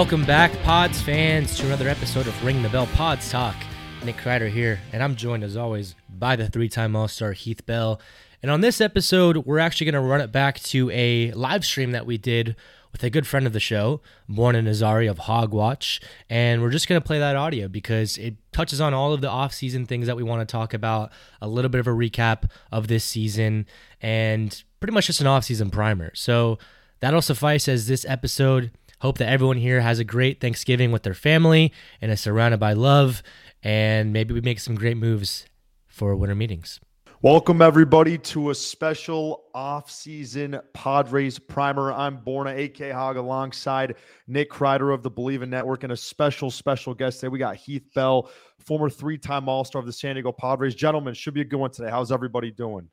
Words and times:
Welcome 0.00 0.24
back, 0.24 0.50
Pods 0.62 1.02
fans, 1.02 1.58
to 1.58 1.66
another 1.66 1.86
episode 1.86 2.26
of 2.26 2.42
Ring 2.42 2.62
the 2.62 2.70
Bell 2.70 2.86
Pods 2.86 3.30
Talk. 3.30 3.54
Nick 4.02 4.16
Kreider 4.16 4.48
here, 4.48 4.80
and 4.94 5.02
I'm 5.02 5.14
joined 5.14 5.44
as 5.44 5.58
always 5.58 5.94
by 6.08 6.36
the 6.36 6.48
three 6.48 6.70
time 6.70 6.96
All 6.96 7.06
Star 7.06 7.32
Heath 7.32 7.66
Bell. 7.66 8.00
And 8.42 8.50
on 8.50 8.62
this 8.62 8.80
episode, 8.80 9.44
we're 9.44 9.58
actually 9.58 9.90
going 9.90 10.02
to 10.02 10.08
run 10.08 10.22
it 10.22 10.32
back 10.32 10.58
to 10.60 10.90
a 10.90 11.32
live 11.32 11.66
stream 11.66 11.90
that 11.90 12.06
we 12.06 12.16
did 12.16 12.56
with 12.92 13.04
a 13.04 13.10
good 13.10 13.26
friend 13.26 13.46
of 13.46 13.52
the 13.52 13.60
show, 13.60 14.00
Borna 14.26 14.66
Azari 14.66 15.08
of 15.08 15.18
Hogwatch. 15.18 16.02
And 16.30 16.62
we're 16.62 16.70
just 16.70 16.88
going 16.88 16.98
to 16.98 17.06
play 17.06 17.18
that 17.18 17.36
audio 17.36 17.68
because 17.68 18.16
it 18.16 18.36
touches 18.52 18.80
on 18.80 18.94
all 18.94 19.12
of 19.12 19.20
the 19.20 19.28
off-season 19.28 19.84
things 19.84 20.06
that 20.06 20.16
we 20.16 20.22
want 20.22 20.40
to 20.40 20.50
talk 20.50 20.72
about, 20.72 21.12
a 21.42 21.46
little 21.46 21.68
bit 21.68 21.78
of 21.78 21.86
a 21.86 21.90
recap 21.90 22.50
of 22.72 22.88
this 22.88 23.04
season, 23.04 23.66
and 24.00 24.64
pretty 24.80 24.94
much 24.94 25.08
just 25.08 25.20
an 25.20 25.26
off-season 25.26 25.68
primer. 25.68 26.10
So 26.14 26.58
that'll 27.00 27.20
suffice 27.20 27.68
as 27.68 27.86
this 27.86 28.06
episode. 28.08 28.70
Hope 29.00 29.16
that 29.16 29.30
everyone 29.30 29.56
here 29.56 29.80
has 29.80 29.98
a 29.98 30.04
great 30.04 30.42
Thanksgiving 30.42 30.92
with 30.92 31.04
their 31.04 31.14
family 31.14 31.72
and 32.02 32.12
is 32.12 32.20
surrounded 32.20 32.60
by 32.60 32.74
love. 32.74 33.22
And 33.62 34.12
maybe 34.12 34.34
we 34.34 34.42
make 34.42 34.60
some 34.60 34.74
great 34.74 34.98
moves 34.98 35.46
for 35.86 36.14
winter 36.14 36.34
meetings. 36.34 36.80
Welcome 37.22 37.62
everybody 37.62 38.18
to 38.18 38.50
a 38.50 38.54
special 38.54 39.44
off-season 39.54 40.60
Padres 40.74 41.38
primer. 41.38 41.92
I'm 41.92 42.18
Borna 42.18 42.66
AK 42.66 42.92
Hog 42.92 43.16
alongside 43.16 43.96
Nick 44.26 44.50
Kreider 44.50 44.92
of 44.92 45.02
the 45.02 45.10
Believe 45.10 45.40
in 45.40 45.48
Network 45.48 45.82
and 45.82 45.92
a 45.92 45.96
special 45.96 46.50
special 46.50 46.94
guest 46.94 47.20
today. 47.20 47.28
We 47.28 47.38
got 47.38 47.56
Heath 47.56 47.86
Bell, 47.94 48.30
former 48.58 48.90
three-time 48.90 49.48
All-Star 49.48 49.80
of 49.80 49.86
the 49.86 49.92
San 49.94 50.16
Diego 50.16 50.32
Padres. 50.32 50.74
Gentlemen, 50.74 51.14
should 51.14 51.32
be 51.32 51.40
a 51.40 51.44
good 51.44 51.58
one 51.58 51.70
today. 51.70 51.88
How's 51.90 52.12
everybody 52.12 52.50
doing? 52.50 52.88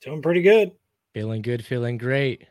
Doing 0.00 0.22
pretty 0.22 0.40
good. 0.40 0.72
Feeling 1.12 1.42
good, 1.42 1.62
feeling 1.64 1.98
great. 1.98 2.46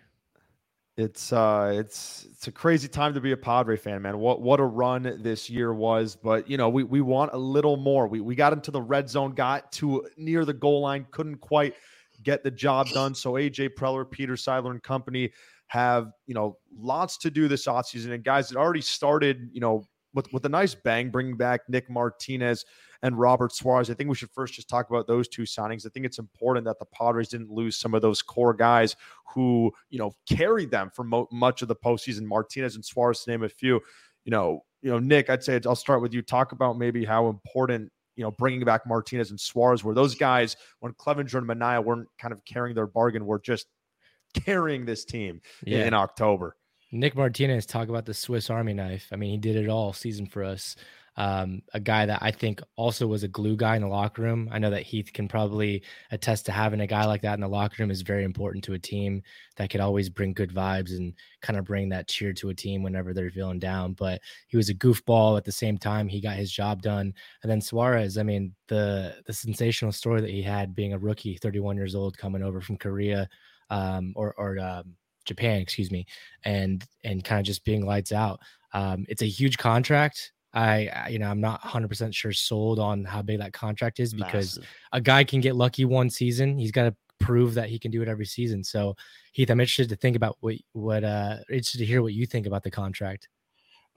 It's 1.00 1.32
uh 1.32 1.72
it's 1.74 2.28
it's 2.30 2.48
a 2.48 2.52
crazy 2.52 2.90
time 2.90 3.14
to 3.14 3.22
be 3.22 3.32
a 3.32 3.38
Padre 3.38 3.78
fan, 3.78 4.02
man. 4.02 4.18
What 4.20 4.42
what 4.42 4.60
a 4.60 4.66
run 4.66 5.20
this 5.22 5.50
year 5.50 5.74
was, 5.74 6.18
but 6.18 6.50
you 6.50 6.58
know, 6.58 6.68
we 6.68 6.84
we 6.84 7.00
want 7.00 7.32
a 7.32 7.38
little 7.38 7.78
more. 7.78 8.06
We 8.10 8.20
we 8.20 8.36
got 8.36 8.52
into 8.52 8.70
the 8.70 8.82
red 8.82 9.10
zone, 9.10 9.32
got 9.32 9.72
to 9.74 10.06
near 10.18 10.44
the 10.44 10.54
goal 10.54 10.82
line, 10.82 11.08
couldn't 11.12 11.38
quite 11.38 11.76
get 12.22 12.44
the 12.44 12.52
job 12.52 12.90
done. 12.90 13.16
So 13.16 13.34
AJ 13.34 13.76
Preller, 13.78 14.12
Peter 14.12 14.34
Seidler 14.34 14.72
and 14.72 14.84
company 14.84 15.32
have, 15.68 16.12
you 16.28 16.34
know, 16.34 16.58
lots 16.78 17.18
to 17.20 17.32
do 17.32 17.48
this 17.48 17.66
offseason 17.66 18.12
and 18.12 18.22
guys 18.22 18.50
that 18.50 18.58
already 18.58 18.82
started, 18.82 19.50
you 19.54 19.62
know, 19.62 19.86
with 20.14 20.32
with 20.34 20.46
a 20.46 20.50
nice 20.50 20.74
bang 20.76 21.10
bringing 21.10 21.38
back 21.38 21.62
Nick 21.70 21.90
Martinez 21.90 22.66
and 23.02 23.18
Robert 23.18 23.54
Suarez. 23.54 23.90
I 23.90 23.94
think 23.94 24.10
we 24.10 24.16
should 24.16 24.32
first 24.32 24.54
just 24.54 24.68
talk 24.68 24.90
about 24.90 25.08
those 25.08 25.28
two 25.28 25.44
signings. 25.44 25.86
I 25.86 25.90
think 25.90 26.06
it's 26.06 26.20
important 26.20 26.66
that 26.66 26.80
the 26.80 26.86
Padres 26.86 27.30
didn't 27.30 27.50
lose 27.52 27.78
some 27.78 27.94
of 27.94 28.02
those 28.02 28.22
core 28.22 28.54
guys 28.54 28.96
who, 29.34 29.72
you 29.90 30.00
know, 30.00 30.12
carried 30.30 30.72
them 30.72 30.90
for 30.94 31.04
mo- 31.04 31.28
much 31.32 31.62
of 31.62 31.68
the 31.68 31.76
postseason. 31.76 32.24
Martinez 32.24 32.76
and 32.76 32.84
Suarez, 32.84 33.24
to 33.24 33.30
name 33.32 33.44
a 33.44 33.50
few. 33.50 33.80
You 34.26 34.32
know, 34.32 34.64
you 34.82 34.90
know, 34.92 35.00
Nick, 35.00 35.30
I'd 35.30 35.44
say 35.44 35.60
I'll 35.66 35.76
start 35.76 36.02
with 36.02 36.14
you. 36.14 36.22
Talk 36.22 36.52
about 36.52 36.78
maybe 36.78 37.06
how 37.06 37.30
important 37.30 37.92
you 38.16 38.24
know 38.24 38.32
bringing 38.32 38.64
back 38.66 38.86
Martinez 38.86 39.30
and 39.30 39.40
Suarez 39.40 39.84
were. 39.84 39.94
Those 39.94 40.16
guys 40.16 40.58
when 40.80 40.92
Clevinger 40.94 41.38
and 41.38 41.48
Manaea 41.48 41.84
weren't 41.84 42.08
kind 42.20 42.34
of 42.34 42.44
carrying 42.46 42.76
their 42.76 42.88
bargain, 42.88 43.26
were 43.26 43.40
just 43.40 43.68
carrying 44.34 44.86
this 44.86 45.06
team 45.06 45.42
Yeah. 45.64 45.86
in 45.86 45.94
October. 45.94 46.56
Nick 46.92 47.16
Martinez, 47.16 47.66
talk 47.66 47.88
about 47.90 48.06
the 48.06 48.14
Swiss 48.14 48.50
Army 48.50 48.74
knife. 48.74 49.08
I 49.12 49.16
mean, 49.16 49.32
he 49.32 49.38
did 49.38 49.56
it 49.56 49.70
all 49.70 49.94
season 49.94 50.26
for 50.26 50.44
us. 50.44 50.76
Um, 51.18 51.62
a 51.74 51.82
guy 51.82 52.06
that 52.06 52.20
I 52.22 52.32
think 52.32 52.62
also 52.78 53.06
was 53.06 53.24
a 53.24 53.28
glue 53.28 53.58
guy 53.58 53.76
in 53.76 53.82
the 53.82 53.90
locker 53.90 54.22
room. 54.22 54.48
I 54.52 54.58
know 54.58 54.70
that 54.70 54.84
Heath 54.84 55.12
can 55.14 55.28
probably 55.28 55.84
attest 56.12 56.46
to 56.46 56.54
having 56.54 56.80
a 56.80 56.88
guy 56.88 57.06
like 57.06 57.22
that 57.24 57.34
in 57.34 57.42
the 57.42 57.48
locker 57.48 57.76
room 57.84 57.92
is 57.92 58.04
very 58.04 58.24
important 58.24 58.64
to 58.64 58.74
a 58.74 58.80
team 58.80 59.22
that 59.58 59.70
could 59.70 59.82
always 59.82 60.10
bring 60.10 60.34
good 60.34 60.52
vibes 60.52 60.96
and 60.96 61.14
kind 61.42 61.60
of 61.60 61.66
bring 61.66 61.90
that 61.90 62.08
cheer 62.08 62.32
to 62.34 62.50
a 62.50 62.56
team 62.56 62.84
whenever 62.84 63.14
they're 63.14 63.30
feeling 63.30 63.60
down. 63.60 63.94
But 63.94 64.22
he 64.48 64.56
was 64.56 64.70
a 64.70 64.76
goofball 64.76 65.38
at 65.38 65.44
the 65.44 65.52
same 65.52 65.78
time. 65.78 66.08
He 66.08 66.22
got 66.22 66.38
his 66.38 66.52
job 66.52 66.82
done. 66.82 67.14
And 67.44 67.52
then 67.52 67.60
Suarez, 67.60 68.18
I 68.18 68.24
mean, 68.24 68.56
the 68.68 69.18
the 69.28 69.34
sensational 69.34 69.92
story 69.92 70.22
that 70.22 70.30
he 70.30 70.42
had 70.42 70.74
being 70.74 70.94
a 70.94 71.00
rookie, 71.00 71.38
31 71.38 71.76
years 71.76 71.96
old, 71.96 72.18
coming 72.18 72.42
over 72.42 72.62
from 72.62 72.78
Korea 72.78 73.28
um, 73.70 74.14
or 74.16 74.34
or 74.38 74.58
um, 74.60 74.96
Japan, 75.26 75.62
excuse 75.62 75.92
me, 75.92 76.06
and 76.44 76.86
and 77.04 77.24
kind 77.24 77.40
of 77.40 77.46
just 77.46 77.64
being 77.66 77.86
lights 77.86 78.12
out. 78.12 78.40
Um, 78.74 79.06
it's 79.10 79.22
a 79.22 79.28
huge 79.28 79.58
contract. 79.58 80.32
I, 80.54 81.10
you 81.10 81.20
know, 81.20 81.30
I'm 81.30 81.42
not 81.42 81.62
100% 81.62 82.14
sure 82.14 82.34
sold 82.34 82.80
on 82.80 83.04
how 83.04 83.22
big 83.22 83.38
that 83.38 83.54
contract 83.54 84.00
is 84.00 84.14
because 84.16 84.58
Massive. 84.58 84.68
a 84.94 85.02
guy 85.02 85.24
can 85.24 85.42
get 85.42 85.56
lucky 85.56 85.86
one 85.86 86.10
season. 86.10 86.58
He's 86.58 86.72
got 86.72 86.84
to 86.84 86.96
prove 87.20 87.54
that 87.54 87.70
he 87.70 87.78
can 87.78 87.92
do 87.92 88.02
it 88.02 88.08
every 88.08 88.26
season. 88.26 88.64
So, 88.64 88.96
Heath, 89.34 89.52
I'm 89.52 89.60
interested 89.60 89.90
to 89.90 89.96
think 89.96 90.16
about 90.16 90.38
what 90.40 90.56
what 90.74 91.04
uh 91.04 91.38
interested 91.50 91.80
to 91.80 91.86
hear 91.86 92.02
what 92.02 92.14
you 92.14 92.26
think 92.26 92.48
about 92.48 92.64
the 92.64 92.72
contract. 92.72 93.28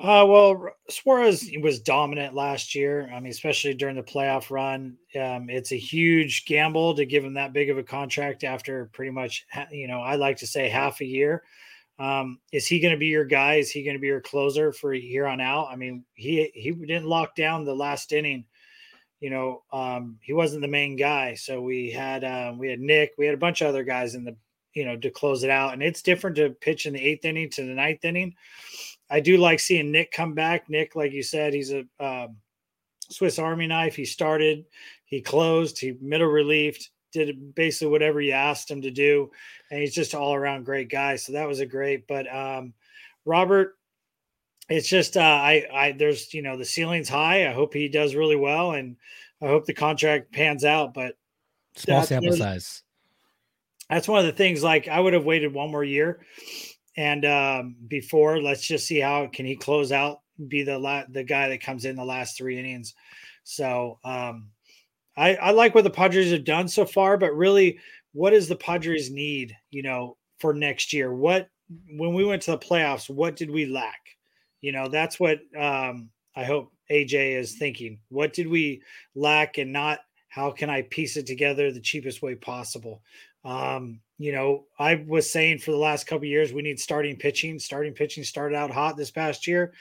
Uh, 0.02 0.26
well, 0.26 0.68
Suarez 0.90 1.48
was 1.60 1.78
dominant 1.78 2.34
last 2.34 2.74
year. 2.74 3.08
I 3.14 3.20
mean, 3.20 3.30
especially 3.30 3.72
during 3.74 3.94
the 3.94 4.02
playoff 4.02 4.50
run. 4.50 4.96
Um, 5.14 5.48
it's 5.48 5.70
a 5.70 5.78
huge 5.78 6.44
gamble 6.44 6.96
to 6.96 7.06
give 7.06 7.24
him 7.24 7.34
that 7.34 7.52
big 7.52 7.70
of 7.70 7.78
a 7.78 7.84
contract 7.84 8.42
after 8.42 8.91
pretty 8.92 9.12
much, 9.12 9.46
you 9.70 9.86
know, 9.86 10.00
I 10.00 10.16
like 10.16 10.38
to 10.38 10.46
say 10.46 10.68
half 10.68 11.00
a 11.00 11.04
year. 11.04 11.44
Um, 12.00 12.41
is 12.50 12.66
he 12.66 12.80
going 12.80 12.94
to 12.94 12.98
be 12.98 13.06
your 13.06 13.24
guy? 13.24 13.56
Is 13.56 13.70
he 13.70 13.84
going 13.84 13.94
to 13.94 14.00
be 14.00 14.08
your 14.08 14.20
closer 14.20 14.72
for 14.72 14.92
here 14.92 15.28
on 15.28 15.41
out? 15.41 15.68
I 15.70 15.76
mean, 15.76 16.04
he 16.14 16.50
he 16.52 16.72
didn't 16.72 17.06
lock 17.06 17.36
down 17.36 17.64
the 17.64 17.74
last 17.74 18.10
inning. 18.10 18.44
You 19.20 19.30
know, 19.30 19.62
um, 19.72 20.18
he 20.20 20.32
wasn't 20.32 20.62
the 20.62 20.68
main 20.68 20.96
guy. 20.96 21.34
So 21.34 21.62
we 21.62 21.92
had 21.92 22.24
um, 22.24 22.58
we 22.58 22.68
had 22.68 22.80
Nick, 22.80 23.12
we 23.18 23.26
had 23.26 23.36
a 23.36 23.38
bunch 23.38 23.60
of 23.60 23.68
other 23.68 23.84
guys 23.84 24.16
in 24.16 24.24
the 24.24 24.34
you 24.74 24.84
know 24.84 24.96
to 24.96 25.10
close 25.10 25.44
it 25.44 25.50
out, 25.50 25.74
and 25.74 25.82
it's 25.82 26.02
different 26.02 26.34
to 26.36 26.50
pitch 26.50 26.86
in 26.86 26.92
the 26.92 27.00
eighth 27.00 27.24
inning 27.24 27.50
to 27.50 27.64
the 27.64 27.74
ninth 27.74 28.04
inning. 28.04 28.34
I 29.12 29.20
do 29.20 29.36
like 29.36 29.60
seeing 29.60 29.92
Nick 29.92 30.10
come 30.10 30.32
back. 30.32 30.70
Nick, 30.70 30.96
like 30.96 31.12
you 31.12 31.22
said, 31.22 31.52
he's 31.52 31.70
a 31.70 31.84
um, 32.00 32.36
Swiss 33.10 33.38
Army 33.38 33.66
knife. 33.66 33.94
He 33.94 34.06
started, 34.06 34.64
he 35.04 35.20
closed, 35.20 35.78
he 35.78 35.94
middle 36.00 36.28
relieved, 36.28 36.88
did 37.12 37.54
basically 37.54 37.88
whatever 37.88 38.22
you 38.22 38.32
asked 38.32 38.70
him 38.70 38.80
to 38.80 38.90
do, 38.90 39.30
and 39.70 39.80
he's 39.80 39.94
just 39.94 40.14
all 40.14 40.34
around 40.34 40.64
great 40.64 40.90
guy. 40.90 41.16
So 41.16 41.32
that 41.32 41.46
was 41.46 41.60
a 41.60 41.66
great. 41.66 42.06
But 42.08 42.34
um, 42.34 42.72
Robert, 43.26 43.76
it's 44.70 44.88
just 44.88 45.18
uh, 45.18 45.20
I 45.20 45.66
I 45.70 45.92
there's 45.92 46.32
you 46.32 46.40
know 46.40 46.56
the 46.56 46.64
ceiling's 46.64 47.10
high. 47.10 47.46
I 47.46 47.52
hope 47.52 47.74
he 47.74 47.88
does 47.88 48.14
really 48.14 48.36
well, 48.36 48.72
and 48.72 48.96
I 49.42 49.48
hope 49.48 49.66
the 49.66 49.74
contract 49.74 50.32
pans 50.32 50.64
out. 50.64 50.94
But 50.94 51.16
Small 51.76 52.02
sample 52.02 52.36
size. 52.36 52.82
that's 53.88 54.08
one 54.08 54.20
of 54.20 54.26
the 54.26 54.32
things 54.32 54.62
like 54.62 54.88
i 54.88 55.00
would 55.00 55.14
have 55.14 55.24
waited 55.24 55.54
one 55.54 55.70
more 55.70 55.82
year 55.82 56.20
and 56.97 57.25
um 57.25 57.76
before 57.88 58.41
let's 58.41 58.66
just 58.66 58.86
see 58.86 59.00
how 59.00 59.27
can 59.27 59.47
he 59.47 59.56
close 59.56 59.92
out 59.92 60.21
be 60.48 60.62
the 60.62 60.78
la- 60.78 61.04
the 61.10 61.24
guy 61.24 61.48
that 61.48 61.62
comes 61.62 61.84
in 61.84 61.97
the 61.97 62.04
last 62.04 62.36
three 62.36 62.59
innings. 62.59 62.94
So 63.44 63.98
um 64.04 64.50
i 65.16 65.34
i 65.36 65.50
like 65.50 65.74
what 65.74 65.84
the 65.84 65.91
padres 65.91 66.33
have 66.33 66.44
done 66.44 66.68
so 66.68 66.84
far 66.84 67.16
but 67.16 67.36
really 67.36 67.78
what 68.12 68.30
does 68.30 68.48
the 68.48 68.56
padres 68.56 69.10
need 69.10 69.56
you 69.71 69.83
know 69.83 70.16
for 70.39 70.53
next 70.53 70.92
year? 70.92 71.15
What 71.15 71.48
when 71.89 72.12
we 72.15 72.24
went 72.24 72.42
to 72.42 72.50
the 72.53 72.59
playoffs 72.59 73.09
what 73.09 73.36
did 73.36 73.50
we 73.50 73.66
lack? 73.66 74.00
You 74.60 74.72
know 74.72 74.89
that's 74.89 75.18
what 75.18 75.39
um 75.59 76.10
i 76.36 76.44
hope 76.44 76.72
aj 76.91 77.15
is 77.15 77.56
thinking. 77.56 77.98
What 78.09 78.33
did 78.33 78.48
we 78.48 78.83
lack 79.15 79.59
and 79.59 79.72
not 79.72 80.00
how 80.28 80.50
can 80.50 80.71
i 80.71 80.83
piece 80.83 81.16
it 81.16 81.27
together 81.27 81.71
the 81.71 81.80
cheapest 81.80 82.22
way 82.22 82.34
possible? 82.34 83.03
Um, 83.44 84.00
you 84.22 84.33
know, 84.33 84.65
I 84.78 85.04
was 85.07 85.30
saying 85.30 85.59
for 85.59 85.71
the 85.71 85.77
last 85.77 86.07
couple 86.07 86.27
years 86.27 86.53
we 86.53 86.63
need 86.63 86.78
starting 86.78 87.16
pitching. 87.16 87.59
Starting 87.59 87.92
pitching 87.92 88.24
started 88.24 88.57
out 88.57 88.71
hot 88.71 88.97
this 88.97 89.10
past 89.10 89.47
year, 89.47 89.72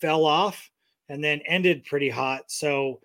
fell 0.00 0.24
off, 0.24 0.70
and 1.08 1.22
then 1.22 1.40
ended 1.46 1.84
pretty 1.84 2.08
hot. 2.08 2.50
So 2.50 3.00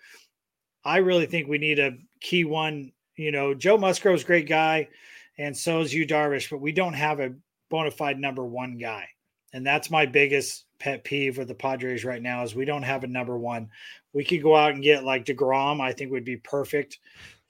I 0.83 0.97
really 0.97 1.25
think 1.25 1.47
we 1.47 1.57
need 1.57 1.79
a 1.79 1.97
key 2.21 2.43
one. 2.43 2.91
You 3.15 3.31
know, 3.31 3.53
Joe 3.53 3.77
Musgrove's 3.77 4.23
great 4.23 4.47
guy, 4.47 4.89
and 5.37 5.55
so 5.55 5.81
is 5.81 5.93
Yu 5.93 6.05
Darvish, 6.05 6.49
but 6.49 6.61
we 6.61 6.71
don't 6.71 6.93
have 6.93 7.19
a 7.19 7.33
bona 7.69 7.91
fide 7.91 8.19
number 8.19 8.45
one 8.45 8.77
guy. 8.77 9.07
And 9.53 9.65
that's 9.65 9.89
my 9.89 10.05
biggest 10.05 10.65
pet 10.79 11.03
peeve 11.03 11.37
with 11.37 11.47
the 11.47 11.55
Padres 11.55 12.05
right 12.05 12.21
now 12.21 12.43
is 12.43 12.53
we 12.53 12.65
don't 12.65 12.83
have 12.83 13.03
a 13.03 13.07
number 13.07 13.37
one. 13.37 13.69
We 14.13 14.23
could 14.23 14.43
go 14.43 14.55
out 14.55 14.73
and 14.73 14.83
get 14.83 15.03
like 15.03 15.25
DeGrom, 15.25 15.81
I 15.81 15.93
think 15.93 16.11
would 16.11 16.25
be 16.25 16.37
perfect 16.37 16.99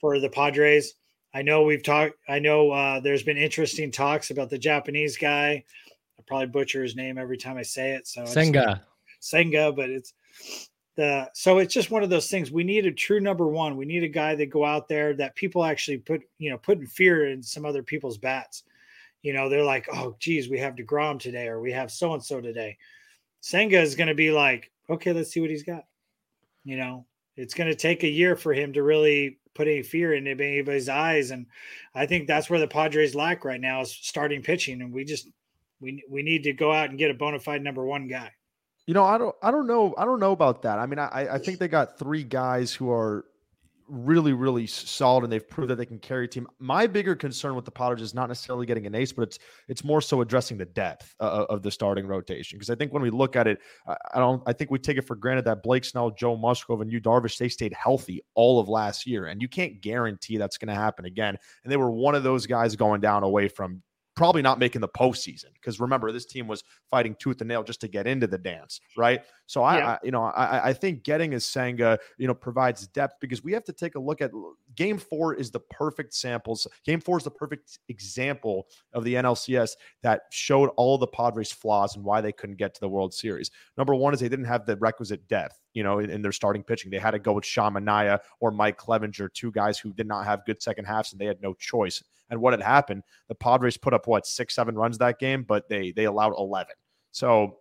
for 0.00 0.18
the 0.18 0.30
Padres. 0.30 0.94
I 1.38 1.42
know 1.42 1.62
we've 1.62 1.84
talked, 1.84 2.14
I 2.28 2.40
know 2.40 2.72
uh, 2.72 2.98
there's 2.98 3.22
been 3.22 3.36
interesting 3.36 3.92
talks 3.92 4.32
about 4.32 4.50
the 4.50 4.58
Japanese 4.58 5.16
guy. 5.16 5.62
I 6.18 6.22
probably 6.26 6.48
butcher 6.48 6.82
his 6.82 6.96
name 6.96 7.16
every 7.16 7.36
time 7.36 7.56
I 7.56 7.62
say 7.62 7.92
it. 7.92 8.08
So 8.08 8.24
Senga. 8.24 8.82
Senga, 9.20 9.70
but 9.70 9.88
it's 9.88 10.14
the 10.96 11.30
so 11.34 11.58
it's 11.58 11.72
just 11.72 11.92
one 11.92 12.02
of 12.02 12.10
those 12.10 12.28
things. 12.28 12.50
We 12.50 12.64
need 12.64 12.86
a 12.86 12.90
true 12.90 13.20
number 13.20 13.46
one. 13.46 13.76
We 13.76 13.84
need 13.84 14.02
a 14.02 14.08
guy 14.08 14.34
that 14.34 14.46
go 14.46 14.64
out 14.64 14.88
there 14.88 15.14
that 15.14 15.36
people 15.36 15.64
actually 15.64 15.98
put, 15.98 16.22
you 16.38 16.50
know, 16.50 16.58
putting 16.58 16.88
fear 16.88 17.28
in 17.28 17.40
some 17.40 17.64
other 17.64 17.84
people's 17.84 18.18
bats. 18.18 18.64
You 19.22 19.32
know, 19.32 19.48
they're 19.48 19.62
like, 19.62 19.86
oh, 19.92 20.16
geez, 20.18 20.48
we 20.48 20.58
have 20.58 20.74
DeGrom 20.74 21.20
today, 21.20 21.46
or 21.46 21.60
we 21.60 21.70
have 21.70 21.92
so 21.92 22.14
and 22.14 22.24
so 22.24 22.40
today. 22.40 22.76
Senga 23.42 23.80
is 23.80 23.94
going 23.94 24.08
to 24.08 24.14
be 24.14 24.32
like, 24.32 24.72
okay, 24.90 25.12
let's 25.12 25.30
see 25.30 25.40
what 25.40 25.50
he's 25.50 25.62
got. 25.62 25.84
You 26.64 26.78
know, 26.78 27.06
it's 27.36 27.54
going 27.54 27.70
to 27.70 27.76
take 27.76 28.02
a 28.02 28.08
year 28.08 28.34
for 28.34 28.52
him 28.52 28.72
to 28.72 28.82
really 28.82 29.37
put 29.58 29.66
any 29.66 29.82
fear 29.82 30.14
in 30.14 30.26
anybody's 30.28 30.88
eyes, 30.88 31.32
and 31.32 31.46
I 31.92 32.06
think 32.06 32.28
that's 32.28 32.48
where 32.48 32.60
the 32.60 32.68
Padres 32.68 33.16
lack 33.16 33.44
right 33.44 33.60
now 33.60 33.80
is 33.80 33.90
starting 33.90 34.40
pitching, 34.40 34.80
and 34.80 34.92
we 34.92 35.04
just 35.04 35.28
we 35.80 36.04
we 36.08 36.22
need 36.22 36.44
to 36.44 36.52
go 36.52 36.72
out 36.72 36.90
and 36.90 36.98
get 36.98 37.10
a 37.10 37.14
bona 37.14 37.40
fide 37.40 37.62
number 37.62 37.84
one 37.84 38.06
guy. 38.06 38.30
You 38.86 38.94
know, 38.94 39.04
I 39.04 39.18
don't, 39.18 39.34
I 39.42 39.50
don't 39.50 39.66
know, 39.66 39.94
I 39.98 40.06
don't 40.06 40.20
know 40.20 40.32
about 40.32 40.62
that. 40.62 40.78
I 40.78 40.86
mean, 40.86 40.98
I, 40.98 41.34
I 41.34 41.38
think 41.38 41.58
they 41.58 41.68
got 41.68 41.98
three 41.98 42.22
guys 42.22 42.72
who 42.72 42.90
are 42.90 43.26
really, 43.88 44.32
really 44.32 44.66
solid, 44.66 45.24
and 45.24 45.32
they've 45.32 45.48
proved 45.48 45.70
that 45.70 45.76
they 45.76 45.86
can 45.86 45.98
carry 45.98 46.24
a 46.24 46.28
team. 46.28 46.46
My 46.58 46.86
bigger 46.86 47.14
concern 47.14 47.54
with 47.54 47.64
the 47.64 47.70
Padres 47.70 48.02
is 48.02 48.14
not 48.14 48.28
necessarily 48.28 48.66
getting 48.66 48.86
an 48.86 48.94
ace, 48.94 49.12
but 49.12 49.22
it's 49.22 49.38
it's 49.68 49.84
more 49.84 50.00
so 50.00 50.20
addressing 50.20 50.58
the 50.58 50.64
depth 50.64 51.14
uh, 51.20 51.46
of 51.48 51.62
the 51.62 51.70
starting 51.70 52.06
rotation. 52.06 52.58
Because 52.58 52.70
I 52.70 52.74
think 52.74 52.92
when 52.92 53.02
we 53.02 53.10
look 53.10 53.36
at 53.36 53.46
it, 53.46 53.58
I 53.86 54.18
don't, 54.18 54.42
I 54.46 54.52
think 54.52 54.70
we 54.70 54.78
take 54.78 54.98
it 54.98 55.06
for 55.06 55.16
granted 55.16 55.44
that 55.46 55.62
Blake 55.62 55.84
Snell, 55.84 56.10
Joe 56.10 56.36
Musgrove, 56.36 56.80
and 56.80 56.90
Yu 56.90 57.00
Darvish 57.00 57.38
they 57.38 57.48
stayed 57.48 57.72
healthy 57.72 58.22
all 58.34 58.60
of 58.60 58.68
last 58.68 59.06
year, 59.06 59.26
and 59.26 59.40
you 59.40 59.48
can't 59.48 59.80
guarantee 59.80 60.36
that's 60.36 60.58
going 60.58 60.68
to 60.68 60.74
happen 60.74 61.04
again. 61.04 61.36
And 61.64 61.72
they 61.72 61.76
were 61.76 61.90
one 61.90 62.14
of 62.14 62.22
those 62.22 62.46
guys 62.46 62.76
going 62.76 63.00
down 63.00 63.22
away 63.22 63.48
from 63.48 63.82
probably 64.18 64.42
not 64.42 64.58
making 64.58 64.80
the 64.80 64.88
postseason 64.88 65.52
because 65.54 65.78
remember 65.78 66.10
this 66.10 66.26
team 66.26 66.48
was 66.48 66.64
fighting 66.90 67.14
tooth 67.20 67.40
and 67.40 67.46
nail 67.46 67.62
just 67.62 67.80
to 67.80 67.86
get 67.86 68.04
into 68.04 68.26
the 68.26 68.36
dance, 68.36 68.80
right? 68.96 69.20
So 69.46 69.62
I, 69.62 69.78
yeah. 69.78 69.86
I 69.90 69.98
you 70.02 70.10
know, 70.10 70.24
I, 70.24 70.70
I 70.70 70.72
think 70.72 71.04
getting 71.04 71.34
a 71.34 71.40
Senga, 71.40 71.96
you 72.18 72.26
know, 72.26 72.34
provides 72.34 72.88
depth 72.88 73.14
because 73.20 73.44
we 73.44 73.52
have 73.52 73.62
to 73.62 73.72
take 73.72 73.94
a 73.94 74.00
look 74.00 74.20
at 74.20 74.32
Game 74.74 74.98
Four 74.98 75.34
is 75.34 75.52
the 75.52 75.60
perfect 75.60 76.12
samples. 76.14 76.66
Game 76.84 77.00
Four 77.00 77.18
is 77.18 77.24
the 77.24 77.30
perfect 77.30 77.78
example 77.88 78.66
of 78.92 79.04
the 79.04 79.14
NLCS 79.14 79.70
that 80.02 80.22
showed 80.32 80.70
all 80.76 80.98
the 80.98 81.06
Padres' 81.06 81.52
flaws 81.52 81.94
and 81.94 82.04
why 82.04 82.20
they 82.20 82.32
couldn't 82.32 82.56
get 82.56 82.74
to 82.74 82.80
the 82.80 82.88
World 82.88 83.14
Series. 83.14 83.52
Number 83.76 83.94
one 83.94 84.12
is 84.14 84.18
they 84.18 84.28
didn't 84.28 84.46
have 84.46 84.66
the 84.66 84.76
requisite 84.78 85.28
depth 85.28 85.60
you 85.74 85.82
know, 85.82 85.98
in, 85.98 86.10
in, 86.10 86.22
their 86.22 86.32
starting 86.32 86.62
pitching. 86.62 86.90
They 86.90 86.98
had 86.98 87.12
to 87.12 87.18
go 87.18 87.34
with 87.34 87.44
Sean 87.44 87.74
Manaea 87.74 88.20
or 88.40 88.50
Mike 88.50 88.78
Clevinger, 88.78 89.32
two 89.32 89.50
guys 89.52 89.78
who 89.78 89.92
did 89.92 90.06
not 90.06 90.24
have 90.24 90.44
good 90.44 90.62
second 90.62 90.86
halves, 90.86 91.12
and 91.12 91.20
they 91.20 91.26
had 91.26 91.40
no 91.42 91.54
choice. 91.54 92.02
And 92.30 92.40
what 92.40 92.52
had 92.52 92.62
happened? 92.62 93.02
The 93.28 93.34
Padres 93.34 93.76
put 93.76 93.94
up 93.94 94.06
what 94.06 94.26
six, 94.26 94.54
seven 94.54 94.74
runs 94.74 94.98
that 94.98 95.18
game, 95.18 95.44
but 95.44 95.68
they 95.68 95.92
they 95.92 96.04
allowed 96.04 96.34
eleven. 96.38 96.74
So 97.12 97.58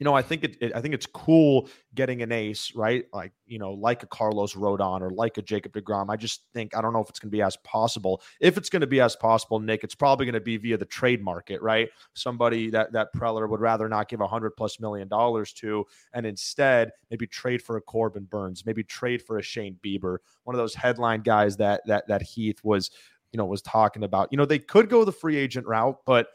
you 0.00 0.04
know, 0.04 0.14
I 0.14 0.22
think 0.22 0.44
it, 0.44 0.56
it, 0.62 0.72
I 0.74 0.80
think 0.80 0.94
it's 0.94 1.04
cool 1.04 1.68
getting 1.94 2.22
an 2.22 2.32
ace, 2.32 2.74
right? 2.74 3.04
Like, 3.12 3.32
you 3.46 3.58
know, 3.58 3.72
like 3.72 4.02
a 4.02 4.06
Carlos 4.06 4.54
Rodon 4.54 5.02
or 5.02 5.10
like 5.10 5.36
a 5.36 5.42
Jacob 5.42 5.74
DeGrom. 5.74 6.06
I 6.08 6.16
just 6.16 6.44
think 6.54 6.74
I 6.74 6.80
don't 6.80 6.94
know 6.94 7.02
if 7.02 7.10
it's 7.10 7.18
going 7.18 7.30
to 7.30 7.36
be 7.36 7.42
as 7.42 7.58
possible. 7.58 8.22
If 8.40 8.56
it's 8.56 8.70
going 8.70 8.80
to 8.80 8.86
be 8.86 9.02
as 9.02 9.14
possible, 9.14 9.60
Nick, 9.60 9.84
it's 9.84 9.94
probably 9.94 10.24
going 10.24 10.32
to 10.32 10.40
be 10.40 10.56
via 10.56 10.78
the 10.78 10.86
trade 10.86 11.22
market, 11.22 11.60
right? 11.60 11.90
Somebody 12.14 12.70
that 12.70 12.92
that 12.92 13.14
Preller 13.14 13.46
would 13.48 13.60
rather 13.60 13.90
not 13.90 14.08
give 14.08 14.22
a 14.22 14.26
hundred 14.26 14.52
plus 14.56 14.80
million 14.80 15.06
dollars 15.06 15.52
to, 15.54 15.84
and 16.14 16.24
instead 16.24 16.92
maybe 17.10 17.26
trade 17.26 17.60
for 17.60 17.76
a 17.76 17.82
Corbin 17.82 18.24
Burnes, 18.24 18.64
maybe 18.64 18.82
trade 18.82 19.20
for 19.20 19.36
a 19.36 19.42
Shane 19.42 19.78
Bieber, 19.84 20.16
one 20.44 20.56
of 20.56 20.58
those 20.58 20.74
headline 20.74 21.20
guys 21.20 21.58
that 21.58 21.82
that 21.86 22.08
that 22.08 22.22
Heath 22.22 22.64
was, 22.64 22.90
you 23.32 23.36
know, 23.36 23.44
was 23.44 23.60
talking 23.60 24.02
about. 24.02 24.28
You 24.30 24.38
know, 24.38 24.46
they 24.46 24.60
could 24.60 24.88
go 24.88 25.04
the 25.04 25.12
free 25.12 25.36
agent 25.36 25.66
route, 25.66 25.98
but 26.06 26.28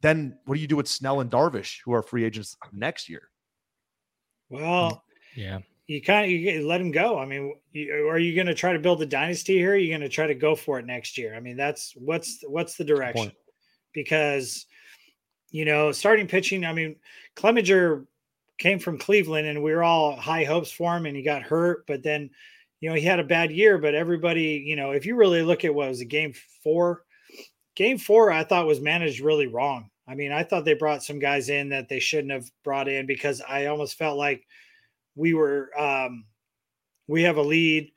then 0.00 0.38
what 0.44 0.54
do 0.54 0.60
you 0.60 0.66
do 0.66 0.76
with 0.76 0.88
Snell 0.88 1.20
and 1.20 1.30
Darvish, 1.30 1.78
who 1.84 1.92
are 1.92 2.02
free 2.02 2.24
agents 2.24 2.56
next 2.72 3.08
year? 3.08 3.28
Well, 4.48 4.90
mm, 4.92 5.00
yeah, 5.36 5.58
you 5.86 6.00
kind 6.02 6.24
of 6.24 6.30
you 6.30 6.66
let 6.66 6.80
him 6.80 6.90
go. 6.90 7.18
I 7.18 7.26
mean, 7.26 7.54
you, 7.72 8.08
are 8.08 8.18
you 8.18 8.34
going 8.34 8.46
to 8.46 8.54
try 8.54 8.72
to 8.72 8.78
build 8.78 9.02
a 9.02 9.06
dynasty 9.06 9.56
here? 9.58 9.72
Are 9.72 9.76
you 9.76 9.88
going 9.88 10.02
to 10.02 10.08
try 10.08 10.26
to 10.26 10.34
go 10.34 10.54
for 10.54 10.78
it 10.78 10.86
next 10.86 11.18
year? 11.18 11.34
I 11.34 11.40
mean, 11.40 11.56
that's 11.56 11.94
what's 11.96 12.42
what's 12.46 12.76
the 12.76 12.84
direction? 12.84 13.32
Because 13.92 14.66
you 15.50 15.64
know, 15.64 15.92
starting 15.92 16.26
pitching. 16.26 16.64
I 16.64 16.72
mean, 16.72 16.96
Clevinger 17.36 18.06
came 18.58 18.78
from 18.78 18.98
Cleveland, 18.98 19.46
and 19.46 19.62
we 19.62 19.72
were 19.72 19.82
all 19.82 20.14
high 20.14 20.44
hopes 20.44 20.70
for 20.70 20.96
him, 20.96 21.06
and 21.06 21.16
he 21.16 21.22
got 21.22 21.42
hurt, 21.42 21.86
but 21.86 22.02
then. 22.02 22.30
You 22.80 22.88
know, 22.88 22.94
he 22.94 23.02
had 23.02 23.18
a 23.18 23.24
bad 23.24 23.50
year, 23.50 23.76
but 23.76 23.96
everybody, 23.96 24.62
you 24.64 24.76
know, 24.76 24.92
if 24.92 25.04
you 25.04 25.16
really 25.16 25.42
look 25.42 25.64
at 25.64 25.74
what 25.74 25.88
was 25.88 26.00
a 26.00 26.04
game 26.04 26.32
four, 26.62 27.02
game 27.78 27.96
four, 27.96 28.32
I 28.32 28.42
thought 28.42 28.66
was 28.66 28.80
managed 28.80 29.20
really 29.20 29.46
wrong. 29.46 29.88
I 30.08 30.16
mean, 30.16 30.32
I 30.32 30.42
thought 30.42 30.64
they 30.64 30.74
brought 30.74 31.04
some 31.04 31.20
guys 31.20 31.48
in 31.48 31.68
that 31.68 31.88
they 31.88 32.00
shouldn't 32.00 32.32
have 32.32 32.50
brought 32.64 32.88
in 32.88 33.06
because 33.06 33.40
I 33.48 33.66
almost 33.66 33.96
felt 33.96 34.18
like 34.18 34.44
we 35.14 35.32
were, 35.32 35.70
um, 35.78 36.24
we 37.06 37.22
have 37.22 37.36
a 37.36 37.42
lead. 37.42 37.92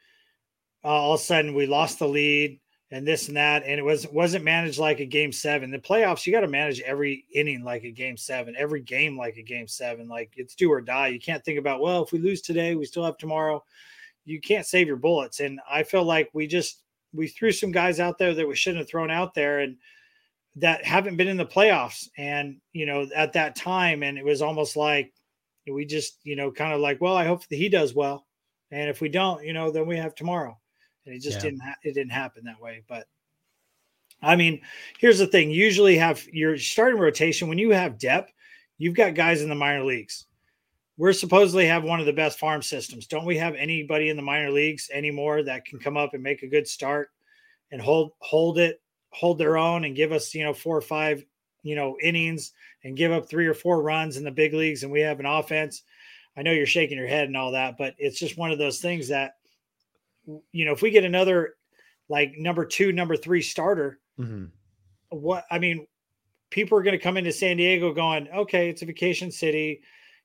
Uh, 0.84 0.90
all 0.90 1.16
of 1.16 1.20
a 1.20 1.24
sudden, 1.24 1.56
we 1.56 1.66
lost 1.66 1.98
the 1.98 2.08
lead 2.08 2.60
and 2.92 3.08
this 3.08 3.28
and 3.28 3.38
that, 3.38 3.64
and 3.66 3.80
it 3.80 3.84
was 3.84 4.06
wasn't 4.08 4.44
managed 4.44 4.78
like 4.78 5.00
a 5.00 5.06
game 5.06 5.32
seven. 5.32 5.72
The 5.72 5.80
playoffs, 5.80 6.26
you 6.28 6.34
got 6.34 6.42
to 6.42 6.48
manage 6.48 6.80
every 6.82 7.26
inning 7.34 7.64
like 7.64 7.84
a 7.84 7.92
game 7.92 8.18
seven, 8.18 8.54
every 8.58 8.82
game 8.82 9.18
like 9.18 9.38
a 9.38 9.44
game 9.44 9.68
seven. 9.68 10.08
Like 10.08 10.34
it's 10.36 10.56
do 10.56 10.72
or 10.72 10.82
die. 10.82 11.08
You 11.08 11.20
can't 11.20 11.44
think 11.44 11.58
about 11.58 11.82
well, 11.82 12.04
if 12.04 12.12
we 12.12 12.20
lose 12.20 12.42
today, 12.42 12.76
we 12.76 12.86
still 12.86 13.06
have 13.06 13.18
tomorrow. 13.18 13.64
You 14.26 14.42
can't 14.42 14.66
save 14.66 14.88
your 14.88 14.98
bullets, 14.98 15.40
and 15.40 15.60
I 15.70 15.84
feel 15.84 16.04
like 16.04 16.30
we 16.34 16.46
just 16.48 16.81
we 17.14 17.28
threw 17.28 17.52
some 17.52 17.72
guys 17.72 18.00
out 18.00 18.18
there 18.18 18.34
that 18.34 18.48
we 18.48 18.56
shouldn't 18.56 18.80
have 18.80 18.90
thrown 18.90 19.12
out 19.12 19.34
there 19.34 19.60
and 19.60 19.78
that 20.56 20.84
haven't 20.84 21.18
been 21.18 21.28
in 21.28 21.38
the 21.38 21.46
playoffs. 21.46 22.10
And 22.18 22.58
you 22.74 22.86
know 22.86 23.08
at 23.16 23.34
that 23.34 23.56
time 23.56 24.04
and 24.04 24.18
it 24.18 24.26
was 24.26 24.42
almost 24.42 24.76
like 24.76 25.14
we 25.68 25.86
just 25.86 26.20
you 26.24 26.36
know 26.36 26.52
kind 26.52 26.74
of 26.74 26.82
like 26.82 27.00
well 27.00 27.16
i 27.16 27.24
hope 27.24 27.48
that 27.48 27.56
he 27.56 27.70
does 27.70 27.94
well. 27.94 28.26
And 28.72 28.90
if 28.90 29.02
we 29.02 29.10
don't 29.10 29.44
you 29.44 29.54
know 29.54 29.72
then 29.72 29.88
we 29.88 29.98
have 29.98 30.16
tomorrow. 30.16 30.58
And 31.06 31.16
it 31.16 31.22
just 31.22 31.38
yeah. 31.38 31.44
didn't 31.44 31.62
ha- 31.62 31.76
it 31.84 31.94
didn't 31.94 32.12
happen 32.12 32.44
that 32.46 32.62
way. 32.62 32.84
But 32.88 33.08
i 34.22 34.36
mean 34.36 34.62
here's 35.00 35.20
the 35.20 35.28
thing. 35.28 35.52
Usually 35.52 35.98
have 35.98 36.26
your 36.32 36.58
starting 36.58 37.00
rotation 37.00 37.48
when 37.48 37.58
you 37.58 37.72
have 37.72 37.98
depth 37.98 38.32
you've 38.78 38.96
got 38.96 39.14
guys 39.14 39.42
in 39.42 39.50
the 39.50 39.56
minor 39.56 39.84
leagues 39.84 40.26
we're 40.98 41.14
supposedly 41.14 41.66
have 41.66 41.84
one 41.84 42.00
of 42.00 42.06
the 42.06 42.14
best 42.14 42.38
farm 42.38 42.62
systems. 42.62 43.08
Don't 43.08 43.26
we 43.26 43.38
have 43.38 43.56
anybody 43.56 44.10
in 44.10 44.18
the 44.18 44.22
minor 44.22 44.52
leagues 44.52 44.90
anymore 44.94 45.44
that 45.44 45.66
can 45.66 45.80
come 45.80 45.98
up 45.98 46.14
and 46.14 46.22
make 46.22 46.44
a 46.44 46.48
good 46.48 46.68
start 46.68 47.10
and 47.72 47.82
hold 47.82 48.12
hold 48.20 48.60
it, 48.60 48.82
hold 49.10 49.38
their 49.38 49.58
own 49.58 49.86
and 49.86 49.96
give 49.96 50.12
us, 50.12 50.34
you 50.36 50.44
know, 50.44 50.54
four 50.54 50.78
or 50.78 50.82
five, 50.82 51.24
you 51.64 51.76
know, 51.76 51.98
innings 52.02 52.52
and 52.84 52.98
give 52.98 53.12
up 53.12 53.30
three 53.30 53.48
or 53.48 53.54
four 53.54 53.82
runs 53.82 54.18
in 54.18 54.24
the 54.24 54.32
big 54.32 54.54
leagues 54.54 54.84
and 54.84 54.92
we 54.92 55.02
have 55.02 55.20
an 55.20 55.26
offense. 55.26 55.84
I 56.38 56.44
know 56.44 56.52
you're 56.52 56.66
shaking 56.66 56.98
your 56.98 57.08
head 57.08 57.28
and 57.28 57.36
all 57.36 57.52
that, 57.52 57.78
but 57.78 57.96
it's 57.98 58.20
just 58.20 58.38
one 58.38 58.52
of 58.52 58.58
those 58.58 58.80
things 58.80 59.08
that 59.08 59.36
you 60.52 60.66
know, 60.66 60.72
if 60.72 60.82
we 60.82 60.92
get 60.92 61.04
another 61.04 61.56
like 62.10 62.34
number 62.38 62.66
2, 62.66 62.92
number 62.92 63.16
3 63.16 63.42
starter, 63.42 64.00
mm-hmm. 64.20 64.46
what 65.10 65.46
I 65.50 65.60
mean, 65.60 65.88
people 66.50 66.78
are 66.78 66.84
going 66.84 66.98
to 66.98 67.04
come 67.04 67.18
into 67.18 67.32
San 67.32 67.58
Diego 67.58 67.94
going, 67.94 68.28
"Okay, 68.30 68.70
it's 68.70 68.82
a 68.82 68.86
vacation 68.86 69.32
city." 69.32 69.82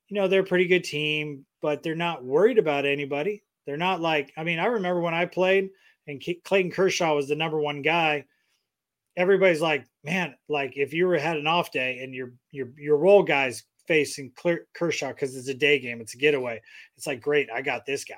You 0.09 0.17
know, 0.17 0.29
they're 0.29 0.41
a 0.41 0.45
pretty 0.45 0.67
good 0.67 0.85
team, 0.85 1.45
but 1.63 1.83
they're 1.83 1.95
not 1.95 2.25
worried 2.25 2.59
about 2.59 2.87
anybody. 2.87 3.43
They're 3.67 3.77
not 3.77 4.01
like, 4.01 4.33
I 4.37 4.45
mean, 4.45 4.59
I 4.59 4.67
remember 4.67 5.01
when 5.01 5.15
I 5.15 5.27
played 5.27 5.71
and 6.07 6.23
Clayton 6.45 6.71
Kershaw 6.71 7.15
was 7.15 7.29
the 7.29 7.37
number 7.37 7.61
one 7.61 7.83
guy. 7.83 8.25
Everybody's 9.17 9.61
like, 9.61 9.87
man, 10.05 10.35
like 10.49 10.77
if 10.77 10.93
you 10.93 11.07
were 11.07 11.19
had 11.19 11.37
an 11.37 11.47
off 11.47 11.73
day 11.73 11.99
and 12.03 12.15
your 12.15 12.33
your 12.51 12.69
your 12.77 12.97
role 12.99 13.23
guys 13.23 13.65
facing 13.87 14.33
Kershaw 14.75 15.09
because 15.09 15.37
it's 15.37 15.49
a 15.49 15.55
day 15.55 15.79
game, 15.79 16.01
it's 16.01 16.15
a 16.15 16.19
getaway. 16.19 16.61
It's 16.97 17.07
like, 17.07 17.21
great, 17.21 17.49
I 17.53 17.63
got 17.63 17.87
this 17.87 18.05
guy. 18.05 18.15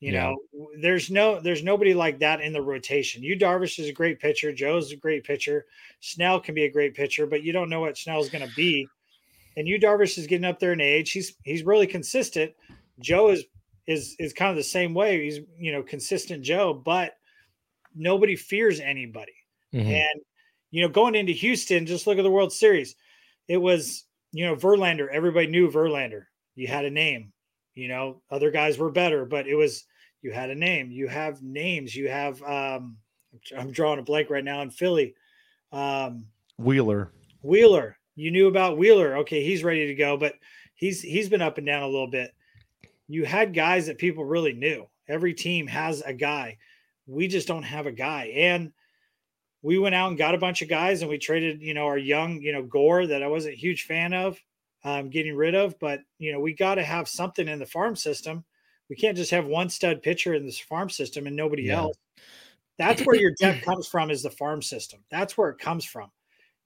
You 0.00 0.12
yeah. 0.12 0.32
know, 0.52 0.70
there's 0.80 1.10
no 1.10 1.40
there's 1.40 1.62
nobody 1.62 1.94
like 1.94 2.18
that 2.18 2.40
in 2.40 2.52
the 2.52 2.60
rotation. 2.60 3.22
Yu 3.22 3.38
Darvish 3.38 3.78
is 3.78 3.88
a 3.88 3.92
great 3.92 4.18
pitcher. 4.18 4.52
Joe's 4.52 4.90
a 4.90 4.96
great 4.96 5.22
pitcher. 5.22 5.66
Snell 6.00 6.40
can 6.40 6.56
be 6.56 6.64
a 6.64 6.72
great 6.72 6.94
pitcher, 6.94 7.24
but 7.26 7.44
you 7.44 7.52
don't 7.52 7.70
know 7.70 7.80
what 7.80 7.96
Snell's 7.96 8.28
going 8.28 8.46
to 8.46 8.54
be 8.56 8.88
and 9.56 9.68
Yu 9.68 9.78
Darvish 9.78 10.18
is 10.18 10.26
getting 10.26 10.44
up 10.44 10.58
there 10.58 10.72
in 10.72 10.80
age. 10.80 11.12
He's 11.12 11.34
he's 11.44 11.64
really 11.64 11.86
consistent. 11.86 12.52
Joe 13.00 13.30
is 13.30 13.44
is 13.86 14.16
is 14.18 14.32
kind 14.32 14.50
of 14.50 14.56
the 14.56 14.62
same 14.62 14.94
way. 14.94 15.24
He's 15.24 15.40
you 15.58 15.72
know 15.72 15.82
consistent 15.82 16.42
Joe, 16.42 16.72
but 16.74 17.12
nobody 17.94 18.36
fears 18.36 18.80
anybody. 18.80 19.34
Mm-hmm. 19.74 19.90
And 19.90 20.20
you 20.70 20.82
know, 20.82 20.88
going 20.88 21.14
into 21.14 21.32
Houston, 21.32 21.86
just 21.86 22.06
look 22.06 22.18
at 22.18 22.22
the 22.22 22.30
World 22.30 22.52
Series. 22.52 22.94
It 23.48 23.58
was 23.58 24.04
you 24.32 24.46
know 24.46 24.56
Verlander. 24.56 25.08
Everybody 25.10 25.48
knew 25.48 25.70
Verlander. 25.70 26.24
You 26.54 26.68
had 26.68 26.84
a 26.84 26.90
name. 26.90 27.32
You 27.74 27.88
know, 27.88 28.22
other 28.30 28.50
guys 28.50 28.78
were 28.78 28.90
better, 28.90 29.24
but 29.24 29.46
it 29.46 29.54
was 29.54 29.84
you 30.22 30.30
had 30.30 30.50
a 30.50 30.54
name. 30.54 30.90
You 30.90 31.08
have 31.08 31.42
names. 31.42 31.94
You 31.94 32.08
have. 32.08 32.42
um 32.42 32.96
I'm 33.56 33.70
drawing 33.70 33.98
a 33.98 34.02
blank 34.02 34.28
right 34.28 34.44
now 34.44 34.60
in 34.60 34.70
Philly. 34.70 35.14
Um, 35.72 36.26
Wheeler. 36.58 37.10
Wheeler 37.40 37.96
You 38.14 38.30
knew 38.30 38.48
about 38.48 38.78
Wheeler. 38.78 39.18
Okay, 39.18 39.44
he's 39.44 39.64
ready 39.64 39.86
to 39.86 39.94
go, 39.94 40.16
but 40.16 40.34
he's 40.74 41.00
he's 41.00 41.28
been 41.28 41.42
up 41.42 41.58
and 41.58 41.66
down 41.66 41.82
a 41.82 41.88
little 41.88 42.10
bit. 42.10 42.32
You 43.08 43.24
had 43.24 43.54
guys 43.54 43.86
that 43.86 43.98
people 43.98 44.24
really 44.24 44.52
knew. 44.52 44.86
Every 45.08 45.34
team 45.34 45.66
has 45.66 46.02
a 46.02 46.12
guy. 46.12 46.58
We 47.06 47.28
just 47.28 47.48
don't 47.48 47.62
have 47.62 47.86
a 47.86 47.92
guy. 47.92 48.32
And 48.34 48.72
we 49.62 49.78
went 49.78 49.94
out 49.94 50.08
and 50.08 50.18
got 50.18 50.34
a 50.34 50.38
bunch 50.38 50.62
of 50.62 50.68
guys 50.68 51.02
and 51.02 51.10
we 51.10 51.18
traded, 51.18 51.62
you 51.62 51.74
know, 51.74 51.86
our 51.86 51.98
young, 51.98 52.40
you 52.40 52.52
know, 52.52 52.62
Gore 52.62 53.06
that 53.06 53.22
I 53.22 53.28
wasn't 53.28 53.54
a 53.54 53.58
huge 53.58 53.84
fan 53.84 54.12
of 54.12 54.38
um, 54.84 55.10
getting 55.10 55.36
rid 55.36 55.54
of, 55.54 55.78
but 55.78 56.00
you 56.18 56.32
know, 56.32 56.40
we 56.40 56.54
got 56.54 56.76
to 56.76 56.82
have 56.82 57.08
something 57.08 57.46
in 57.46 57.58
the 57.58 57.66
farm 57.66 57.94
system. 57.96 58.44
We 58.88 58.96
can't 58.96 59.16
just 59.16 59.30
have 59.30 59.46
one 59.46 59.68
stud 59.68 60.02
pitcher 60.02 60.34
in 60.34 60.44
this 60.44 60.58
farm 60.58 60.90
system 60.90 61.26
and 61.26 61.36
nobody 61.36 61.64
yeah. 61.64 61.78
else. 61.78 61.96
That's 62.78 63.02
where 63.02 63.16
your 63.16 63.32
depth 63.38 63.64
comes 63.64 63.86
from 63.86 64.10
is 64.10 64.22
the 64.22 64.30
farm 64.30 64.62
system. 64.62 65.04
That's 65.10 65.38
where 65.38 65.50
it 65.50 65.58
comes 65.58 65.84
from. 65.84 66.10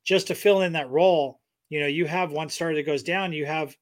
Just 0.07 0.29
to 0.29 0.35
fill 0.35 0.63
in 0.63 0.73
that 0.73 0.89
role, 0.89 1.41
you 1.69 1.81
know, 1.81 1.87
you 1.87 2.07
have 2.07 2.33
one 2.33 2.49
starter 2.49 2.77
that 2.77 2.87
goes 2.87 3.03
down, 3.03 3.33
you 3.33 3.45
have 3.45 3.77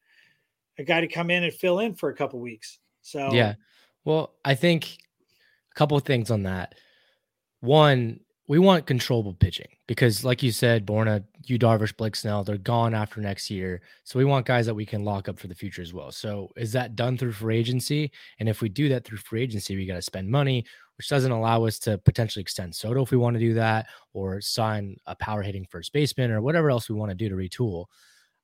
a 0.79 0.83
guy 0.83 1.01
to 1.01 1.07
come 1.07 1.31
in 1.31 1.45
and 1.45 1.55
fill 1.55 1.79
in 1.79 1.95
for 1.95 2.09
a 2.09 2.17
couple 2.17 2.41
weeks. 2.41 2.81
So 3.03 3.33
yeah, 3.33 3.55
well, 4.05 4.35
I 4.45 4.55
think 4.55 4.97
a 5.71 5.75
couple 5.79 5.99
things 6.01 6.31
on 6.31 6.45
that. 6.45 6.75
One, 7.61 8.21
we 8.47 8.59
want 8.59 8.87
controllable 8.87 9.33
pitching 9.33 9.69
because, 9.87 10.23
like 10.23 10.43
you 10.43 10.53
said, 10.53 10.87
Borna, 10.87 11.25
Yu 11.47 11.59
Darvish, 11.59 11.97
Blake 11.97 12.15
Snell, 12.15 12.45
they're 12.45 12.59
gone 12.59 12.95
after 12.95 13.21
next 13.21 13.51
year. 13.51 13.81
So 14.05 14.19
we 14.19 14.27
want 14.27 14.45
guys 14.45 14.67
that 14.67 14.75
we 14.75 14.85
can 14.85 15.05
lock 15.05 15.29
up 15.29 15.39
for 15.39 15.47
the 15.47 15.55
future 15.55 15.81
as 15.81 15.95
well. 15.95 16.13
So 16.13 16.51
is 16.57 16.71
that 16.73 16.95
done 16.95 17.17
through 17.17 17.33
free 17.33 17.59
agency? 17.59 18.11
And 18.39 18.49
if 18.49 18.61
we 18.61 18.69
do 18.69 18.89
that 18.91 19.05
through 19.05 19.19
free 19.19 19.43
agency, 19.43 19.77
we 19.77 19.87
got 19.87 19.95
to 19.95 20.03
spend 20.03 20.29
money, 20.29 20.67
which 20.99 21.09
doesn't 21.09 21.33
allow 21.33 21.65
us 21.65 21.79
to 21.81 21.97
potentially 21.99 22.43
extend 22.43 22.75
Soto 22.75 23.03
if 23.03 23.11
we 23.11 23.17
want 23.17 23.35
to 23.35 23.41
do 23.41 23.55
that, 23.55 23.87
or 24.13 24.43
sign 24.43 24.97
a 25.07 25.17
power 25.17 25.43
hitting 25.43 25.67
first 25.71 25.95
baseman, 25.95 26.31
or 26.31 26.43
whatever 26.43 26.71
else 26.71 26.91
we 26.91 26.97
want 26.97 27.11
to 27.11 27.17
do 27.17 27.31
to 27.31 27.35
retool. 27.35 27.87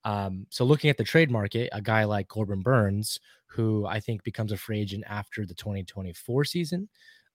Um, 0.04 0.46
so 0.48 0.64
looking 0.64 0.88
at 0.88 0.96
the 0.96 1.04
trade 1.04 1.30
market, 1.30 1.68
a 1.72 1.82
guy 1.82 2.04
like 2.04 2.28
Corbin 2.28 2.62
Burns, 2.62 3.20
who 3.46 3.84
I 3.84 4.00
think 4.00 4.24
becomes 4.24 4.52
a 4.52 4.56
free 4.56 4.80
agent 4.80 5.04
after 5.06 5.44
the 5.44 5.54
2024 5.54 6.44
season, 6.46 6.88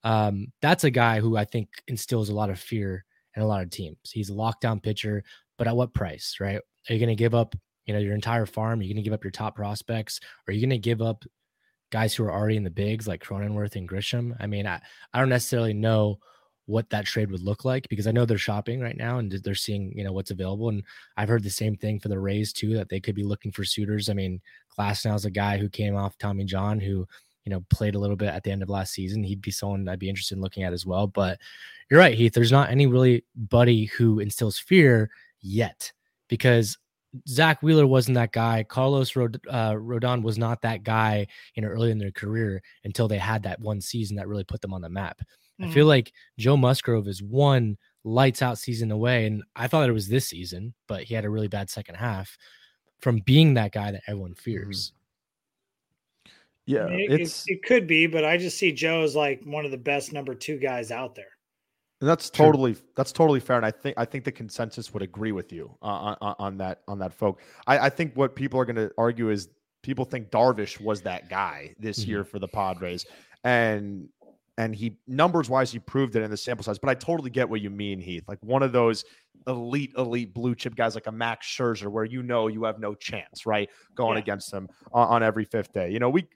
um, 0.05 0.47
that's 0.61 0.83
a 0.83 0.91
guy 0.91 1.19
who 1.19 1.35
I 1.35 1.43
think 1.43 1.67
instills 1.87 2.29
a 2.29 2.35
lot 2.35 2.51
of 2.51 2.59
fear 2.59 3.03
in 3.35 3.41
a 3.41 3.47
lot 3.47 3.63
of 3.63 3.71
teams. 3.71 3.97
He's 4.13 4.29
a 4.29 4.33
lockdown 4.33 4.81
pitcher, 4.81 5.23
but 5.57 5.67
at 5.67 5.75
what 5.75 5.93
price, 5.93 6.37
right? 6.39 6.57
Are 6.57 6.93
you 6.93 6.99
going 6.99 7.09
to 7.09 7.15
give 7.15 7.33
up, 7.33 7.55
you 7.87 7.93
know, 7.93 7.99
your 7.99 8.13
entire 8.13 8.45
farm? 8.45 8.79
Are 8.79 8.83
you 8.83 8.93
going 8.93 9.03
to 9.03 9.07
give 9.07 9.13
up 9.13 9.23
your 9.23 9.31
top 9.31 9.55
prospects? 9.55 10.19
Are 10.47 10.53
you 10.53 10.61
going 10.61 10.69
to 10.69 10.77
give 10.77 11.01
up 11.01 11.25
guys 11.91 12.13
who 12.13 12.23
are 12.23 12.31
already 12.31 12.55
in 12.55 12.63
the 12.63 12.69
bigs 12.69 13.07
like 13.07 13.23
Cronenworth 13.23 13.75
and 13.75 13.89
Grisham? 13.89 14.35
I 14.39 14.45
mean, 14.45 14.67
I, 14.67 14.79
I 15.11 15.19
don't 15.19 15.29
necessarily 15.29 15.73
know 15.73 16.19
what 16.67 16.89
that 16.91 17.05
trade 17.05 17.31
would 17.31 17.41
look 17.41 17.65
like 17.65 17.89
because 17.89 18.05
I 18.05 18.11
know 18.11 18.25
they're 18.25 18.37
shopping 18.37 18.81
right 18.81 18.97
now 18.97 19.17
and 19.17 19.31
they're 19.31 19.55
seeing, 19.55 19.91
you 19.95 20.03
know, 20.03 20.13
what's 20.13 20.31
available. 20.31 20.69
And 20.69 20.83
I've 21.17 21.29
heard 21.29 21.43
the 21.43 21.49
same 21.49 21.75
thing 21.77 21.99
for 21.99 22.09
the 22.09 22.19
Rays 22.19 22.53
too, 22.53 22.75
that 22.75 22.89
they 22.89 22.99
could 22.99 23.15
be 23.15 23.23
looking 23.23 23.51
for 23.51 23.63
suitors. 23.63 24.09
I 24.09 24.13
mean, 24.13 24.39
Glasnow 24.77 25.15
is 25.15 25.25
a 25.25 25.31
guy 25.31 25.57
who 25.57 25.67
came 25.67 25.95
off 25.95 26.17
Tommy 26.17 26.43
John 26.43 26.79
who, 26.79 27.07
you 27.45 27.51
know, 27.51 27.63
played 27.69 27.95
a 27.95 27.99
little 27.99 28.15
bit 28.15 28.29
at 28.29 28.43
the 28.43 28.51
end 28.51 28.63
of 28.63 28.69
last 28.69 28.93
season. 28.93 29.23
He'd 29.23 29.41
be 29.41 29.51
someone 29.51 29.87
I'd 29.87 29.99
be 29.99 30.09
interested 30.09 30.35
in 30.35 30.41
looking 30.41 30.63
at 30.63 30.73
as 30.73 30.85
well. 30.85 31.07
But 31.07 31.39
you're 31.89 31.99
right, 31.99 32.15
Heath. 32.15 32.33
There's 32.33 32.51
not 32.51 32.71
any 32.71 32.87
really 32.87 33.23
buddy 33.35 33.85
who 33.85 34.19
instills 34.19 34.57
fear 34.57 35.11
yet 35.41 35.91
because 36.27 36.77
Zack 37.27 37.61
Wheeler 37.61 37.87
wasn't 37.87 38.15
that 38.15 38.31
guy. 38.31 38.63
Carlos 38.63 39.15
Rod- 39.15 39.39
uh, 39.49 39.73
Rodon 39.73 40.23
was 40.23 40.37
not 40.37 40.61
that 40.63 40.83
guy, 40.83 41.27
you 41.53 41.61
know, 41.61 41.69
early 41.69 41.91
in 41.91 41.99
their 41.99 42.11
career 42.11 42.61
until 42.83 43.07
they 43.07 43.17
had 43.17 43.43
that 43.43 43.59
one 43.59 43.79
season 43.79 44.17
that 44.17 44.27
really 44.27 44.43
put 44.43 44.61
them 44.61 44.73
on 44.73 44.81
the 44.81 44.89
map. 44.89 45.21
Mm-hmm. 45.59 45.69
I 45.69 45.73
feel 45.73 45.85
like 45.85 46.11
Joe 46.37 46.57
Musgrove 46.57 47.07
is 47.07 47.23
one 47.23 47.77
lights 48.03 48.41
out 48.41 48.57
season 48.57 48.91
away, 48.91 49.25
and 49.25 49.43
I 49.55 49.67
thought 49.67 49.87
it 49.87 49.93
was 49.93 50.07
this 50.07 50.27
season, 50.27 50.73
but 50.87 51.03
he 51.03 51.13
had 51.13 51.25
a 51.25 51.29
really 51.29 51.47
bad 51.47 51.69
second 51.69 51.95
half 51.95 52.37
from 52.99 53.19
being 53.19 53.53
that 53.53 53.71
guy 53.71 53.91
that 53.91 54.03
everyone 54.07 54.35
mm-hmm. 54.89 54.95
Fears. 56.65 56.89
Yeah, 56.89 56.97
it, 56.97 57.21
it's 57.21 57.47
it, 57.47 57.53
it, 57.53 57.63
could 57.63 57.87
be, 57.87 58.07
but 58.07 58.25
I 58.25 58.37
just 58.37 58.57
see 58.57 58.71
Joe 58.71 59.03
as 59.03 59.15
like 59.15 59.41
one 59.43 59.65
of 59.65 59.71
the 59.71 59.77
best 59.77 60.13
number 60.13 60.35
two 60.35 60.57
guys 60.57 60.91
out 60.91 61.15
there. 61.15 61.25
And 62.01 62.09
that's 62.09 62.29
totally 62.29 62.73
sure. 62.73 62.83
that's 62.95 63.11
totally 63.11 63.39
fair, 63.39 63.57
and 63.57 63.65
I 63.65 63.71
think 63.71 63.97
I 63.97 64.05
think 64.05 64.25
the 64.25 64.31
consensus 64.31 64.93
would 64.93 65.01
agree 65.01 65.31
with 65.31 65.53
you 65.53 65.75
uh, 65.81 66.15
on, 66.21 66.35
on 66.39 66.57
that 66.57 66.81
on 66.87 66.99
that 66.99 67.13
folk. 67.13 67.39
I, 67.67 67.79
I 67.79 67.89
think 67.89 68.13
what 68.15 68.35
people 68.35 68.59
are 68.59 68.65
going 68.65 68.75
to 68.75 68.91
argue 68.97 69.29
is 69.29 69.49
people 69.81 70.03
think 70.03 70.29
Darvish 70.29 70.81
was 70.81 71.01
that 71.03 71.29
guy 71.29 71.73
this 71.79 72.01
mm-hmm. 72.01 72.09
year 72.09 72.23
for 72.25 72.39
the 72.39 72.47
Padres, 72.47 73.05
and 73.45 74.09
and 74.57 74.75
he 74.75 74.97
numbers 75.07 75.49
wise 75.49 75.71
he 75.71 75.79
proved 75.79 76.15
it 76.15 76.23
in 76.23 76.31
the 76.31 76.37
sample 76.37 76.63
size. 76.63 76.79
But 76.79 76.89
I 76.89 76.95
totally 76.95 77.29
get 77.29 77.47
what 77.47 77.61
you 77.61 77.69
mean, 77.69 77.99
Heath. 77.99 78.23
Like 78.27 78.39
one 78.41 78.63
of 78.63 78.71
those 78.71 79.05
elite 79.47 79.93
elite 79.97 80.33
blue 80.33 80.55
chip 80.55 80.75
guys 80.75 80.95
like 80.95 81.07
a 81.07 81.11
Max 81.11 81.47
Scherzer, 81.47 81.87
where 81.87 82.05
you 82.05 82.23
know 82.23 82.47
you 82.47 82.63
have 82.63 82.79
no 82.79 82.93
chance, 82.93 83.45
right, 83.45 83.69
going 83.95 84.15
yeah. 84.15 84.21
against 84.21 84.51
them 84.51 84.67
on, 84.91 85.07
on 85.07 85.23
every 85.23 85.45
fifth 85.45 85.73
day. 85.73 85.91
You 85.91 85.99
know 85.99 86.09
we 86.09 86.27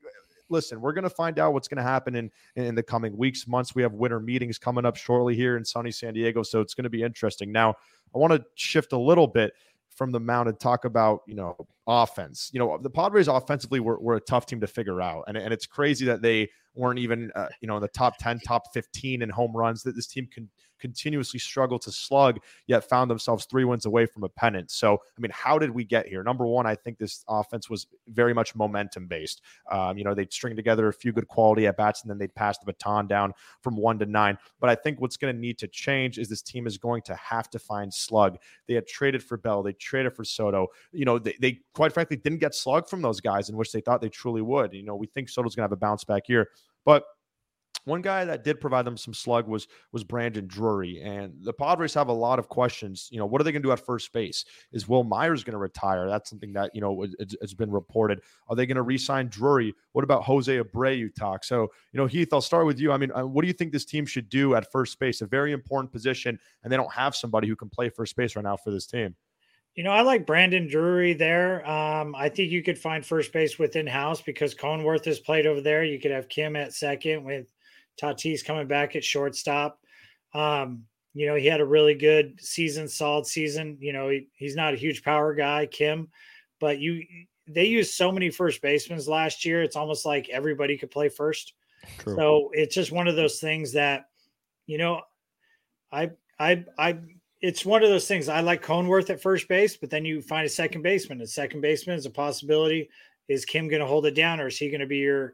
listen, 0.50 0.82
we're 0.82 0.94
going 0.94 1.04
to 1.04 1.10
find 1.10 1.40
out 1.40 1.54
what's 1.54 1.68
going 1.68 1.78
to 1.78 1.84
happen 1.84 2.16
in 2.16 2.32
in 2.56 2.76
the 2.76 2.84
coming 2.84 3.16
weeks, 3.18 3.48
months. 3.48 3.76
We 3.76 3.82
have 3.82 3.94
winter 3.94 4.20
meetings 4.20 4.58
coming 4.58 4.86
up 4.86 4.96
shortly 4.96 5.36
here 5.36 5.58
in 5.58 5.66
sunny 5.66 5.92
San 5.92 6.14
Diego, 6.14 6.44
so 6.44 6.62
it's 6.62 6.74
going 6.74 6.84
to 6.84 6.90
be 6.90 7.04
interesting. 7.04 7.52
Now, 7.52 7.76
I 8.14 8.18
want 8.18 8.34
to 8.34 8.44
shift 8.56 8.94
a 8.94 8.98
little 8.98 9.28
bit 9.28 9.54
from 9.90 10.12
the 10.12 10.20
mound 10.20 10.50
and 10.50 10.60
talk 10.60 10.86
about 10.86 11.22
you 11.28 11.36
know 11.36 11.56
offense. 11.90 12.50
You 12.54 12.60
know 12.60 12.78
the 12.82 12.90
Padres 12.90 13.28
offensively 13.28 13.82
were, 13.82 14.00
were 14.00 14.16
a 14.16 14.22
tough 14.22 14.46
team 14.46 14.62
to 14.62 14.68
figure 14.68 15.02
out, 15.02 15.26
and, 15.28 15.36
and 15.36 15.52
it's 15.52 15.66
crazy 15.66 16.06
that 16.06 16.22
they 16.22 16.50
weren't 16.76 17.00
even 17.00 17.32
uh, 17.36 17.48
you 17.60 17.68
know 17.68 17.76
in 17.76 17.82
the 17.82 17.90
top 17.90 18.18
ten, 18.20 18.40
top 18.40 18.72
fifteen 18.74 19.22
in 19.22 19.30
home 19.30 19.58
runs. 19.58 19.84
That 19.84 19.96
this 19.96 20.08
team 20.08 20.28
can 20.32 20.50
continuously 20.80 21.40
struggled 21.40 21.82
to 21.84 21.92
slug, 21.92 22.40
yet 22.68 22.88
found 22.88 23.12
themselves 23.12 23.46
three 23.46 23.64
wins 23.64 23.86
away 23.86 24.06
from 24.06 24.24
a 24.24 24.30
pennant. 24.30 24.72
So, 24.72 24.94
I 24.94 25.22
mean, 25.22 25.32
how 25.34 25.60
did 25.60 25.72
we 25.72 25.84
get 25.84 26.08
here? 26.08 26.24
Number 26.24 26.48
one, 26.48 26.66
I 26.66 26.76
think 26.76 26.98
this 26.98 27.24
offense 27.28 27.70
was 27.70 27.88
very 28.08 28.34
much 28.34 28.56
momentum 28.56 29.08
based. 29.08 29.42
Um, 29.72 29.98
you 29.98 30.04
know, 30.04 30.14
they'd 30.14 30.34
string 30.34 30.56
together 30.56 30.88
a 30.88 30.94
few 30.94 31.12
good 31.12 31.28
quality 31.28 31.68
at 31.68 31.78
bats 31.78 32.02
and 32.02 32.10
then 32.10 32.18
they'd 32.18 32.34
pass 32.34 32.58
the 32.58 32.66
baton 32.66 33.08
down 33.08 33.34
from 33.62 33.76
one 33.76 34.00
to 34.00 34.06
nine. 34.06 34.38
But 34.60 34.70
I 34.70 34.76
think 34.76 35.00
what's 35.02 35.18
going 35.18 35.34
to 35.34 35.40
need 35.40 35.58
to 35.60 35.68
change 35.68 36.18
is 36.18 36.30
this 36.30 36.42
team 36.42 36.66
is 36.66 36.78
going 36.78 37.02
to 37.04 37.16
have 37.16 37.50
to 37.52 37.60
find 37.60 37.94
slug. 37.94 38.38
They 38.68 38.74
had 38.74 38.88
traded 38.88 39.24
for 39.24 39.38
Bell, 39.38 39.62
they 39.64 39.74
traded 39.74 40.16
for 40.16 40.24
Soto. 40.24 40.68
You 40.92 41.06
know, 41.06 41.20
they, 41.20 41.36
they 41.40 41.60
quite 41.80 41.94
frankly 41.94 42.18
didn't 42.18 42.40
get 42.40 42.54
slug 42.54 42.90
from 42.90 43.02
those 43.02 43.22
guys 43.22 43.48
in 43.48 43.56
which 43.56 43.72
they 43.72 43.80
thought 43.80 44.02
they 44.02 44.10
truly 44.10 44.42
would. 44.42 44.74
You 44.74 44.84
know, 44.84 44.98
we 44.98 45.08
think 45.08 45.30
Soto's 45.30 45.56
going 45.56 45.62
to 45.62 45.64
have 45.64 45.72
a 45.72 45.78
bounce 45.78 46.04
back 46.04 46.24
here. 46.26 46.50
But 46.84 47.06
one 47.86 48.02
guy 48.02 48.26
that 48.26 48.44
did 48.44 48.60
provide 48.60 48.84
them 48.84 48.98
some 48.98 49.14
slug 49.14 49.48
was 49.48 49.66
was 49.94 50.04
Brandon 50.04 50.46
Drury, 50.46 51.02
and 51.02 51.34
the 51.42 51.54
Padres 51.54 51.94
have 51.94 52.10
a 52.10 52.14
lot 52.14 52.38
of 52.38 52.50
questions. 52.50 53.08
You 53.14 53.20
know, 53.20 53.26
what 53.26 53.40
are 53.40 53.46
they 53.46 53.54
going 53.54 53.62
to 53.62 53.68
do 53.68 53.72
at 53.72 53.80
first 53.80 54.12
base? 54.12 54.44
Is 54.74 54.90
Wil 54.90 55.06
Myers 55.06 55.46
going 55.46 55.54
to 55.54 55.58
retire? 55.58 56.10
That's 56.10 56.30
something 56.30 56.52
that 56.52 56.72
you 56.76 56.82
know 56.82 57.04
it, 57.04 57.34
has 57.40 57.54
been 57.54 57.72
reported. 57.72 58.20
Are 58.50 58.58
they 58.58 58.66
going 58.66 58.76
to 58.76 58.82
re-sign 58.82 59.30
Drury? 59.30 59.74
What 59.94 60.04
about 60.04 60.26
Jose 60.26 60.54
Abreu? 60.54 61.16
Talk. 61.16 61.46
So 61.46 61.62
you 61.94 61.98
know, 61.98 62.08
Heath, 62.08 62.34
I'll 62.34 62.42
start 62.42 62.66
with 62.66 62.78
you. 62.78 62.92
I 62.92 62.98
mean, 62.98 63.14
uh, 63.14 63.26
what 63.26 63.44
do 63.44 63.48
you 63.48 63.54
think 63.54 63.72
this 63.72 63.86
team 63.86 64.06
should 64.06 64.28
do 64.28 64.54
at 64.54 64.70
first 64.70 65.00
base? 65.00 65.22
A 65.22 65.28
very 65.28 65.54
important 65.54 65.94
position, 65.94 66.38
and 66.62 66.74
they 66.74 66.76
don't 66.76 66.92
have 66.92 67.16
somebody 67.16 67.48
who 67.48 67.56
can 67.56 67.70
play 67.70 67.88
first 67.88 68.18
base 68.18 68.36
right 68.36 68.44
now 68.44 68.58
for 68.58 68.72
this 68.72 68.86
team. 68.86 69.16
You 69.80 69.86
know, 69.86 69.92
I 69.92 70.02
like 70.02 70.26
Brandon 70.26 70.68
Drury 70.68 71.14
there. 71.14 71.66
Um, 71.66 72.14
I 72.14 72.28
think 72.28 72.52
you 72.52 72.62
could 72.62 72.78
find 72.78 73.06
first 73.06 73.32
base 73.32 73.58
within 73.58 73.88
house 73.88 74.22
because 74.22 74.54
Cronenworth 74.54 75.06
has 75.06 75.22
played 75.22 75.46
over 75.46 75.62
there. 75.62 75.86
You 75.86 76.02
could 76.02 76.12
have 76.12 76.28
Kim 76.28 76.58
at 76.58 76.74
second 76.74 77.24
with 77.24 77.48
Tatis 77.98 78.44
coming 78.44 78.68
back 78.68 78.98
at 78.98 79.06
shortstop. 79.06 79.80
Um, 80.34 80.84
you 81.14 81.28
know, 81.28 81.36
he 81.36 81.46
had 81.46 81.62
a 81.62 81.66
really 81.66 81.94
good 81.94 82.42
season, 82.42 82.90
solid 82.90 83.26
season. 83.26 83.78
You 83.80 83.94
know, 83.94 84.10
he, 84.10 84.28
he's 84.34 84.58
not 84.58 84.74
a 84.74 84.78
huge 84.78 85.02
power 85.02 85.34
guy, 85.34 85.66
Kim, 85.66 86.10
but 86.60 86.80
you 86.80 87.06
they 87.48 87.64
used 87.64 87.94
so 87.94 88.12
many 88.12 88.30
first 88.30 88.62
basemen 88.62 89.02
last 89.08 89.46
year. 89.46 89.64
It's 89.64 89.78
almost 89.78 90.06
like 90.06 90.28
everybody 90.28 90.78
could 90.78 90.92
play 90.92 91.08
first. 91.08 91.54
True. 92.00 92.18
So 92.18 92.50
it's 92.52 92.76
just 92.76 92.92
one 92.92 93.08
of 93.08 93.16
those 93.16 93.40
things 93.40 93.72
that, 93.72 94.10
you 94.68 94.78
know, 94.78 95.04
I 95.90 96.10
I 96.38 96.66
I 96.78 96.98
it's 97.42 97.66
one 97.66 97.84
of 97.84 97.90
those 97.90 98.08
things. 98.08 98.28
I 98.28 98.42
like 98.42 98.64
Cronenworth 98.64 99.10
at 99.10 99.22
first 99.22 99.48
base, 99.48 99.78
but 99.78 99.90
then 99.90 100.06
you 100.06 100.22
find 100.22 100.46
a 100.46 100.50
second 100.50 100.82
baseman. 100.82 101.22
A 101.22 101.28
second 101.28 101.62
baseman 101.62 101.98
is 101.98 102.06
a 102.06 102.12
possibility. 102.12 102.90
Is 103.28 103.46
Kim 103.46 103.68
going 103.68 103.82
to 103.82 103.86
hold 103.86 104.06
it 104.06 104.16
down, 104.16 104.40
or 104.40 104.48
is 104.48 104.58
he 104.58 104.70
going 104.70 104.82
to 104.82 104.88
be 104.88 104.98
your, 104.98 105.34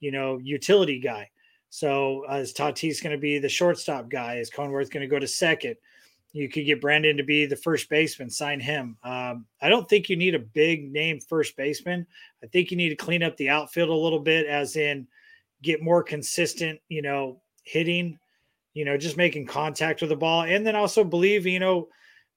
you 0.00 0.10
know, 0.10 0.38
utility 0.38 0.98
guy? 0.98 1.30
So 1.70 2.24
uh, 2.30 2.36
is 2.36 2.54
Tatis 2.54 3.02
going 3.02 3.14
to 3.14 3.20
be 3.20 3.38
the 3.38 3.48
shortstop 3.48 4.08
guy? 4.08 4.36
Is 4.36 4.50
Cronenworth 4.50 4.90
going 4.90 5.02
to 5.02 5.08
go 5.08 5.18
to 5.18 5.28
second? 5.28 5.76
You 6.32 6.48
could 6.48 6.66
get 6.66 6.80
Brandon 6.80 7.16
to 7.16 7.22
be 7.22 7.46
the 7.46 7.54
first 7.54 7.88
baseman, 7.88 8.28
sign 8.28 8.58
him. 8.58 8.96
Um, 9.04 9.46
I 9.62 9.68
don't 9.68 9.88
think 9.88 10.08
you 10.08 10.16
need 10.16 10.34
a 10.34 10.40
big 10.40 10.90
name 10.90 11.20
first 11.20 11.56
baseman. 11.56 12.06
I 12.42 12.48
think 12.48 12.70
you 12.70 12.76
need 12.76 12.88
to 12.88 12.96
clean 12.96 13.22
up 13.22 13.36
the 13.36 13.50
outfield 13.50 13.90
a 13.90 13.94
little 13.94 14.18
bit, 14.18 14.46
as 14.46 14.74
in 14.74 15.06
get 15.62 15.82
more 15.82 16.02
consistent, 16.02 16.80
you 16.88 17.02
know, 17.02 17.40
hitting, 17.62 18.18
you 18.74 18.84
know, 18.84 18.96
just 18.96 19.16
making 19.16 19.46
contact 19.46 20.00
with 20.00 20.10
the 20.10 20.16
ball. 20.16 20.42
And 20.42 20.66
then 20.66 20.76
also 20.76 21.04
believe, 21.04 21.46
you 21.46 21.60
know, 21.60 21.88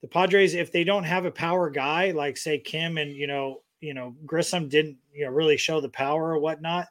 the 0.01 0.07
Padres, 0.07 0.53
if 0.53 0.71
they 0.71 0.83
don't 0.83 1.03
have 1.03 1.25
a 1.25 1.31
power 1.31 1.69
guy 1.69 2.11
like 2.11 2.37
say 2.37 2.59
Kim 2.59 2.97
and, 2.97 3.11
you 3.11 3.27
know, 3.27 3.61
you 3.81 3.93
know, 3.93 4.15
Grisham 4.25 4.69
didn't, 4.69 4.97
you 5.13 5.25
know, 5.25 5.31
really 5.31 5.57
show 5.57 5.81
the 5.81 5.89
power 5.89 6.33
or 6.33 6.39
whatnot 6.39 6.87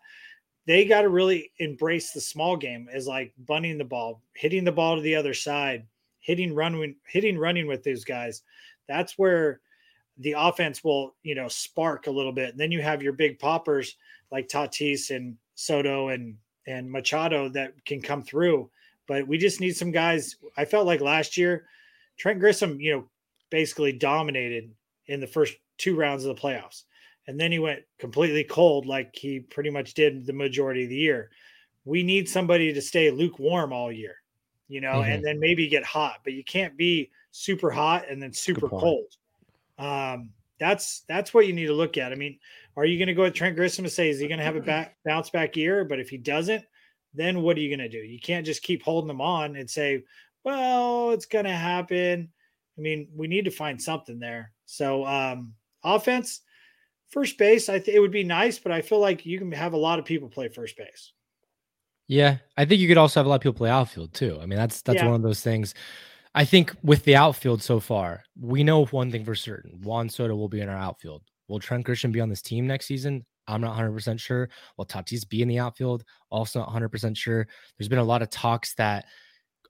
they 0.67 0.85
got 0.85 1.03
to 1.03 1.09
really 1.09 1.53
embrace 1.59 2.11
the 2.11 2.21
small 2.21 2.57
game 2.57 2.89
as 2.93 3.07
like 3.07 3.33
bunting 3.47 3.79
the 3.79 3.85
ball, 3.85 4.21
hitting 4.35 4.65
the 4.65 4.73
ball 4.73 4.97
to 4.97 5.03
the 5.03 5.15
other 5.15 5.33
side, 5.33 5.87
hitting 6.19 6.53
running, 6.55 6.97
hitting 7.07 7.39
running 7.39 7.69
with 7.69 7.85
those 7.85 8.05
guys. 8.05 8.43
That's 8.89 9.17
where 9.17 9.61
the 10.19 10.35
offense 10.37 10.83
will, 10.83 11.15
you 11.23 11.37
know, 11.37 11.49
spark 11.49 12.09
a 12.09 12.11
little 12.11 12.33
bit. 12.33 12.51
And 12.51 12.61
then 12.61 12.73
you 12.73 12.83
have 12.83 13.03
your 13.03 13.13
big 13.13 13.39
poppers 13.39 13.97
like 14.33 14.49
Tatis 14.49 15.15
and 15.15 15.37
Soto 15.55 16.09
and 16.09 16.37
and 16.67 16.91
Machado 16.91 17.49
that 17.51 17.73
can 17.85 18.03
come 18.03 18.25
through. 18.25 18.69
But 19.07 19.27
we 19.27 19.39
just 19.39 19.61
need 19.61 19.77
some 19.77 19.91
guys. 19.91 20.37
I 20.57 20.65
felt 20.65 20.87
like 20.87 21.01
last 21.01 21.37
year, 21.37 21.67
Trent 22.17 22.41
Grisham, 22.41 22.81
you 22.81 22.93
know, 22.93 23.05
basically 23.51 23.93
dominated 23.93 24.71
in 25.07 25.21
the 25.21 25.27
first 25.27 25.55
two 25.79 25.97
rounds 25.97 26.25
of 26.25 26.35
the 26.35 26.41
playoffs. 26.41 26.83
And 27.29 27.39
then 27.39 27.53
he 27.53 27.59
went 27.59 27.83
completely 27.99 28.45
cold, 28.45 28.87
like 28.87 29.15
he 29.15 29.41
pretty 29.41 29.71
much 29.71 29.95
did 29.95 30.27
the 30.27 30.33
majority 30.33 30.85
of 30.85 30.91
the 30.91 30.97
year. 30.97 31.31
We 31.85 32.03
need 32.03 32.29
somebody 32.29 32.73
to 32.73 32.83
stay 32.83 33.11
lukewarm 33.11 33.73
all 33.73 33.91
year, 33.91 34.17
you 34.69 34.81
know, 34.81 34.95
mm-hmm. 34.95 35.11
and 35.11 35.25
then 35.25 35.41
maybe 35.41 35.69
get 35.69 35.85
hot, 35.85 36.21
but 36.25 36.33
you 36.33 36.45
can't 36.45 36.77
be 36.77 37.11
super 37.33 37.71
hot 37.71 38.09
and 38.09 38.23
then 38.23 38.33
super 38.33 38.69
cold. 38.69 39.07
Um, 39.79 40.31
that's 40.59 41.03
that's 41.09 41.35
what 41.35 41.47
you 41.47 41.53
need 41.53 41.67
to 41.67 41.75
look 41.75 41.99
at. 41.99 42.13
I 42.13 42.15
mean, 42.15 42.39
are 42.77 42.85
you 42.85 42.99
going 42.99 43.09
to 43.09 43.15
go 43.15 43.23
with 43.23 43.35
Trent 43.35 43.57
Grisham 43.57 43.81
and 43.81 43.93
say 43.93 44.09
is 44.09 44.19
he 44.19 44.29
going 44.29 44.39
to 44.39 44.45
have 44.45 44.57
a 44.57 44.61
back 44.61 44.97
bounce 45.05 45.31
back 45.31 45.57
year? 45.57 45.85
But 45.85 46.01
if 46.01 46.09
he 46.09 46.17
doesn't, 46.17 46.65
then 47.17 47.43
what 47.43 47.57
are 47.57 47.61
you 47.61 47.75
going 47.75 47.91
to 47.91 48.01
do? 48.01 48.05
You 48.05 48.21
can't 48.21 48.47
just 48.47 48.63
keep 48.63 48.83
holding 48.83 49.09
them 49.09 49.21
on 49.21 49.57
and 49.57 49.69
say, 49.69 50.05
well, 50.45 51.11
it's 51.11 51.27
going 51.27 51.45
to 51.45 51.53
happen. 51.53 52.29
I 52.79 52.81
mean, 52.81 53.09
we 53.15 53.27
need 53.27 53.47
to 53.47 53.51
find 53.51 53.81
something 53.81 54.19
there. 54.19 54.53
So, 54.67 55.07
um, 55.07 55.55
offense, 55.83 56.41
first 57.09 57.39
base, 57.39 57.69
I 57.69 57.79
think 57.79 57.97
it 57.97 58.01
would 58.01 58.11
be 58.13 58.25
nice, 58.25 58.59
but 58.59 58.73
I 58.73 58.83
feel 58.83 59.01
like 59.01 59.27
you 59.27 59.39
can 59.39 59.51
have 59.53 59.73
a 59.73 59.79
lot 59.79 59.99
of 59.99 60.05
people 60.05 60.29
play 60.29 60.49
first 60.49 60.77
base. 60.77 61.13
Yeah, 62.09 62.39
I 62.57 62.65
think 62.65 62.81
you 62.81 62.89
could 62.89 62.99
also 62.99 63.21
have 63.21 63.27
a 63.27 63.29
lot 63.29 63.37
of 63.37 63.41
people 63.41 63.55
play 63.55 63.71
outfield 63.71 64.15
too. 64.15 64.39
I 64.41 64.47
mean, 64.47 64.59
that's 64.59 64.83
that's 64.83 64.99
yeah. 64.99 65.07
one 65.07 65.17
of 65.17 65.23
those 65.23 65.41
things. 65.41 65.75
I 66.35 66.45
think 66.45 66.73
with 66.83 67.03
the 67.05 67.17
outfield 67.17 67.63
so 67.63 67.81
far, 67.81 68.23
we 68.41 68.63
know 68.63 68.85
one 68.87 69.11
thing 69.11 69.25
for 69.25 69.35
certain: 69.35 69.81
Juan 69.83 70.09
Soto 70.09 70.37
will 70.37 70.49
be 70.49 70.61
in 70.61 70.69
our 70.69 70.77
outfield. 70.77 71.23
Will 71.49 71.59
Trent 71.59 71.85
Grisham 71.85 72.13
be 72.13 72.21
on 72.21 72.29
this 72.29 72.43
team 72.43 72.67
next 72.67 72.87
season? 72.87 73.25
I'm 73.49 73.61
not 73.61 73.77
100% 73.77 74.19
sure. 74.19 74.49
Will 74.77 74.87
Tatis 74.87 75.29
be 75.29 75.43
in 75.43 75.49
the 75.49 75.59
outfield? 75.59 76.05
Also 76.31 76.61
not 76.61 76.71
100% 76.71 77.17
sure. 77.17 77.47
There's 77.77 77.89
been 77.89 77.99
a 77.99 78.05
lot 78.05 78.23
of 78.23 78.31
talks 78.31 78.75
that 78.75 79.07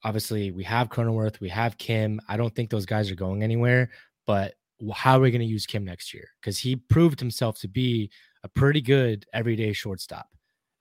obviously 0.04 0.50
we 0.50 0.64
have 0.64 0.88
Cronenworth, 0.88 1.40
we 1.40 1.48
have 1.48 1.76
Kim. 1.78 2.20
I 2.28 2.36
don't 2.36 2.54
think 2.54 2.70
those 2.70 2.86
guys 2.86 3.10
are 3.10 3.16
going 3.16 3.42
anywhere, 3.42 3.90
but 4.26 4.54
how 4.94 5.18
are 5.18 5.20
we 5.20 5.30
going 5.30 5.40
to 5.40 5.46
use 5.46 5.66
Kim 5.66 5.84
next 5.84 6.12
year? 6.12 6.28
Because 6.40 6.58
he 6.58 6.76
proved 6.76 7.20
himself 7.20 7.58
to 7.60 7.68
be 7.68 8.10
a 8.44 8.48
pretty 8.48 8.80
good 8.80 9.26
everyday 9.32 9.72
shortstop 9.72 10.28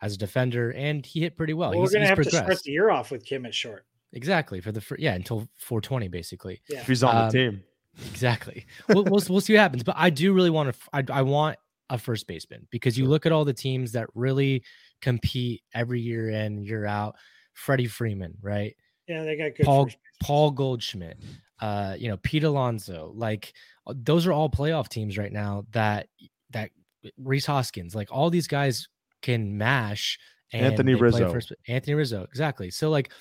as 0.02 0.14
a 0.14 0.18
defender, 0.18 0.72
and 0.74 1.06
he 1.06 1.22
hit 1.22 1.38
pretty 1.38 1.54
well. 1.54 1.72
well 1.72 1.80
we're 1.80 1.90
going 1.90 2.02
to 2.02 2.08
have 2.08 2.16
progressed. 2.16 2.36
to 2.36 2.44
start 2.44 2.64
the 2.64 2.72
year 2.72 2.90
off 2.90 3.12
with 3.12 3.26
Kim 3.26 3.46
at 3.46 3.54
short. 3.54 3.86
Exactly 4.14 4.62
for 4.62 4.72
the 4.72 4.82
yeah 4.98 5.14
until 5.14 5.48
420 5.58 6.08
basically. 6.08 6.62
Yeah. 6.70 6.82
If 6.82 6.88
he's 6.88 7.04
on 7.04 7.16
um, 7.16 7.26
the 7.26 7.32
team. 7.32 7.64
Exactly. 8.08 8.66
we'll, 8.90 9.04
we'll, 9.06 9.22
we'll 9.30 9.42
see 9.42 9.54
what 9.54 9.60
happens, 9.60 9.84
but 9.84 9.96
I 9.98 10.10
do 10.10 10.34
really 10.34 10.50
want 10.50 10.74
to. 10.74 10.80
I, 10.94 11.20
I 11.20 11.22
want 11.22 11.58
a 11.90 11.98
first 11.98 12.28
baseman 12.28 12.68
because 12.72 12.98
you 12.98 13.06
look 13.06 13.26
at 13.26 13.32
all 13.32 13.46
the 13.46 13.54
teams 13.54 13.92
that 13.92 14.08
really 14.16 14.64
compete 15.02 15.62
every 15.74 16.02
year 16.02 16.30
in 16.30 16.64
year 16.64 16.86
out. 16.86 17.16
Freddie 17.54 17.88
Freeman, 17.88 18.34
right? 18.42 18.76
Yeah, 19.08 19.24
they 19.24 19.38
got 19.38 19.56
good. 19.56 19.66
Paul 19.66 19.90
Paul 20.22 20.52
Goldschmidt, 20.52 21.20
uh, 21.62 21.96
you 21.98 22.10
know 22.10 22.18
Pete 22.18 22.44
Alonso, 22.44 23.14
like 23.16 23.54
uh, 23.88 23.94
those 23.96 24.26
are 24.26 24.34
all 24.34 24.50
playoff 24.50 24.90
teams 24.90 25.18
right 25.18 25.32
now. 25.32 25.66
That 25.72 26.08
that 26.52 26.72
Rhys 27.18 27.46
Hoskins, 27.46 27.96
like 27.96 28.10
all 28.12 28.30
these 28.30 28.48
guys 28.48 28.88
can 29.22 29.58
mash. 29.58 30.20
Anthony 30.54 30.94
Rizzo, 30.94 31.32
first, 31.32 31.52
Anthony 31.68 31.96
Rizzo, 31.96 32.24
exactly. 32.24 32.72
So 32.72 32.90
like 32.90 33.12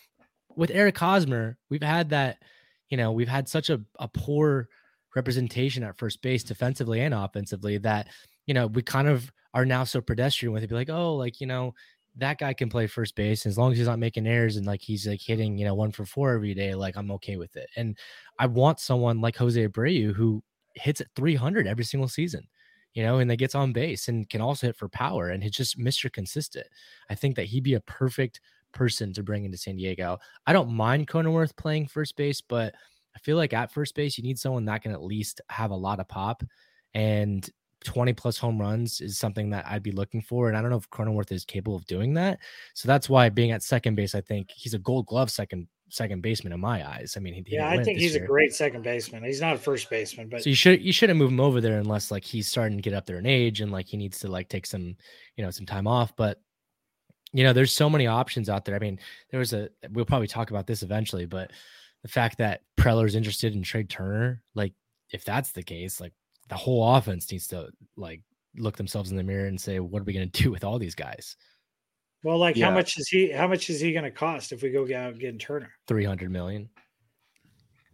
with 0.57 0.71
Eric 0.71 0.97
Hosmer, 0.97 1.57
we've 1.71 1.83
had 1.83 2.11
that, 2.11 2.39
you 2.91 2.97
know, 2.97 3.13
we've 3.13 3.29
had 3.29 3.49
such 3.49 3.71
a, 3.71 3.81
a 3.99 4.09
poor 4.09 4.69
representation 5.17 5.83
at 5.83 5.97
first 5.97 6.23
base 6.23 6.45
defensively 6.45 7.01
and 7.01 7.15
offensively 7.15 7.79
that, 7.79 8.09
you 8.47 8.55
know, 8.55 8.67
we 8.67 8.83
kind 8.83 9.09
of 9.09 9.31
are 9.53 9.65
now 9.65 9.85
so 9.85 10.01
pedestrian 10.01 10.53
with 10.53 10.63
it. 10.63 10.69
Be 10.69 10.75
like, 10.75 10.91
oh, 10.91 11.15
like, 11.15 11.41
you 11.41 11.47
know, 11.47 11.75
that 12.17 12.39
guy 12.39 12.53
can 12.53 12.69
play 12.69 12.87
first 12.87 13.17
base 13.17 13.47
as 13.47 13.59
long 13.59 13.73
as 13.73 13.79
he's 13.79 13.87
not 13.87 13.99
making 13.99 14.27
errors 14.27 14.57
and 14.57 14.67
like 14.67 14.81
he's 14.81 15.07
like 15.07 15.21
hitting, 15.21 15.59
you 15.59 15.65
know, 15.65 15.75
one 15.75 15.91
for 15.91 16.05
four 16.05 16.33
every 16.33 16.55
day, 16.55 16.75
like 16.75 16.97
I'm 16.97 17.11
okay 17.13 17.37
with 17.37 17.57
it. 17.57 17.69
And 17.77 17.99
I 18.39 18.47
want 18.47 18.81
someone 18.81 19.21
like 19.21 19.37
Jose 19.37 19.69
Abreu 19.69 20.15
who 20.15 20.43
hits 20.75 21.01
at 21.01 21.09
300 21.17 21.67
every 21.67 21.85
single 21.85 22.09
season, 22.09 22.47
you 22.95 23.03
know, 23.03 23.19
and 23.19 23.29
that 23.31 23.37
gets 23.37 23.55
on 23.55 23.73
base 23.73 24.09
and 24.09 24.29
can 24.29 24.41
also 24.41 24.69
hit 24.69 24.77
for 24.77 24.89
power 24.89 25.31
and 25.31 25.43
he's 25.43 25.53
just 25.53 25.79
Mr. 25.79 26.13
Consistent. 26.13 26.67
I 27.11 27.17
think 27.17 27.35
that 27.37 27.47
he'd 27.47 27.65
be 27.65 27.75
a 27.75 27.81
perfect 27.81 28.41
person 28.73 29.13
to 29.13 29.23
bring 29.23 29.45
into 29.45 29.59
San 29.59 29.77
Diego. 29.77 30.19
I 30.47 30.53
don't 30.53 30.71
mind 30.71 31.09
Cronenworth 31.09 31.57
playing 31.57 31.89
first 31.89 32.17
base, 32.17 32.41
but 32.41 32.75
I 33.17 33.19
feel 33.21 33.37
like 33.37 33.53
at 33.53 33.73
first 33.73 33.95
base, 33.95 34.19
you 34.19 34.25
need 34.25 34.39
someone 34.39 34.65
that 34.67 34.83
can 34.83 34.93
at 34.93 35.03
least 35.03 35.41
have 35.49 35.71
a 35.71 35.77
lot 35.77 36.01
of 36.01 36.09
pop. 36.09 36.43
And 36.93 37.49
20 37.85 38.13
plus 38.15 38.39
home 38.39 38.61
runs 38.61 39.01
is 39.01 39.19
something 39.19 39.51
that 39.51 39.67
I'd 39.69 39.83
be 39.83 39.93
looking 39.93 40.21
for. 40.21 40.49
And 40.49 40.57
I 40.57 40.63
don't 40.63 40.71
know 40.71 40.77
if 40.77 40.91
Cronenworth 40.91 41.31
is 41.31 41.45
capable 41.45 41.77
of 41.77 41.87
doing 41.87 42.15
that. 42.15 42.41
So 42.75 42.89
that's 42.89 43.09
why 43.09 43.29
being 43.29 43.53
at 43.53 43.63
second 43.63 43.95
base, 43.95 44.15
I 44.15 44.21
think 44.21 44.51
he's 44.51 44.75
a 44.75 44.79
gold 44.79 45.07
glove 45.07 45.31
second 45.31 45.69
second 45.91 46.23
baseman 46.23 46.53
in 46.53 46.61
my 46.61 46.87
eyes. 46.87 47.15
I 47.17 47.21
mean, 47.21 47.35
he, 47.35 47.45
yeah, 47.47 47.69
I 47.69 47.83
think 47.83 47.99
he's 47.99 48.15
year. 48.15 48.25
a 48.25 48.27
great 48.27 48.55
second 48.55 48.83
baseman. 48.83 49.23
He's 49.23 49.41
not 49.41 49.55
a 49.55 49.59
first 49.59 49.89
baseman, 49.89 50.29
but 50.29 50.43
so 50.43 50.51
you 50.51 50.57
should 50.57 50.83
you 50.83 50.93
shouldn't 50.93 51.19
move 51.19 51.31
him 51.31 51.41
over 51.41 51.61
there 51.61 51.79
unless 51.79 52.11
like 52.11 52.25
he's 52.25 52.49
starting 52.49 52.77
to 52.77 52.83
get 52.83 52.95
up 52.95 53.07
there 53.07 53.19
in 53.19 53.27
age 53.27 53.61
and 53.61 53.71
like 53.71 53.87
he 53.87 53.97
needs 53.97 54.19
to 54.21 54.29
like 54.29 54.49
take 54.49 54.67
some 54.67 54.97
you 55.37 55.45
know 55.45 55.51
some 55.51 55.67
time 55.67 55.87
off. 55.87 56.17
But 56.17 56.41
you 57.33 57.45
know, 57.45 57.53
there's 57.53 57.73
so 57.73 57.91
many 57.91 58.07
options 58.07 58.49
out 58.49 58.65
there. 58.65 58.77
I 58.77 58.79
mean, 58.79 58.99
there 59.31 59.41
was 59.41 59.53
a 59.53 59.69
we'll 59.91 60.05
probably 60.05 60.29
talk 60.29 60.51
about 60.51 60.67
this 60.67 60.83
eventually, 60.83 61.27
but 61.27 61.53
the 62.03 62.09
fact 62.09 62.39
that 62.39 62.63
Preller's 62.77 63.15
interested 63.15 63.55
in 63.55 63.63
Trea 63.63 63.85
Turner, 63.85 64.43
like 64.55 64.73
if 65.11 65.25
that's 65.25 65.53
the 65.53 65.63
case, 65.63 66.01
like 66.01 66.13
the 66.49 66.57
whole 66.57 66.97
offense 66.97 67.31
needs 67.31 67.47
to 67.49 67.69
like 67.97 68.23
look 68.57 68.77
themselves 68.77 69.11
in 69.11 69.17
the 69.17 69.23
mirror 69.23 69.47
and 69.47 69.61
say, 69.61 69.81
what 69.81 70.01
are 70.01 70.05
we 70.05 70.13
going 70.13 70.31
to 70.31 70.43
do 70.43 70.51
with 70.51 70.65
all 70.65 70.79
these 70.79 70.95
guys? 70.95 71.37
Well, 72.23 72.39
like 72.39 72.57
yeah. 72.57 72.67
how 72.67 72.75
much 72.75 72.99
is 72.99 73.09
he? 73.09 73.31
How 73.31 73.47
much 73.47 73.69
is 73.69 73.81
he 73.81 73.93
going 73.93 74.05
to 74.05 74.11
cost 74.11 74.53
if 74.53 74.63
we 74.63 74.71
go 74.71 74.83
out 74.97 75.19
getting 75.19 75.39
Turner? 75.39 75.71
Three 75.87 76.05
hundred 76.05 76.31
million. 76.31 76.71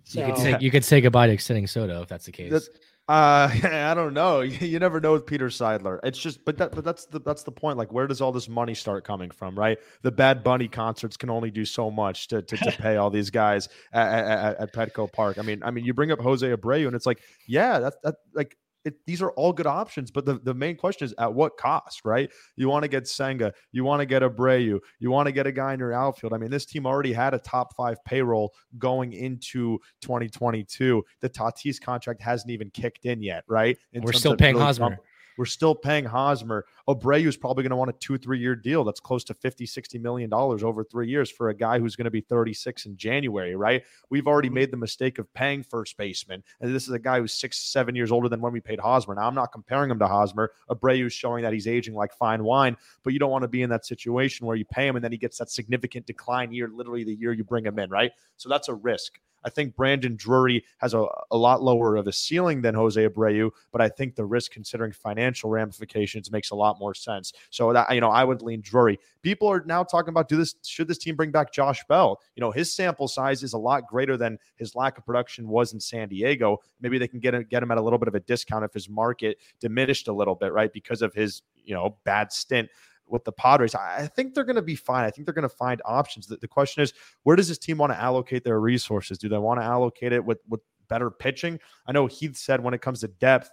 So, 0.05 0.21
you 0.21 0.27
could 0.27 0.39
say 0.39 0.57
you 0.61 0.71
could 0.71 0.85
say 0.85 1.01
goodbye 1.01 1.27
to 1.27 1.33
extending 1.33 1.67
Soto 1.67 2.03
if 2.03 2.09
that's 2.09 2.27
the 2.27 2.33
case. 2.33 2.53
That's, 2.53 2.69
uh, 3.11 3.51
I 3.64 3.94
don't 3.94 4.14
know. 4.14 4.40
You 4.70 4.79
never 4.79 5.01
know 5.01 5.12
with 5.14 5.27
Peter 5.27 5.49
Seidler. 5.49 5.99
It's 6.05 6.18
just, 6.18 6.44
but 6.44 6.59
that, 6.59 6.73
but 6.73 6.85
that's 6.85 7.07
the 7.07 7.18
that's 7.18 7.42
the 7.42 7.51
point. 7.51 7.77
Like, 7.77 7.92
where 7.92 8.07
does 8.07 8.20
all 8.20 8.31
this 8.31 8.49
money 8.49 8.75
start 8.75 9.05
coming 9.05 9.31
from? 9.31 9.59
Right? 9.59 9.79
The 10.03 10.12
Bad 10.12 10.44
Bunny 10.44 10.68
concerts 10.68 11.16
can 11.16 11.29
only 11.29 11.51
do 11.51 11.64
so 11.64 11.90
much 11.90 12.29
to 12.29 12.42
to, 12.42 12.57
to 12.57 12.73
pay 12.79 12.96
all 12.96 13.11
these 13.11 13.31
guys 13.31 13.68
at, 13.92 14.07
at, 14.07 14.61
at, 14.61 14.75
Petco 14.75 15.12
Park. 15.12 15.38
I 15.38 15.42
mean, 15.42 15.62
I 15.64 15.73
mean, 15.73 15.85
you 15.85 15.92
bring 15.92 16.12
up 16.12 16.20
Jose 16.20 16.46
Abreu, 16.46 16.87
and 16.87 16.94
it's 16.94 17.07
like, 17.07 17.20
yeah, 17.49 17.81
that's 17.81 17.96
that 18.05 18.14
like 18.33 18.57
it, 18.85 18.95
these 19.07 19.23
are 19.23 19.31
all 19.33 19.53
good 19.53 19.66
options, 19.66 20.11
but 20.11 20.25
the, 20.25 20.40
the 20.43 20.55
main 20.55 20.77
question 20.77 21.05
is 21.05 21.14
at 21.19 21.33
what 21.33 21.57
cost, 21.57 22.05
right? 22.05 22.31
You 22.57 22.69
want 22.69 22.83
to 22.83 22.88
get 22.88 23.07
Senga, 23.07 23.53
you 23.73 23.85
want 23.85 24.01
to 24.01 24.07
get 24.07 24.23
Abreu, 24.23 24.79
you 24.99 25.11
want 25.11 25.27
to 25.27 25.33
get 25.33 25.47
a 25.47 25.53
guy 25.53 25.75
in 25.75 25.81
your 25.81 25.93
outfield. 25.93 26.33
I 26.33 26.38
mean, 26.38 26.51
this 26.51 26.66
team 26.66 26.87
already 26.87 27.12
had 27.12 27.35
a 27.35 27.38
top 27.38 27.75
five 27.77 28.03
payroll 28.05 28.53
going 28.79 29.12
into 29.12 29.79
2022. 30.03 31.05
The 31.21 31.29
Tatis 31.29 31.81
contract 31.81 32.23
hasn't 32.23 32.51
even 32.51 32.71
kicked 32.71 33.05
in 33.05 33.23
yet, 33.23 33.45
right? 33.49 33.77
In 33.93 34.03
We're 34.03 34.12
still 34.12 34.37
paying 34.37 34.55
really 34.55 34.66
Hosmer. 34.66 34.99
We're 35.40 35.46
still 35.46 35.74
paying 35.74 36.05
Hosmer. 36.05 36.66
Abreu 36.87 37.26
is 37.26 37.35
probably 37.35 37.62
going 37.62 37.70
to 37.70 37.76
want 37.76 37.88
a 37.88 37.94
two, 37.94 38.18
three 38.18 38.38
year 38.38 38.55
deal 38.55 38.85
that's 38.85 39.00
close 39.00 39.24
to 39.24 39.33
50, 39.33 39.64
60 39.64 39.98
million 39.98 40.29
dollars 40.29 40.62
over 40.62 40.85
three 40.85 41.09
years 41.09 41.31
for 41.31 41.48
a 41.48 41.55
guy 41.55 41.79
who's 41.79 41.96
going 41.96 42.05
to 42.05 42.11
be 42.11 42.20
36 42.20 42.85
in 42.85 42.94
January, 42.94 43.57
right? 43.57 43.83
We've 44.11 44.26
already 44.26 44.48
mm-hmm. 44.48 44.57
made 44.57 44.70
the 44.70 44.76
mistake 44.76 45.18
of 45.18 45.33
paying 45.33 45.62
first 45.62 45.96
baseman. 45.96 46.42
And 46.61 46.74
this 46.74 46.87
is 46.87 46.90
a 46.92 46.98
guy 46.98 47.20
who's 47.20 47.33
six, 47.33 47.57
seven 47.57 47.94
years 47.94 48.12
older 48.12 48.29
than 48.29 48.42
when 48.42 48.53
we 48.53 48.61
paid 48.61 48.81
Hosmer. 48.81 49.14
Now, 49.14 49.22
I'm 49.22 49.35
not 49.35 49.50
comparing 49.50 49.90
him 49.90 49.98
to 50.00 50.07
Hosmer. 50.07 50.53
Abreu 50.68 51.07
is 51.07 51.14
showing 51.14 51.42
that 51.44 51.55
he's 51.55 51.66
aging 51.66 51.94
like 51.94 52.12
fine 52.12 52.44
wine, 52.44 52.76
but 53.03 53.14
you 53.14 53.18
don't 53.18 53.31
want 53.31 53.40
to 53.40 53.48
be 53.48 53.62
in 53.62 53.70
that 53.70 53.87
situation 53.87 54.46
where 54.46 54.57
you 54.57 54.66
pay 54.66 54.87
him 54.87 54.96
and 54.96 55.03
then 55.03 55.11
he 55.11 55.16
gets 55.16 55.38
that 55.38 55.50
significant 55.50 56.05
decline 56.05 56.53
year, 56.53 56.68
literally 56.68 57.03
the 57.03 57.14
year 57.14 57.33
you 57.33 57.44
bring 57.44 57.64
him 57.64 57.79
in, 57.79 57.88
right? 57.88 58.11
So 58.37 58.50
that's 58.50 58.68
a 58.68 58.74
risk. 58.74 59.18
I 59.44 59.50
think 59.50 59.74
Brandon 59.74 60.16
Drury 60.16 60.64
has 60.79 60.94
a, 60.94 61.07
a 61.31 61.37
lot 61.37 61.62
lower 61.62 61.96
of 61.96 62.07
a 62.07 62.12
ceiling 62.12 62.62
than 62.62 62.74
Jose 62.74 63.09
Abreu, 63.09 63.50
but 63.72 63.81
I 63.81 63.88
think 63.88 64.14
the 64.14 64.24
risk 64.24 64.53
considering 64.53 64.92
financial 64.92 65.50
ramifications 65.50 66.31
makes 66.31 66.50
a 66.50 66.55
lot 66.55 66.79
more 66.79 66.94
sense. 66.94 67.33
So 67.50 67.72
that 67.72 67.94
you 67.94 68.00
know, 68.00 68.11
I 68.11 68.24
would 68.24 68.42
lean 68.42 68.61
Drury. 68.61 68.98
People 69.22 69.48
are 69.48 69.62
now 69.66 69.83
talking 69.83 70.11
about 70.11 70.29
do 70.29 70.37
this 70.37 70.55
should 70.64 70.88
this 70.88 70.98
team 70.98 71.16
bring 71.16 71.31
back 71.31 71.53
Josh 71.53 71.85
Bell? 71.88 72.20
You 72.37 72.40
know, 72.40 72.50
his 72.50 72.72
sample 72.72 73.09
size 73.09 73.42
is 73.42 73.53
a 73.53 73.59
lot 73.59 73.87
greater 73.87 74.16
than 74.16 74.38
his 74.57 74.74
lack 74.74 74.98
of 74.98 75.07
production 75.07 75.48
was 75.48 75.72
in 75.72 75.81
San 75.81 76.09
Diego. 76.09 76.59
Maybe 76.81 76.98
they 76.98 77.09
can 77.09 77.20
get 77.20 77.48
get 77.48 77.62
him 77.62 77.70
at 77.70 77.79
a 77.79 77.83
little 77.83 77.98
bit 77.98 78.09
of 78.09 78.14
a 78.14 78.20
discount 78.20 78.64
if 78.64 78.72
his 78.72 78.88
market 78.88 79.38
diminished 79.61 80.09
a 80.09 80.12
little 80.12 80.35
bit, 80.35 80.53
right? 80.53 80.72
Because 80.72 81.03
of 81.03 81.14
his, 81.14 81.42
you 81.64 81.74
know, 81.74 81.96
bad 82.05 82.33
stint 82.33 82.68
with 83.11 83.25
the 83.25 83.33
Padres. 83.33 83.75
I 83.75 84.07
think 84.14 84.35
they're 84.35 84.44
going 84.44 84.57
to 84.57 84.62
be 84.62 84.77
fine. 84.77 85.05
I 85.05 85.11
think 85.11 85.27
they're 85.27 85.35
going 85.35 85.49
to 85.49 85.55
find 85.55 85.83
options. 85.85 86.27
The, 86.27 86.37
the 86.37 86.49
question 86.49 86.83
is, 86.83 86.92
where 87.23 87.37
does 87.37 87.49
this 87.49 87.59
team 87.59 87.79
want 87.79 87.92
to 87.92 88.01
allocate 88.01 88.44
their 88.44 88.61
resources? 88.61 89.18
Do 89.18 89.29
they 89.29 89.38
want 89.38 89.61
to 89.61 89.64
allocate 89.64 90.12
it 90.12 90.25
with 90.25 90.38
with 90.49 90.61
better 90.88 91.11
pitching? 91.11 91.59
I 91.87 91.92
know 91.92 92.07
Heath 92.07 92.37
said 92.37 92.62
when 92.62 92.75
it 92.75 92.83
comes 92.83 93.01
to 93.01 93.09
depth, 93.09 93.51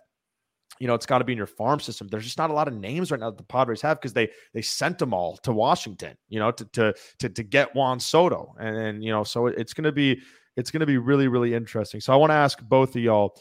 you 0.79 0.87
know, 0.87 0.93
it's 0.93 1.05
got 1.05 1.19
to 1.19 1.23
be 1.23 1.33
in 1.33 1.37
your 1.37 1.47
farm 1.47 1.79
system. 1.79 2.07
There's 2.07 2.23
just 2.23 2.37
not 2.37 2.49
a 2.49 2.53
lot 2.53 2.67
of 2.67 2.73
names 2.73 3.11
right 3.11 3.19
now 3.19 3.29
that 3.29 3.37
the 3.37 3.43
Padres 3.43 3.81
have 3.81 3.99
because 3.99 4.13
they 4.13 4.29
they 4.53 4.61
sent 4.61 4.97
them 4.97 5.13
all 5.13 5.37
to 5.37 5.51
Washington, 5.51 6.15
you 6.29 6.39
know, 6.39 6.51
to 6.51 6.65
to 6.65 6.93
to, 7.19 7.29
to 7.29 7.43
get 7.43 7.75
Juan 7.75 7.99
Soto, 7.99 8.55
and, 8.59 8.75
and 8.77 9.03
you 9.03 9.11
know, 9.11 9.23
so 9.23 9.47
it's 9.47 9.73
going 9.73 9.85
to 9.85 9.91
be 9.91 10.21
it's 10.55 10.71
going 10.71 10.81
to 10.81 10.85
be 10.85 10.97
really 10.97 11.27
really 11.27 11.53
interesting. 11.53 12.01
So 12.01 12.13
I 12.13 12.15
want 12.15 12.31
to 12.31 12.35
ask 12.35 12.61
both 12.61 12.95
of 12.95 13.01
y'all 13.01 13.37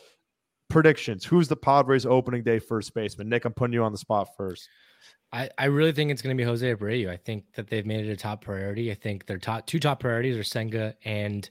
predictions. 0.69 1.25
Who's 1.25 1.49
the 1.49 1.57
Padres 1.57 2.07
opening 2.07 2.43
day 2.43 2.59
first 2.59 2.95
baseman? 2.95 3.29
Nick, 3.29 3.45
I'm 3.45 3.53
putting 3.53 3.75
you 3.75 3.85
on 3.85 3.93
the 3.93 3.99
spot 3.99 4.29
first. 4.37 4.69
I, 5.37 5.51
I 5.59 5.65
really 5.67 5.93
think 5.93 6.11
it's 6.11 6.23
going 6.23 6.35
to 6.35 6.41
be 6.41 6.49
Jose 6.49 6.75
Abreu. 6.75 7.11
I 7.11 7.19
think 7.19 7.45
that 7.57 7.69
they've 7.69 7.85
made 7.85 8.07
it 8.07 8.11
a 8.11 8.17
top 8.17 8.43
priority. 8.43 8.91
I 8.91 8.95
think 8.95 9.27
their 9.27 9.39
top 9.39 9.67
two 9.67 9.79
top 9.79 10.01
priorities 10.01 10.35
are 10.35 10.43
Senga 10.43 10.95
and 11.05 11.49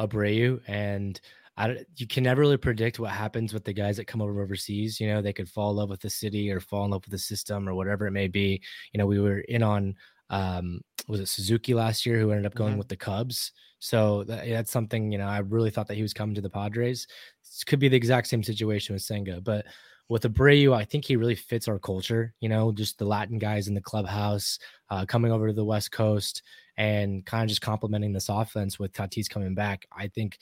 Abreu, 0.00 0.60
and 0.66 1.20
I 1.58 1.84
you 1.96 2.06
can 2.06 2.24
never 2.24 2.40
really 2.40 2.56
predict 2.56 2.98
what 2.98 3.10
happens 3.10 3.52
with 3.52 3.64
the 3.64 3.74
guys 3.74 3.98
that 3.98 4.06
come 4.06 4.22
over 4.22 4.40
overseas. 4.40 4.98
You 4.98 5.08
know, 5.08 5.20
they 5.20 5.34
could 5.34 5.50
fall 5.50 5.70
in 5.70 5.76
love 5.76 5.90
with 5.90 6.00
the 6.00 6.08
city 6.08 6.50
or 6.50 6.60
fall 6.60 6.86
in 6.86 6.92
love 6.92 7.02
with 7.04 7.12
the 7.12 7.18
system 7.18 7.68
or 7.68 7.74
whatever 7.74 8.06
it 8.06 8.12
may 8.12 8.26
be. 8.26 8.62
You 8.92 8.98
know, 8.98 9.06
we 9.06 9.20
were 9.20 9.40
in 9.40 9.62
on 9.62 9.94
um 10.30 10.80
was 11.06 11.20
it 11.20 11.28
Suzuki 11.28 11.74
last 11.74 12.06
year 12.06 12.18
who 12.18 12.30
ended 12.30 12.46
up 12.46 12.54
going 12.54 12.70
mm-hmm. 12.70 12.78
with 12.78 12.88
the 12.88 12.96
Cubs. 12.96 13.52
So 13.80 14.24
that, 14.24 14.48
that's 14.48 14.72
something 14.72 15.12
you 15.12 15.18
know 15.18 15.28
I 15.28 15.38
really 15.40 15.70
thought 15.70 15.88
that 15.88 15.96
he 15.96 16.02
was 16.02 16.14
coming 16.14 16.34
to 16.36 16.40
the 16.40 16.48
Padres. 16.48 17.06
This 17.42 17.64
could 17.64 17.80
be 17.80 17.88
the 17.88 17.98
exact 17.98 18.28
same 18.28 18.42
situation 18.42 18.94
with 18.94 19.02
Senga, 19.02 19.42
but 19.42 19.66
with 20.08 20.22
Abreu, 20.22 20.74
I 20.74 20.84
think 20.84 21.04
he 21.04 21.16
really 21.16 21.34
fits 21.34 21.68
our 21.68 21.78
culture. 21.78 22.34
You 22.40 22.48
know, 22.48 22.72
just 22.72 22.98
the 22.98 23.04
Latin 23.04 23.38
guys 23.38 23.68
in 23.68 23.74
the 23.74 23.80
clubhouse 23.80 24.58
uh, 24.90 25.04
coming 25.06 25.32
over 25.32 25.48
to 25.48 25.52
the 25.52 25.64
West 25.64 25.92
Coast 25.92 26.42
and 26.76 27.24
kind 27.26 27.42
of 27.42 27.48
just 27.48 27.62
complementing 27.62 28.12
this 28.12 28.28
offense 28.28 28.78
with 28.78 28.92
Tatis 28.92 29.28
coming 29.28 29.54
back. 29.54 29.86
I 29.96 30.08
think 30.08 30.38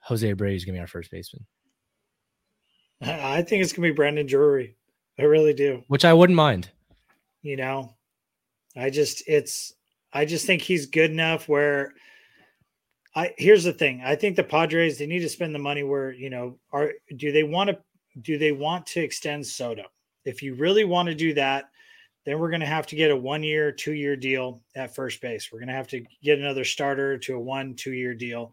Jose 0.00 0.26
Abreu 0.26 0.54
is 0.54 0.64
going 0.64 0.74
to 0.74 0.78
be 0.78 0.80
our 0.80 0.86
first 0.86 1.10
baseman. 1.10 1.46
I 3.00 3.42
think 3.42 3.62
it's 3.62 3.72
going 3.72 3.88
to 3.88 3.92
be 3.92 3.96
Brandon 3.96 4.26
Drury. 4.26 4.76
I 5.18 5.22
really 5.22 5.54
do. 5.54 5.82
Which 5.88 6.04
I 6.04 6.12
wouldn't 6.12 6.36
mind. 6.36 6.70
You 7.42 7.56
know, 7.56 7.94
I 8.76 8.90
just 8.90 9.22
it's 9.26 9.72
I 10.12 10.24
just 10.24 10.46
think 10.46 10.62
he's 10.62 10.86
good 10.86 11.10
enough 11.10 11.48
where 11.48 11.94
I 13.14 13.32
here's 13.38 13.64
the 13.64 13.72
thing. 13.72 14.02
I 14.04 14.16
think 14.16 14.36
the 14.36 14.44
Padres 14.44 14.98
they 14.98 15.06
need 15.06 15.20
to 15.20 15.28
spend 15.28 15.54
the 15.54 15.60
money 15.60 15.82
where, 15.82 16.12
you 16.12 16.28
know, 16.30 16.58
are 16.72 16.92
do 17.16 17.32
they 17.32 17.44
want 17.44 17.70
to 17.70 17.78
do 18.22 18.38
they 18.38 18.52
want 18.52 18.86
to 18.86 19.00
extend 19.00 19.46
Soto? 19.46 19.84
If 20.24 20.42
you 20.42 20.54
really 20.54 20.84
want 20.84 21.08
to 21.08 21.14
do 21.14 21.34
that, 21.34 21.70
then 22.24 22.38
we're 22.38 22.50
going 22.50 22.60
to 22.60 22.66
have 22.66 22.86
to 22.88 22.96
get 22.96 23.10
a 23.10 23.16
one 23.16 23.42
year, 23.42 23.70
two 23.70 23.94
year 23.94 24.16
deal 24.16 24.62
at 24.74 24.94
first 24.94 25.20
base. 25.20 25.50
We're 25.52 25.60
going 25.60 25.68
to 25.68 25.74
have 25.74 25.88
to 25.88 26.04
get 26.22 26.38
another 26.38 26.64
starter 26.64 27.18
to 27.18 27.34
a 27.36 27.40
one, 27.40 27.74
two 27.74 27.92
year 27.92 28.14
deal 28.14 28.52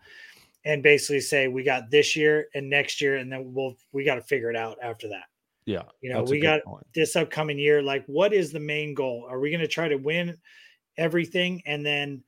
and 0.65 0.81
basically 0.81 1.19
say 1.19 1.47
we 1.47 1.63
got 1.63 1.89
this 1.89 2.15
year 2.15 2.47
and 2.55 2.69
next 2.69 3.01
year, 3.01 3.17
and 3.17 3.31
then 3.31 3.53
we'll 3.53 3.75
we 3.91 4.03
got 4.03 4.15
to 4.15 4.21
figure 4.21 4.49
it 4.49 4.55
out 4.55 4.77
after 4.81 5.09
that. 5.09 5.25
Yeah, 5.65 5.83
you 6.01 6.11
know, 6.11 6.23
we 6.23 6.39
got 6.39 6.63
point. 6.63 6.85
this 6.93 7.15
upcoming 7.15 7.57
year. 7.57 7.81
Like, 7.81 8.05
what 8.07 8.33
is 8.33 8.51
the 8.51 8.59
main 8.59 8.93
goal? 8.93 9.25
Are 9.29 9.39
we 9.39 9.49
going 9.49 9.61
to 9.61 9.67
try 9.67 9.87
to 9.87 9.95
win 9.95 10.37
everything 10.97 11.61
and 11.65 11.85
then 11.85 12.23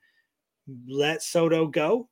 let 0.86 1.22
Soto 1.22 1.66
go? 1.66 2.08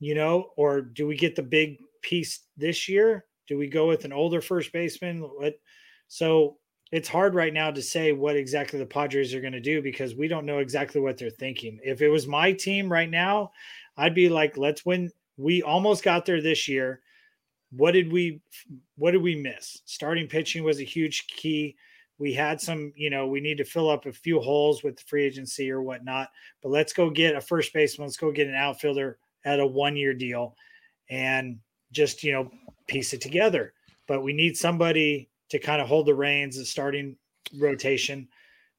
You 0.00 0.14
know, 0.14 0.50
or 0.56 0.80
do 0.80 1.06
we 1.06 1.16
get 1.16 1.36
the 1.36 1.42
big 1.42 1.78
piece 2.02 2.40
this 2.56 2.88
year? 2.88 3.24
Do 3.48 3.58
we 3.58 3.66
go 3.66 3.88
with 3.88 4.04
an 4.04 4.12
older 4.12 4.40
first 4.40 4.72
baseman? 4.72 5.20
What? 5.20 5.54
So 6.08 6.58
it's 6.92 7.08
hard 7.08 7.34
right 7.34 7.52
now 7.52 7.70
to 7.70 7.82
say 7.82 8.12
what 8.12 8.36
exactly 8.36 8.78
the 8.78 8.86
Padres 8.86 9.34
are 9.34 9.40
going 9.40 9.52
to 9.52 9.60
do 9.60 9.82
because 9.82 10.14
we 10.14 10.28
don't 10.28 10.46
know 10.46 10.58
exactly 10.58 11.00
what 11.00 11.18
they're 11.18 11.30
thinking. 11.30 11.80
If 11.82 12.00
it 12.00 12.08
was 12.08 12.26
my 12.26 12.52
team 12.52 12.90
right 12.90 13.10
now, 13.10 13.50
I'd 13.96 14.14
be 14.14 14.28
like, 14.28 14.56
let's 14.56 14.86
win 14.86 15.10
we 15.38 15.62
almost 15.62 16.02
got 16.02 16.26
there 16.26 16.42
this 16.42 16.68
year. 16.68 17.00
What 17.70 17.92
did 17.92 18.12
we 18.12 18.40
what 18.96 19.12
did 19.12 19.22
we 19.22 19.36
miss? 19.36 19.80
Starting 19.84 20.26
pitching 20.26 20.64
was 20.64 20.80
a 20.80 20.84
huge 20.84 21.26
key. 21.28 21.76
We 22.18 22.34
had 22.34 22.60
some, 22.60 22.92
you 22.96 23.10
know, 23.10 23.28
we 23.28 23.40
need 23.40 23.58
to 23.58 23.64
fill 23.64 23.88
up 23.88 24.06
a 24.06 24.12
few 24.12 24.40
holes 24.40 24.82
with 24.82 24.96
the 24.96 25.04
free 25.06 25.24
agency 25.24 25.70
or 25.70 25.82
whatnot. 25.82 26.28
But 26.62 26.70
let's 26.70 26.92
go 26.92 27.10
get 27.10 27.36
a 27.36 27.40
first 27.40 27.72
baseman. 27.72 28.08
Let's 28.08 28.16
go 28.16 28.32
get 28.32 28.48
an 28.48 28.56
outfielder 28.56 29.18
at 29.44 29.60
a 29.60 29.66
one 29.66 29.96
year 29.96 30.12
deal 30.12 30.56
and 31.08 31.58
just, 31.92 32.24
you 32.24 32.32
know, 32.32 32.50
piece 32.88 33.12
it 33.12 33.20
together. 33.20 33.72
But 34.06 34.22
we 34.22 34.32
need 34.32 34.56
somebody 34.56 35.28
to 35.50 35.58
kind 35.58 35.80
of 35.80 35.88
hold 35.88 36.06
the 36.06 36.14
reins 36.14 36.58
of 36.58 36.66
starting 36.66 37.16
rotation. 37.56 38.28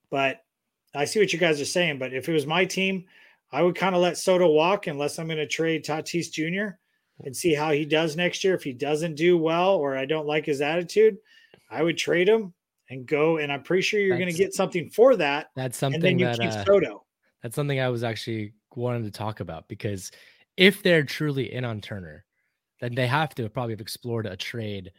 But 0.09 0.43
I 0.93 1.05
see 1.05 1.19
what 1.19 1.31
you 1.31 1.39
guys 1.39 1.61
are 1.61 1.65
saying. 1.65 1.99
But 1.99 2.13
if 2.13 2.27
it 2.27 2.33
was 2.33 2.45
my 2.45 2.65
team, 2.65 3.05
I 3.51 3.61
would 3.61 3.75
kind 3.75 3.95
of 3.95 4.01
let 4.01 4.17
Soto 4.17 4.51
walk 4.51 4.87
unless 4.87 5.17
I'm 5.17 5.27
going 5.27 5.37
to 5.37 5.47
trade 5.47 5.85
Tatis 5.85 6.31
Jr. 6.31 6.75
and 7.23 7.35
see 7.35 7.53
how 7.53 7.71
he 7.71 7.85
does 7.85 8.15
next 8.15 8.43
year. 8.43 8.55
If 8.55 8.63
he 8.63 8.73
doesn't 8.73 9.15
do 9.15 9.37
well 9.37 9.75
or 9.75 9.97
I 9.97 10.05
don't 10.05 10.27
like 10.27 10.45
his 10.45 10.61
attitude, 10.61 11.17
I 11.69 11.83
would 11.83 11.97
trade 11.97 12.27
him 12.27 12.53
and 12.89 13.05
go. 13.05 13.37
And 13.37 13.51
I'm 13.51 13.63
pretty 13.63 13.81
sure 13.81 13.99
you're 13.99 14.17
going 14.17 14.31
to 14.31 14.37
get 14.37 14.53
something 14.53 14.89
for 14.89 15.15
that. 15.15 15.49
That's 15.55 15.77
something 15.77 15.95
and 15.95 16.03
then 16.03 16.19
you 16.19 16.25
that, 16.25 16.39
keep 16.39 16.51
uh, 16.51 16.65
Soto. 16.65 17.05
That's 17.41 17.55
something 17.55 17.79
I 17.79 17.89
was 17.89 18.03
actually 18.03 18.53
wanting 18.75 19.03
to 19.03 19.11
talk 19.11 19.39
about 19.39 19.67
because 19.67 20.11
if 20.57 20.83
they're 20.83 21.03
truly 21.03 21.53
in 21.53 21.65
on 21.65 21.81
Turner, 21.81 22.25
then 22.79 22.95
they 22.95 23.07
have 23.07 23.35
to 23.35 23.49
probably 23.49 23.73
have 23.73 23.81
explored 23.81 24.25
a 24.25 24.37
trade 24.37 24.91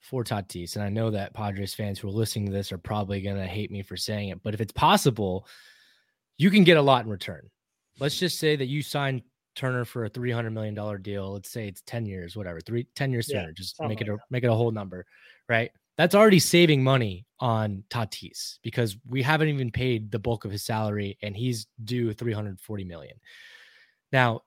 for 0.00 0.24
Tatis. 0.24 0.76
And 0.76 0.84
I 0.84 0.88
know 0.88 1.10
that 1.10 1.34
Padres 1.34 1.74
fans 1.74 1.98
who 1.98 2.08
are 2.08 2.12
listening 2.12 2.46
to 2.46 2.52
this 2.52 2.72
are 2.72 2.78
probably 2.78 3.20
going 3.20 3.36
to 3.36 3.46
hate 3.46 3.70
me 3.70 3.82
for 3.82 3.96
saying 3.96 4.28
it, 4.28 4.42
but 4.42 4.54
if 4.54 4.60
it's 4.60 4.72
possible, 4.72 5.46
you 6.36 6.50
can 6.50 6.64
get 6.64 6.76
a 6.76 6.82
lot 6.82 7.04
in 7.04 7.10
return 7.10 7.48
let's 8.00 8.18
just 8.18 8.38
say 8.38 8.56
that 8.56 8.66
you 8.66 8.82
signed 8.82 9.22
Turner 9.54 9.84
for 9.84 10.04
a 10.04 10.08
three 10.08 10.30
hundred 10.30 10.50
million 10.50 10.74
dollar 10.74 10.98
deal. 10.98 11.32
Let's 11.32 11.50
say 11.50 11.66
it's 11.66 11.82
ten 11.82 12.06
years, 12.06 12.36
whatever, 12.36 12.60
three 12.60 12.86
ten 12.94 13.10
years 13.10 13.30
yeah, 13.30 13.46
Just 13.54 13.80
make 13.82 14.00
it 14.00 14.08
a 14.08 14.16
make 14.30 14.44
it 14.44 14.50
a 14.50 14.54
whole 14.54 14.70
number, 14.70 15.04
right? 15.48 15.70
That's 15.96 16.14
already 16.14 16.38
saving 16.38 16.84
money 16.84 17.26
on 17.40 17.82
Tatis 17.90 18.58
because 18.62 18.96
we 19.04 19.20
haven't 19.20 19.48
even 19.48 19.72
paid 19.72 20.12
the 20.12 20.18
bulk 20.18 20.44
of 20.44 20.52
his 20.52 20.62
salary, 20.62 21.18
and 21.22 21.36
he's 21.36 21.66
due 21.82 22.12
three 22.12 22.32
hundred 22.32 22.60
forty 22.60 22.84
million. 22.84 23.16
Now, 24.12 24.42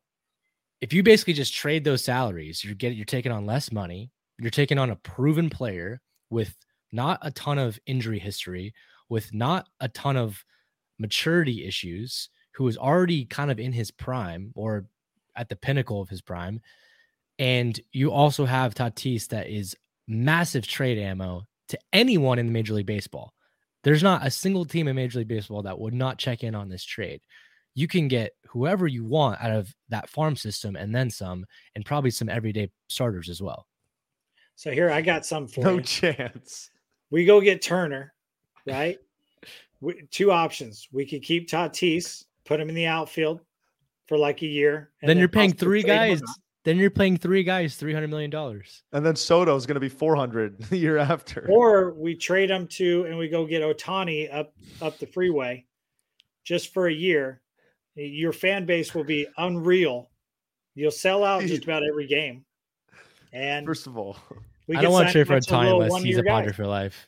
if 0.82 0.92
you 0.94 1.04
basically 1.04 1.34
just 1.34 1.54
trade 1.54 1.84
those 1.84 2.04
salaries, 2.04 2.64
you're 2.64 2.76
getting 2.76 2.98
you're 2.98 3.06
taking 3.06 3.32
on 3.32 3.46
less 3.46 3.72
money. 3.72 4.12
You're 4.40 4.50
taking 4.50 4.80
on 4.80 4.90
a 4.90 4.96
proven 4.96 5.50
player 5.50 6.02
with 6.32 6.56
not 6.92 7.20
a 7.22 7.32
ton 7.32 7.60
of 7.60 7.80
injury 7.86 8.20
history, 8.20 8.74
with 9.08 9.34
not 9.34 9.68
a 9.80 9.88
ton 9.88 10.18
of 10.18 10.44
maturity 10.98 11.66
issues 11.66 12.30
who 12.54 12.68
is 12.68 12.78
already 12.78 13.26
kind 13.26 13.52
of 13.52 13.60
in 13.60 13.72
his 13.72 13.92
prime 13.92 14.52
or 14.56 14.86
at 15.36 15.50
the 15.50 15.56
pinnacle 15.56 16.02
of 16.02 16.10
his 16.10 16.22
prime. 16.22 16.60
And 17.40 17.80
you 17.92 18.12
also 18.12 18.46
have 18.46 18.74
Tatis 18.74 19.28
that 19.30 19.48
is 19.48 19.76
massive 20.08 20.68
trade 20.68 20.98
ammo 20.98 21.44
to 21.70 21.80
anyone 21.94 22.40
in 22.40 22.48
the 22.48 22.52
Major 22.52 22.74
League 22.74 22.86
Baseball. 22.86 23.34
There's 23.84 24.04
not 24.04 24.26
a 24.26 24.32
single 24.32 24.66
team 24.66 24.88
in 24.88 24.96
Major 24.96 25.20
League 25.20 25.28
Baseball 25.28 25.64
that 25.64 25.80
would 25.80 25.94
not 25.94 26.18
check 26.18 26.44
in 26.44 26.54
on 26.54 26.70
this 26.70 26.84
trade. 26.84 27.22
You 27.74 27.88
can 27.88 28.08
get 28.08 28.34
whoever 28.48 28.88
you 28.88 29.06
want 29.06 29.42
out 29.42 29.52
of 29.52 29.74
that 29.90 30.10
farm 30.10 30.36
system 30.36 30.76
and 30.76 30.94
then 30.94 31.10
some, 31.10 31.46
and 31.76 31.86
probably 31.86 32.12
some 32.12 32.30
everyday 32.30 32.70
starters 32.90 33.30
as 33.30 33.42
well. 33.42 33.68
So 34.56 34.72
here 34.72 34.92
I 34.92 35.02
got 35.02 35.26
some 35.26 35.48
for 35.48 35.62
no 35.62 35.76
you. 35.76 35.82
chance. 35.82 36.70
We 37.10 37.26
go 37.26 37.42
get 37.42 37.62
Turner, 37.62 38.14
right? 38.68 39.00
we, 39.82 40.04
two 40.12 40.32
options. 40.32 40.88
We 40.92 41.06
could 41.06 41.24
keep 41.24 41.50
Tatis 41.50 42.24
put 42.46 42.60
him 42.60 42.70
in 42.70 42.76
the 42.76 42.86
outfield 42.86 43.42
for 44.08 44.18
like 44.18 44.42
a 44.42 44.48
year. 44.48 44.92
Then, 45.02 45.10
then, 45.10 45.18
you're 45.18 45.28
paying 45.28 45.54
three 45.54 45.84
guys. 45.84 46.22
Then 46.64 46.78
you're 46.78 46.92
paying 46.92 47.18
three 47.18 47.44
guys 47.44 47.76
three 47.76 47.94
hundred 47.94 48.12
million 48.12 48.30
dollars. 48.30 48.84
And 48.94 49.04
then 49.04 49.16
Soto 49.16 49.56
is 49.56 49.66
going 49.66 49.76
to 49.76 49.82
be 49.82 49.90
four 49.90 50.16
hundred 50.16 50.62
the 50.70 50.78
year 50.78 50.98
after. 50.98 51.48
Or 51.50 51.94
we 51.94 52.16
trade 52.16 52.52
him 52.52 52.68
to 52.74 53.06
and 53.06 53.18
we 53.18 53.28
go 53.28 53.46
get 53.46 53.64
Ohtani 53.64 54.34
up 54.34 54.54
up 54.82 55.00
the 55.00 55.08
freeway, 55.08 55.66
just 56.44 56.74
for 56.74 56.88
a 56.88 56.94
year. 56.94 57.42
Your 57.96 58.34
fan 58.34 58.66
base 58.66 58.96
will 58.96 59.04
be 59.04 59.28
unreal. 59.38 60.10
You'll 60.76 60.92
sell 60.92 61.24
out 61.24 61.44
just 61.44 61.64
about 61.66 61.84
every 61.84 62.08
game. 62.08 62.46
And 63.34 63.66
first 63.66 63.88
of 63.88 63.98
all, 63.98 64.18
I 64.70 64.82
don't 64.82 64.92
want 64.92 65.08
to 65.08 65.12
trade 65.12 65.28
for 65.28 65.38
Ohtani 65.38 65.84
unless 65.84 66.04
he's 66.04 66.18
a 66.18 66.24
Padre 66.24 66.52
for 66.54 66.68
life. 66.68 67.08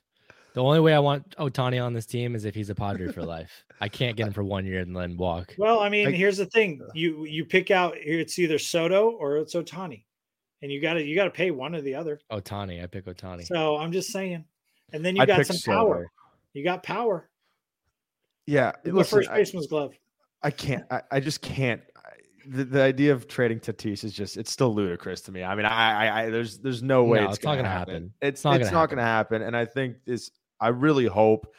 The 0.54 0.62
only 0.62 0.80
way 0.80 0.94
I 0.94 1.00
want 1.00 1.36
Ohtani 1.38 1.84
on 1.84 1.94
this 1.94 2.06
team 2.06 2.36
is 2.36 2.46
if 2.46 2.54
he's 2.54 2.70
a 2.70 2.76
Padre 2.76 3.12
for 3.12 3.24
life. 3.24 3.66
I 3.82 3.90
can't 3.90 4.16
get 4.16 4.28
him 4.28 4.34
for 4.34 4.44
one 4.44 4.66
year 4.66 4.82
and 4.82 4.96
then 4.96 5.18
walk. 5.18 5.56
Well, 5.58 5.80
I 5.80 5.90
mean, 5.90 6.08
I, 6.08 6.12
here's 6.12 6.38
the 6.38 6.46
thing: 6.46 6.80
you 6.94 7.26
you 7.26 7.44
pick 7.44 7.72
out 7.72 7.96
it's 7.98 8.38
either 8.38 8.60
Soto 8.60 9.10
or 9.12 9.38
it's 9.38 9.56
Ohtani, 9.56 10.04
and 10.62 10.72
you 10.72 10.80
got 10.80 10.94
to 10.94 11.04
you 11.04 11.16
got 11.16 11.26
to 11.26 11.32
pay 11.32 11.50
one 11.52 11.74
or 11.74 11.82
the 11.82 11.96
other. 11.96 12.20
Ohtani, 12.32 12.84
I 12.84 12.88
pick 12.88 13.06
Ohtani. 13.06 13.46
So 13.46 13.78
I'm 13.78 13.92
just 13.92 14.12
saying, 14.12 14.46
and 14.94 15.04
then 15.04 15.16
you 15.16 15.26
got 15.26 15.46
some 15.46 15.58
Soto. 15.58 15.78
power. 15.78 16.12
You 16.54 16.64
got 16.64 16.84
power. 16.84 17.30
Yeah, 18.46 18.74
the 18.84 19.04
first 19.04 19.32
baseman's 19.32 19.68
glove. 19.68 19.94
I 20.44 20.52
can't. 20.52 20.86
I, 20.92 21.02
I 21.12 21.20
just 21.20 21.42
can't. 21.42 21.82
The, 22.46 22.66
the 22.66 22.82
idea 22.82 23.14
of 23.14 23.28
trading 23.28 23.60
Tatis 23.62 24.04
is 24.04 24.14
just 24.14 24.36
it's 24.36 24.52
still 24.52 24.74
ludicrous 24.74 25.22
to 25.22 25.32
me. 25.32 25.44
I 25.44 25.56
mean, 25.56 25.66
I, 25.66 26.08
I, 26.08 26.24
I 26.24 26.30
there's 26.30 26.58
there's 26.58 26.84
no 26.84 27.06
way 27.06 27.20
no, 27.20 27.26
it's, 27.26 27.38
it's, 27.38 27.46
not 27.46 27.56
gonna 27.56 27.70
happen. 27.70 27.94
happen. 27.94 28.14
It's 28.22 28.40
it's 28.40 28.44
not, 28.44 28.56
it's 28.60 28.66
gonna, 28.66 28.74
not 28.74 28.80
happen. 28.82 28.96
gonna 28.98 29.08
happen. 29.08 29.42
And 29.44 29.56
I 29.56 29.66
think 29.66 29.98
this 30.06 30.32
I 30.60 30.70
really 30.70 31.06
hope, 31.06 31.54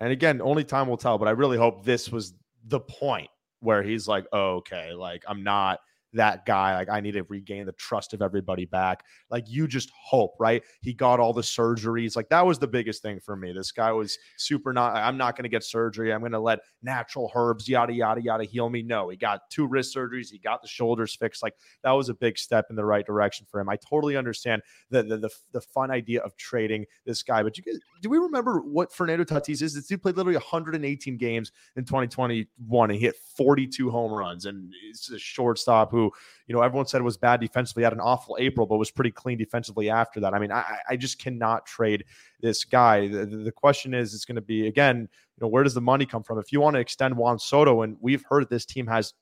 and 0.00 0.10
again, 0.10 0.40
only 0.40 0.64
time 0.64 0.88
will 0.88 0.96
tell, 0.96 1.18
but 1.18 1.28
I 1.28 1.32
really 1.32 1.58
hope 1.58 1.84
this 1.84 2.10
was 2.10 2.34
the 2.64 2.80
point 2.80 3.28
where 3.60 3.82
he's 3.82 4.08
like, 4.08 4.26
oh, 4.32 4.56
okay, 4.56 4.94
like 4.94 5.24
I'm 5.28 5.44
not 5.44 5.80
that 6.12 6.46
guy. 6.46 6.74
Like 6.74 6.88
I 6.88 7.00
need 7.00 7.12
to 7.12 7.22
regain 7.24 7.66
the 7.66 7.72
trust 7.72 8.14
of 8.14 8.22
everybody 8.22 8.64
back. 8.64 9.04
Like 9.30 9.44
you 9.48 9.66
just 9.66 9.90
hope, 9.90 10.34
right? 10.38 10.62
He 10.80 10.92
got 10.92 11.20
all 11.20 11.32
the 11.32 11.42
surgeries. 11.42 12.16
Like 12.16 12.28
that 12.30 12.44
was 12.44 12.58
the 12.58 12.66
biggest 12.66 13.02
thing 13.02 13.20
for 13.20 13.36
me. 13.36 13.52
This 13.52 13.72
guy 13.72 13.92
was 13.92 14.18
super 14.36 14.72
not. 14.72 14.96
I'm 14.96 15.16
not 15.16 15.36
going 15.36 15.44
to 15.44 15.48
get 15.48 15.64
surgery. 15.64 16.12
I'm 16.12 16.20
going 16.20 16.32
to 16.32 16.40
let 16.40 16.60
natural 16.82 17.30
herbs, 17.34 17.68
yada 17.68 17.92
yada 17.92 18.22
yada, 18.22 18.44
heal 18.44 18.68
me. 18.70 18.82
No, 18.82 19.08
he 19.08 19.16
got 19.16 19.50
two 19.50 19.66
wrist 19.66 19.94
surgeries. 19.94 20.30
He 20.30 20.38
got 20.38 20.62
the 20.62 20.68
shoulders 20.68 21.14
fixed. 21.14 21.42
Like 21.42 21.54
that 21.82 21.92
was 21.92 22.08
a 22.08 22.14
big 22.14 22.38
step 22.38 22.66
in 22.70 22.76
the 22.76 22.84
right 22.84 23.06
direction 23.06 23.46
for 23.50 23.60
him. 23.60 23.68
I 23.68 23.76
totally 23.76 24.16
understand 24.16 24.62
the 24.90 25.02
the 25.02 25.16
the, 25.18 25.30
the 25.52 25.60
fun 25.60 25.90
idea 25.90 26.20
of 26.22 26.36
trading 26.36 26.86
this 27.04 27.22
guy. 27.22 27.42
But 27.42 27.56
you 27.56 27.64
guys, 27.64 27.78
do 28.00 28.08
we 28.08 28.18
remember 28.18 28.60
what 28.60 28.92
Fernando 28.92 29.24
Tatis 29.24 29.62
is? 29.62 29.74
Dude 29.86 30.02
played 30.02 30.16
literally 30.16 30.36
118 30.36 31.16
games 31.16 31.52
in 31.76 31.84
2021 31.84 32.90
and 32.90 32.98
he 32.98 33.04
hit 33.06 33.16
42 33.36 33.90
home 33.90 34.12
runs. 34.12 34.46
And 34.46 34.72
it's 34.88 35.10
a 35.10 35.18
shortstop 35.18 35.90
who, 35.90 35.99
you 36.04 36.54
know, 36.54 36.62
everyone 36.62 36.86
said 36.86 37.00
it 37.00 37.04
was 37.04 37.16
bad 37.16 37.40
defensively. 37.40 37.82
Had 37.82 37.92
an 37.92 38.00
awful 38.00 38.36
April, 38.40 38.66
but 38.66 38.76
was 38.76 38.90
pretty 38.90 39.10
clean 39.10 39.38
defensively 39.38 39.90
after 39.90 40.20
that. 40.20 40.34
I 40.34 40.38
mean, 40.38 40.52
I, 40.52 40.78
I 40.88 40.96
just 40.96 41.18
cannot 41.18 41.66
trade 41.66 42.04
this 42.40 42.64
guy. 42.64 43.08
The, 43.08 43.26
the 43.26 43.52
question 43.52 43.94
is, 43.94 44.14
it's 44.14 44.24
going 44.24 44.36
to 44.36 44.42
be 44.42 44.66
again, 44.66 45.00
you 45.00 45.40
know, 45.40 45.48
where 45.48 45.64
does 45.64 45.74
the 45.74 45.80
money 45.80 46.06
come 46.06 46.22
from? 46.22 46.38
If 46.38 46.52
you 46.52 46.60
want 46.60 46.74
to 46.74 46.80
extend 46.80 47.16
Juan 47.16 47.38
Soto, 47.38 47.82
and 47.82 47.96
we've 48.00 48.24
heard 48.28 48.48
this 48.48 48.64
team 48.64 48.86
has 48.86 49.14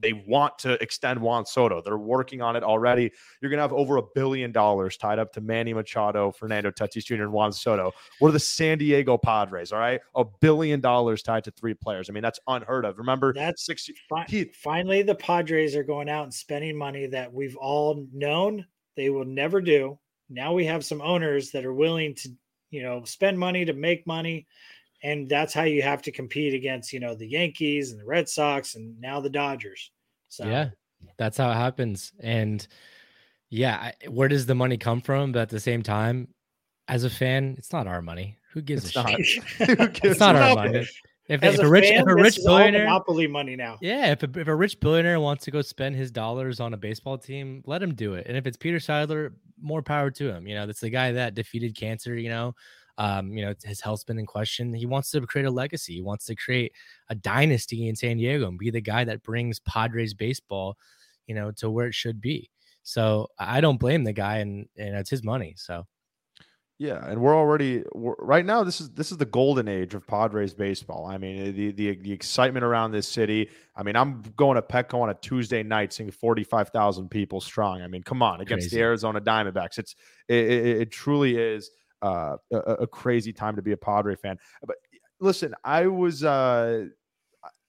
they 0.00 0.12
want 0.12 0.58
to 0.60 0.82
extend 0.82 1.20
Juan 1.20 1.44
Soto. 1.46 1.80
They're 1.82 1.98
working 1.98 2.42
on 2.42 2.56
it 2.56 2.62
already. 2.62 3.10
You're 3.40 3.50
going 3.50 3.58
to 3.58 3.62
have 3.62 3.72
over 3.72 3.96
a 3.96 4.02
billion 4.14 4.52
dollars 4.52 4.96
tied 4.96 5.18
up 5.18 5.32
to 5.34 5.40
Manny 5.40 5.74
Machado, 5.74 6.32
Fernando 6.32 6.70
Tatis 6.70 7.04
Jr., 7.04 7.22
and 7.22 7.32
Juan 7.32 7.52
Soto. 7.52 7.92
We're 8.20 8.32
the 8.32 8.38
San 8.38 8.78
Diego 8.78 9.18
Padres, 9.18 9.72
all 9.72 9.78
right? 9.78 10.00
A 10.14 10.24
billion 10.40 10.80
dollars 10.80 11.22
tied 11.22 11.44
to 11.44 11.50
three 11.50 11.74
players. 11.74 12.08
I 12.08 12.12
mean, 12.12 12.22
that's 12.22 12.40
unheard 12.46 12.84
of. 12.84 12.98
Remember, 12.98 13.32
that's 13.32 13.66
six. 13.66 13.88
Fi- 14.08 14.50
finally, 14.54 15.02
the 15.02 15.14
Padres 15.14 15.76
are 15.76 15.84
going 15.84 16.08
out 16.08 16.24
and 16.24 16.34
spending 16.34 16.76
money 16.76 17.06
that 17.06 17.32
we've 17.32 17.56
all 17.56 18.06
known 18.12 18.66
they 18.96 19.10
will 19.10 19.24
never 19.24 19.60
do. 19.60 19.98
Now 20.28 20.52
we 20.52 20.66
have 20.66 20.84
some 20.84 21.00
owners 21.00 21.50
that 21.52 21.64
are 21.64 21.74
willing 21.74 22.14
to, 22.16 22.30
you 22.70 22.82
know, 22.82 23.04
spend 23.04 23.38
money 23.38 23.64
to 23.64 23.72
make 23.72 24.06
money 24.06 24.46
and 25.02 25.28
that's 25.28 25.54
how 25.54 25.62
you 25.62 25.82
have 25.82 26.02
to 26.02 26.12
compete 26.12 26.54
against 26.54 26.92
you 26.92 27.00
know 27.00 27.14
the 27.14 27.26
Yankees 27.26 27.92
and 27.92 28.00
the 28.00 28.04
Red 28.04 28.28
Sox 28.28 28.74
and 28.74 29.00
now 29.00 29.20
the 29.20 29.30
Dodgers. 29.30 29.90
So 30.28 30.46
yeah, 30.46 30.70
that's 31.18 31.36
how 31.36 31.50
it 31.50 31.56
happens. 31.56 32.12
And 32.20 32.66
yeah, 33.48 33.92
where 34.08 34.28
does 34.28 34.46
the 34.46 34.54
money 34.54 34.76
come 34.76 35.00
from? 35.00 35.32
But 35.32 35.42
at 35.42 35.48
the 35.48 35.60
same 35.60 35.82
time, 35.82 36.28
as 36.88 37.04
a 37.04 37.10
fan, 37.10 37.54
it's 37.58 37.72
not 37.72 37.86
our 37.86 38.02
money. 38.02 38.36
Who 38.52 38.62
gives 38.62 38.84
it's 38.86 38.96
a 38.96 39.02
not. 39.02 39.24
shit? 39.24 39.44
it's 40.04 40.20
not 40.20 40.36
our 40.36 40.54
money. 40.54 40.86
If, 41.28 41.44
if 41.44 41.60
a, 41.60 41.62
a 41.62 41.68
rich, 41.68 41.88
fan, 41.88 42.00
if 42.00 42.08
a 42.08 42.14
rich 42.14 42.38
billionaire, 42.44 42.84
monopoly 42.84 43.28
money 43.28 43.54
now. 43.54 43.78
Yeah, 43.80 44.10
if 44.10 44.24
a, 44.24 44.40
if 44.40 44.48
a 44.48 44.54
rich 44.54 44.80
billionaire 44.80 45.20
wants 45.20 45.44
to 45.44 45.52
go 45.52 45.62
spend 45.62 45.94
his 45.94 46.10
dollars 46.10 46.58
on 46.58 46.74
a 46.74 46.76
baseball 46.76 47.18
team, 47.18 47.62
let 47.66 47.80
him 47.80 47.94
do 47.94 48.14
it. 48.14 48.26
And 48.26 48.36
if 48.36 48.48
it's 48.48 48.56
Peter 48.56 48.78
Seidler, 48.78 49.32
more 49.62 49.80
power 49.80 50.10
to 50.10 50.28
him. 50.28 50.48
You 50.48 50.56
know, 50.56 50.66
that's 50.66 50.80
the 50.80 50.90
guy 50.90 51.12
that 51.12 51.34
defeated 51.34 51.76
cancer. 51.76 52.16
You 52.16 52.30
know, 52.30 52.56
um, 53.00 53.32
you 53.32 53.42
know, 53.42 53.54
his 53.64 53.80
health's 53.80 54.04
been 54.04 54.18
in 54.18 54.26
question. 54.26 54.74
He 54.74 54.84
wants 54.84 55.10
to 55.12 55.22
create 55.22 55.46
a 55.46 55.50
legacy. 55.50 55.94
He 55.94 56.02
wants 56.02 56.26
to 56.26 56.36
create 56.36 56.72
a 57.08 57.14
dynasty 57.14 57.88
in 57.88 57.96
San 57.96 58.18
Diego 58.18 58.46
and 58.46 58.58
be 58.58 58.70
the 58.70 58.82
guy 58.82 59.04
that 59.04 59.22
brings 59.22 59.58
Padres 59.58 60.12
baseball, 60.12 60.76
you 61.26 61.34
know, 61.34 61.50
to 61.52 61.70
where 61.70 61.86
it 61.86 61.94
should 61.94 62.20
be. 62.20 62.50
So 62.82 63.28
I 63.38 63.62
don't 63.62 63.80
blame 63.80 64.04
the 64.04 64.12
guy, 64.12 64.38
and 64.38 64.66
and 64.76 64.94
it's 64.96 65.08
his 65.08 65.24
money. 65.24 65.54
So. 65.56 65.86
Yeah, 66.78 67.06
and 67.06 67.20
we're 67.20 67.36
already 67.36 67.84
we're, 67.94 68.14
right 68.18 68.44
now. 68.44 68.64
This 68.64 68.80
is 68.80 68.90
this 68.90 69.12
is 69.12 69.18
the 69.18 69.26
golden 69.26 69.68
age 69.68 69.94
of 69.94 70.06
Padres 70.06 70.54
baseball. 70.54 71.06
I 71.06 71.18
mean, 71.18 71.54
the, 71.54 71.72
the 71.72 71.96
the 71.96 72.12
excitement 72.12 72.64
around 72.64 72.92
this 72.92 73.06
city. 73.06 73.50
I 73.76 73.82
mean, 73.82 73.96
I'm 73.96 74.22
going 74.36 74.56
to 74.56 74.62
Petco 74.62 75.00
on 75.00 75.10
a 75.10 75.14
Tuesday 75.14 75.62
night, 75.62 75.92
seeing 75.92 76.10
45,000 76.10 77.10
people 77.10 77.40
strong. 77.42 77.82
I 77.82 77.86
mean, 77.86 78.02
come 78.02 78.22
on, 78.22 78.40
against 78.40 78.64
Crazy. 78.64 78.76
the 78.76 78.82
Arizona 78.82 79.20
Diamondbacks, 79.20 79.78
it's 79.78 79.94
it, 80.26 80.36
it, 80.36 80.80
it 80.80 80.90
truly 80.90 81.36
is 81.36 81.70
uh, 82.02 82.36
a, 82.50 82.86
crazy 82.86 83.32
time 83.32 83.56
to 83.56 83.62
be 83.62 83.72
a 83.72 83.76
Padre 83.76 84.16
fan. 84.16 84.38
But 84.64 84.76
listen, 85.20 85.54
I 85.64 85.86
was 85.86 86.24
uh, 86.24 86.86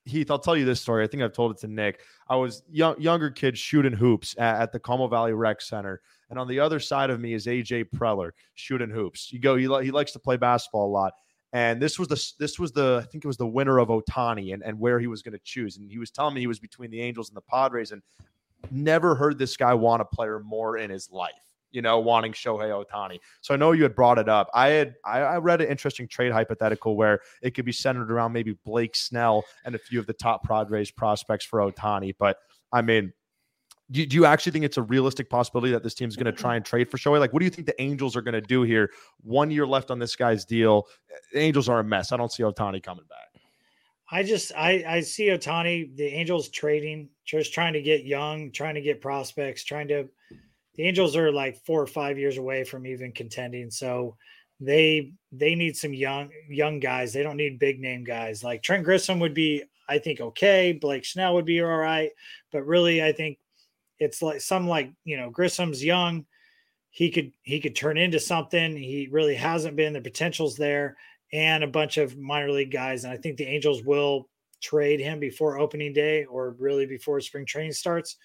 Heath. 0.05 0.31
I'll 0.31 0.39
tell 0.39 0.55
you 0.55 0.65
this 0.65 0.81
story. 0.81 1.03
I 1.03 1.07
think 1.07 1.23
I've 1.23 1.33
told 1.33 1.51
it 1.51 1.57
to 1.59 1.67
Nick. 1.67 2.01
I 2.27 2.35
was 2.35 2.63
young, 2.71 2.99
younger 2.99 3.29
kid 3.29 3.57
shooting 3.57 3.93
hoops 3.93 4.35
at, 4.37 4.61
at 4.61 4.71
the 4.71 4.79
Carmel 4.79 5.07
Valley 5.07 5.33
Rec 5.33 5.61
Center, 5.61 6.01
and 6.29 6.39
on 6.39 6.47
the 6.47 6.59
other 6.59 6.79
side 6.79 7.09
of 7.09 7.19
me 7.19 7.33
is 7.33 7.45
AJ 7.45 7.89
Preller 7.95 8.31
shooting 8.55 8.89
hoops. 8.89 9.31
You 9.31 9.39
go. 9.39 9.55
He, 9.55 9.63
he 9.63 9.91
likes 9.91 10.11
to 10.13 10.19
play 10.19 10.37
basketball 10.37 10.87
a 10.87 10.91
lot. 10.91 11.13
And 11.53 11.81
this 11.81 11.99
was 11.99 12.07
the 12.07 12.33
this 12.39 12.57
was 12.57 12.71
the 12.71 13.03
I 13.03 13.07
think 13.11 13.25
it 13.25 13.27
was 13.27 13.37
the 13.37 13.47
winner 13.47 13.79
of 13.79 13.89
Ohtani 13.89 14.53
and, 14.53 14.63
and 14.63 14.79
where 14.79 14.99
he 14.99 15.07
was 15.07 15.21
going 15.21 15.33
to 15.33 15.41
choose. 15.43 15.75
And 15.77 15.91
he 15.91 15.97
was 15.97 16.09
telling 16.09 16.33
me 16.33 16.39
he 16.39 16.47
was 16.47 16.61
between 16.61 16.91
the 16.91 17.01
Angels 17.01 17.29
and 17.29 17.35
the 17.35 17.41
Padres, 17.41 17.91
and 17.91 18.01
never 18.71 19.15
heard 19.15 19.37
this 19.37 19.57
guy 19.57 19.73
want 19.73 20.01
a 20.01 20.05
player 20.05 20.39
more 20.39 20.77
in 20.77 20.89
his 20.89 21.11
life 21.11 21.50
you 21.71 21.81
know, 21.81 21.99
wanting 21.99 22.33
Shohei 22.33 22.69
Ohtani. 22.69 23.19
So 23.41 23.53
I 23.53 23.57
know 23.57 23.71
you 23.71 23.83
had 23.83 23.95
brought 23.95 24.17
it 24.17 24.29
up. 24.29 24.49
I 24.53 24.69
had 24.69 24.95
I, 25.05 25.19
I, 25.19 25.37
read 25.37 25.61
an 25.61 25.67
interesting 25.67 26.07
trade 26.07 26.31
hypothetical 26.31 26.95
where 26.95 27.19
it 27.41 27.51
could 27.51 27.65
be 27.65 27.71
centered 27.71 28.11
around 28.11 28.33
maybe 28.33 28.57
Blake 28.65 28.95
Snell 28.95 29.43
and 29.65 29.75
a 29.75 29.79
few 29.79 29.99
of 29.99 30.07
the 30.07 30.13
top 30.13 30.43
Padres 30.43 30.91
prospects 30.91 31.45
for 31.45 31.59
Ohtani. 31.59 32.13
But 32.17 32.37
I 32.71 32.81
mean, 32.81 33.13
do, 33.91 34.05
do 34.05 34.15
you 34.15 34.25
actually 34.25 34.53
think 34.53 34.65
it's 34.65 34.77
a 34.77 34.83
realistic 34.83 35.29
possibility 35.29 35.71
that 35.73 35.83
this 35.83 35.93
team 35.93 36.07
is 36.07 36.15
going 36.15 36.25
to 36.25 36.31
try 36.31 36.55
and 36.55 36.63
trade 36.63 36.89
for 36.89 36.97
Shohei? 36.97 37.19
Like, 37.19 37.33
what 37.33 37.39
do 37.39 37.45
you 37.45 37.51
think 37.51 37.67
the 37.67 37.81
Angels 37.81 38.15
are 38.15 38.21
going 38.21 38.33
to 38.33 38.41
do 38.41 38.63
here? 38.63 38.89
One 39.21 39.51
year 39.51 39.67
left 39.67 39.91
on 39.91 39.99
this 39.99 40.15
guy's 40.15 40.45
deal. 40.45 40.87
The 41.33 41.39
Angels 41.39 41.67
are 41.67 41.79
a 41.79 41.83
mess. 41.83 42.11
I 42.11 42.17
don't 42.17 42.31
see 42.31 42.43
Ohtani 42.43 42.81
coming 42.81 43.05
back. 43.09 43.41
I 44.13 44.23
just 44.23 44.51
I 44.57 44.83
I 44.85 45.01
see 45.01 45.27
Ohtani, 45.27 45.95
the 45.95 46.05
Angels 46.05 46.49
trading, 46.49 47.07
just 47.23 47.53
trying 47.53 47.71
to 47.73 47.81
get 47.81 48.03
young, 48.03 48.51
trying 48.51 48.75
to 48.75 48.81
get 48.81 48.99
prospects, 48.99 49.63
trying 49.63 49.87
to 49.87 50.09
the 50.75 50.83
Angels 50.83 51.15
are 51.15 51.31
like 51.31 51.63
four 51.65 51.81
or 51.81 51.87
five 51.87 52.17
years 52.17 52.37
away 52.37 52.63
from 52.63 52.85
even 52.87 53.11
contending. 53.11 53.69
So 53.69 54.15
they 54.59 55.13
they 55.31 55.55
need 55.55 55.75
some 55.75 55.93
young 55.93 56.29
young 56.49 56.79
guys. 56.79 57.11
They 57.11 57.23
don't 57.23 57.37
need 57.37 57.59
big 57.59 57.79
name 57.79 58.03
guys. 58.03 58.43
Like 58.43 58.61
Trent 58.61 58.85
Grisham 58.85 59.19
would 59.19 59.33
be, 59.33 59.63
I 59.89 59.97
think, 59.97 60.21
okay. 60.21 60.71
Blake 60.73 61.05
Snell 61.05 61.33
would 61.33 61.45
be 61.45 61.61
all 61.61 61.75
right. 61.75 62.11
But 62.51 62.65
really, 62.65 63.03
I 63.03 63.11
think 63.11 63.39
it's 63.99 64.21
like 64.21 64.41
some 64.41 64.67
like 64.67 64.91
you 65.03 65.17
know 65.17 65.29
Grisham's 65.29 65.83
young. 65.83 66.25
He 66.91 67.09
could 67.09 67.31
he 67.41 67.59
could 67.59 67.75
turn 67.75 67.97
into 67.97 68.19
something. 68.19 68.75
He 68.75 69.07
really 69.11 69.35
hasn't 69.35 69.75
been. 69.75 69.93
The 69.93 70.01
potential's 70.01 70.55
there, 70.55 70.95
and 71.33 71.63
a 71.63 71.67
bunch 71.67 71.97
of 71.97 72.17
minor 72.17 72.51
league 72.51 72.71
guys. 72.71 73.03
And 73.03 73.11
I 73.11 73.17
think 73.17 73.37
the 73.37 73.47
Angels 73.47 73.83
will 73.83 74.29
trade 74.61 74.99
him 74.99 75.19
before 75.19 75.57
opening 75.57 75.91
day 75.91 76.25
or 76.25 76.55
really 76.59 76.85
before 76.85 77.19
spring 77.19 77.45
training 77.45 77.73
starts. 77.73 78.17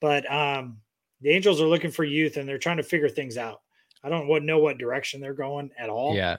But 0.00 0.30
um, 0.30 0.78
the 1.20 1.30
Angels 1.30 1.60
are 1.60 1.66
looking 1.66 1.90
for 1.90 2.04
youth 2.04 2.36
and 2.36 2.48
they're 2.48 2.58
trying 2.58 2.76
to 2.76 2.82
figure 2.82 3.08
things 3.08 3.36
out. 3.36 3.60
I 4.02 4.08
don't 4.08 4.28
know 4.46 4.58
what 4.58 4.78
direction 4.78 5.20
they're 5.20 5.34
going 5.34 5.70
at 5.78 5.90
all. 5.90 6.14
Yeah. 6.14 6.38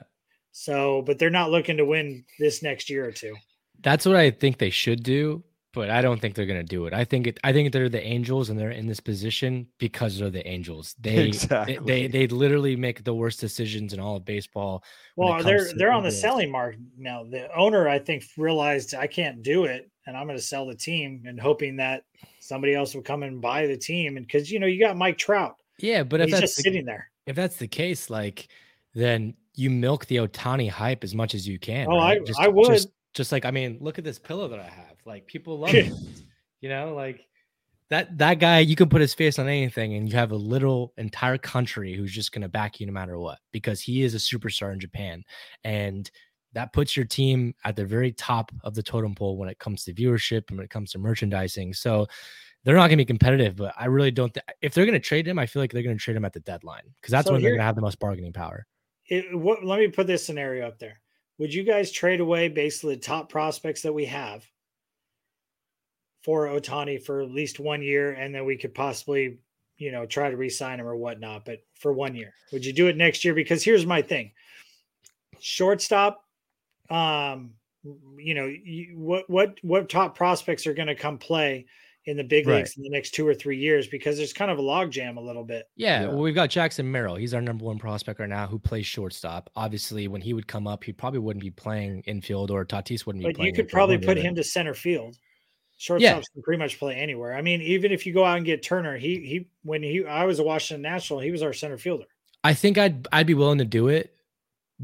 So, 0.52 1.02
but 1.02 1.18
they're 1.18 1.30
not 1.30 1.50
looking 1.50 1.76
to 1.76 1.84
win 1.84 2.24
this 2.38 2.62
next 2.62 2.90
year 2.90 3.06
or 3.06 3.12
two. 3.12 3.36
That's 3.80 4.06
what 4.06 4.16
I 4.16 4.30
think 4.30 4.58
they 4.58 4.70
should 4.70 5.02
do 5.02 5.44
but 5.72 5.90
I 5.90 6.02
don't 6.02 6.20
think 6.20 6.34
they're 6.34 6.46
gonna 6.46 6.62
do 6.62 6.86
it. 6.86 6.92
I 6.92 7.04
think 7.04 7.26
it. 7.26 7.38
I 7.44 7.52
think 7.52 7.72
they're 7.72 7.88
the 7.88 8.02
Angels, 8.02 8.50
and 8.50 8.58
they're 8.58 8.70
in 8.70 8.86
this 8.86 9.00
position 9.00 9.68
because 9.78 10.18
they're 10.18 10.30
the 10.30 10.46
Angels. 10.46 10.94
They 10.98 11.28
exactly. 11.28 11.78
they, 11.78 12.06
they, 12.06 12.26
they 12.26 12.26
literally 12.26 12.76
make 12.76 13.04
the 13.04 13.14
worst 13.14 13.40
decisions 13.40 13.92
in 13.92 14.00
all 14.00 14.16
of 14.16 14.24
baseball. 14.24 14.82
Well, 15.16 15.42
they're 15.42 15.72
they're 15.74 15.92
on 15.92 16.02
the 16.02 16.10
selling 16.10 16.50
market 16.50 16.80
now. 16.98 17.24
The 17.24 17.54
owner, 17.56 17.88
I 17.88 17.98
think, 17.98 18.24
realized 18.36 18.94
I 18.94 19.06
can't 19.06 19.42
do 19.42 19.64
it, 19.64 19.89
and 20.06 20.16
I'm 20.16 20.26
going 20.26 20.38
to 20.38 20.42
sell 20.42 20.66
the 20.66 20.74
team, 20.74 21.24
and 21.26 21.40
hoping 21.40 21.76
that 21.76 22.04
somebody 22.40 22.74
else 22.74 22.94
will 22.94 23.02
come 23.02 23.22
and 23.22 23.40
buy 23.40 23.66
the 23.66 23.76
team. 23.76 24.16
And 24.16 24.26
because 24.26 24.50
you 24.50 24.58
know 24.58 24.66
you 24.66 24.80
got 24.80 24.96
Mike 24.96 25.18
Trout, 25.18 25.56
yeah, 25.78 26.02
but 26.02 26.20
if 26.20 26.30
that's 26.30 26.40
just 26.40 26.56
sitting 26.56 26.84
there, 26.84 27.10
if 27.26 27.36
that's 27.36 27.56
the 27.56 27.68
case, 27.68 28.10
like 28.10 28.48
then 28.94 29.34
you 29.54 29.70
milk 29.70 30.06
the 30.06 30.16
Ohtani 30.16 30.70
hype 30.70 31.04
as 31.04 31.14
much 31.14 31.34
as 31.34 31.46
you 31.46 31.58
can. 31.58 31.86
Oh, 31.88 31.96
right? 31.96 32.20
I 32.20 32.24
just, 32.24 32.40
I 32.40 32.48
would. 32.48 32.66
Just, 32.66 32.88
just 33.12 33.32
like 33.32 33.44
I 33.44 33.50
mean, 33.50 33.78
look 33.80 33.98
at 33.98 34.04
this 34.04 34.18
pillow 34.18 34.48
that 34.48 34.60
I 34.60 34.68
have. 34.68 34.96
Like 35.04 35.26
people 35.26 35.58
love 35.58 35.74
it. 35.74 35.92
You 36.62 36.68
know, 36.68 36.92
like 36.94 37.26
that 37.88 38.18
that 38.18 38.38
guy, 38.38 38.58
you 38.58 38.76
can 38.76 38.90
put 38.90 39.00
his 39.00 39.14
face 39.14 39.38
on 39.38 39.48
anything, 39.48 39.94
and 39.94 40.06
you 40.06 40.14
have 40.14 40.30
a 40.30 40.36
little 40.36 40.92
entire 40.98 41.38
country 41.38 41.94
who's 41.94 42.12
just 42.12 42.32
gonna 42.32 42.50
back 42.50 42.80
you 42.80 42.86
no 42.86 42.92
matter 42.92 43.18
what 43.18 43.38
because 43.50 43.80
he 43.80 44.02
is 44.02 44.14
a 44.14 44.18
superstar 44.18 44.72
in 44.72 44.78
Japan, 44.78 45.24
and 45.64 46.10
that 46.52 46.72
puts 46.72 46.96
your 46.96 47.06
team 47.06 47.54
at 47.64 47.76
the 47.76 47.84
very 47.84 48.12
top 48.12 48.50
of 48.64 48.74
the 48.74 48.82
totem 48.82 49.14
pole 49.14 49.36
when 49.36 49.48
it 49.48 49.58
comes 49.58 49.84
to 49.84 49.94
viewership 49.94 50.48
and 50.48 50.58
when 50.58 50.64
it 50.64 50.70
comes 50.70 50.92
to 50.92 50.98
merchandising. 50.98 51.74
So 51.74 52.06
they're 52.64 52.74
not 52.74 52.88
going 52.88 52.90
to 52.90 52.96
be 52.96 53.04
competitive, 53.04 53.56
but 53.56 53.74
I 53.78 53.86
really 53.86 54.10
don't. 54.10 54.34
Th- 54.34 54.44
if 54.60 54.74
they're 54.74 54.84
going 54.84 54.92
to 54.92 55.00
trade 55.00 55.26
him, 55.26 55.38
I 55.38 55.46
feel 55.46 55.62
like 55.62 55.72
they're 55.72 55.82
going 55.82 55.96
to 55.96 56.02
trade 56.02 56.16
him 56.16 56.24
at 56.24 56.32
the 56.32 56.40
deadline 56.40 56.82
because 57.00 57.12
that's 57.12 57.26
so 57.26 57.32
when 57.32 57.40
here, 57.40 57.50
they're 57.50 57.56
going 57.56 57.62
to 57.62 57.66
have 57.66 57.76
the 57.76 57.80
most 57.80 57.98
bargaining 57.98 58.32
power. 58.32 58.66
It, 59.06 59.36
what, 59.36 59.64
let 59.64 59.78
me 59.78 59.88
put 59.88 60.06
this 60.06 60.24
scenario 60.24 60.66
up 60.66 60.78
there. 60.78 61.00
Would 61.38 61.54
you 61.54 61.62
guys 61.62 61.90
trade 61.90 62.20
away 62.20 62.48
basically 62.48 62.96
the 62.96 63.00
top 63.00 63.30
prospects 63.30 63.82
that 63.82 63.92
we 63.92 64.04
have 64.04 64.44
for 66.22 66.48
Ohtani 66.48 67.02
for 67.02 67.22
at 67.22 67.30
least 67.30 67.60
one 67.60 67.82
year, 67.82 68.12
and 68.12 68.34
then 68.34 68.44
we 68.44 68.58
could 68.58 68.74
possibly, 68.74 69.38
you 69.78 69.90
know, 69.90 70.04
try 70.04 70.30
to 70.30 70.36
re-sign 70.36 70.80
him 70.80 70.86
or 70.86 70.96
whatnot, 70.96 71.46
but 71.46 71.62
for 71.78 71.94
one 71.94 72.14
year? 72.14 72.34
Would 72.52 72.66
you 72.66 72.74
do 72.74 72.88
it 72.88 72.96
next 72.96 73.24
year? 73.24 73.32
Because 73.32 73.64
here's 73.64 73.86
my 73.86 74.02
thing: 74.02 74.32
shortstop, 75.40 76.22
um, 76.90 77.52
you 78.18 78.34
know, 78.34 78.46
you, 78.46 78.98
what 78.98 79.28
what 79.30 79.58
what 79.62 79.88
top 79.88 80.16
prospects 80.16 80.66
are 80.66 80.74
going 80.74 80.88
to 80.88 80.94
come 80.94 81.18
play 81.18 81.66
in 82.06 82.16
the 82.16 82.24
big 82.24 82.46
Right. 82.46 82.56
leagues 82.58 82.76
in 82.76 82.82
the 82.82 82.90
next 82.90 83.10
two 83.10 83.26
or 83.28 83.34
three 83.34 83.58
years 83.58 83.86
because 83.86 84.16
there's 84.16 84.32
kind 84.32 84.50
of 84.50 84.58
a 84.58 84.62
logjam 84.62 85.18
a 85.18 85.20
little 85.20 85.44
bit. 85.44 85.66
Yeah, 85.76 86.02
Yeah. 86.02 86.06
well, 86.08 86.18
we've 86.20 86.34
got 86.34 86.48
Jackson 86.48 86.90
Merrill. 86.90 87.14
He's 87.16 87.34
our 87.34 87.42
number 87.42 87.64
one 87.64 87.78
prospect 87.78 88.20
right 88.20 88.28
now 88.28 88.46
who 88.46 88.58
plays 88.58 88.86
shortstop. 88.86 89.50
Obviously, 89.54 90.08
when 90.08 90.20
he 90.22 90.32
would 90.32 90.46
come 90.46 90.66
up, 90.66 90.82
he 90.82 90.92
probably 90.92 91.20
wouldn't 91.20 91.42
be 91.42 91.50
playing 91.50 92.02
infield 92.06 92.50
or 92.50 92.64
Tatis 92.64 93.04
wouldn't 93.06 93.22
be 93.22 93.28
But 93.28 93.36
playing. 93.36 93.48
you 93.48 93.54
could 93.54 93.68
probably 93.68 93.96
one 93.96 94.04
or 94.04 94.06
the 94.06 94.14
put 94.14 94.24
him 94.24 94.34
to 94.34 94.44
center 94.44 94.74
field. 94.74 95.16
Shortstops 95.78 96.24
can 96.32 96.42
pretty 96.42 96.58
much 96.58 96.78
play 96.78 96.94
anywhere. 96.94 97.34
I 97.34 97.40
mean, 97.40 97.62
even 97.62 97.92
if 97.92 98.04
you 98.06 98.12
go 98.12 98.24
out 98.24 98.36
and 98.36 98.44
get 98.44 98.62
Turner, 98.62 98.98
he 98.98 99.20
he 99.20 99.48
when 99.62 99.82
he 99.82 100.04
I 100.04 100.24
was 100.24 100.38
a 100.38 100.42
Washington 100.42 100.82
National, 100.82 101.20
he 101.20 101.30
was 101.30 101.42
our 101.42 101.54
center 101.54 101.78
fielder. 101.78 102.04
I 102.44 102.52
think 102.54 102.76
I'd 102.76 103.08
I'd 103.12 103.26
be 103.26 103.32
willing 103.34 103.58
to 103.58 103.64
do 103.64 103.88
it 103.88 104.14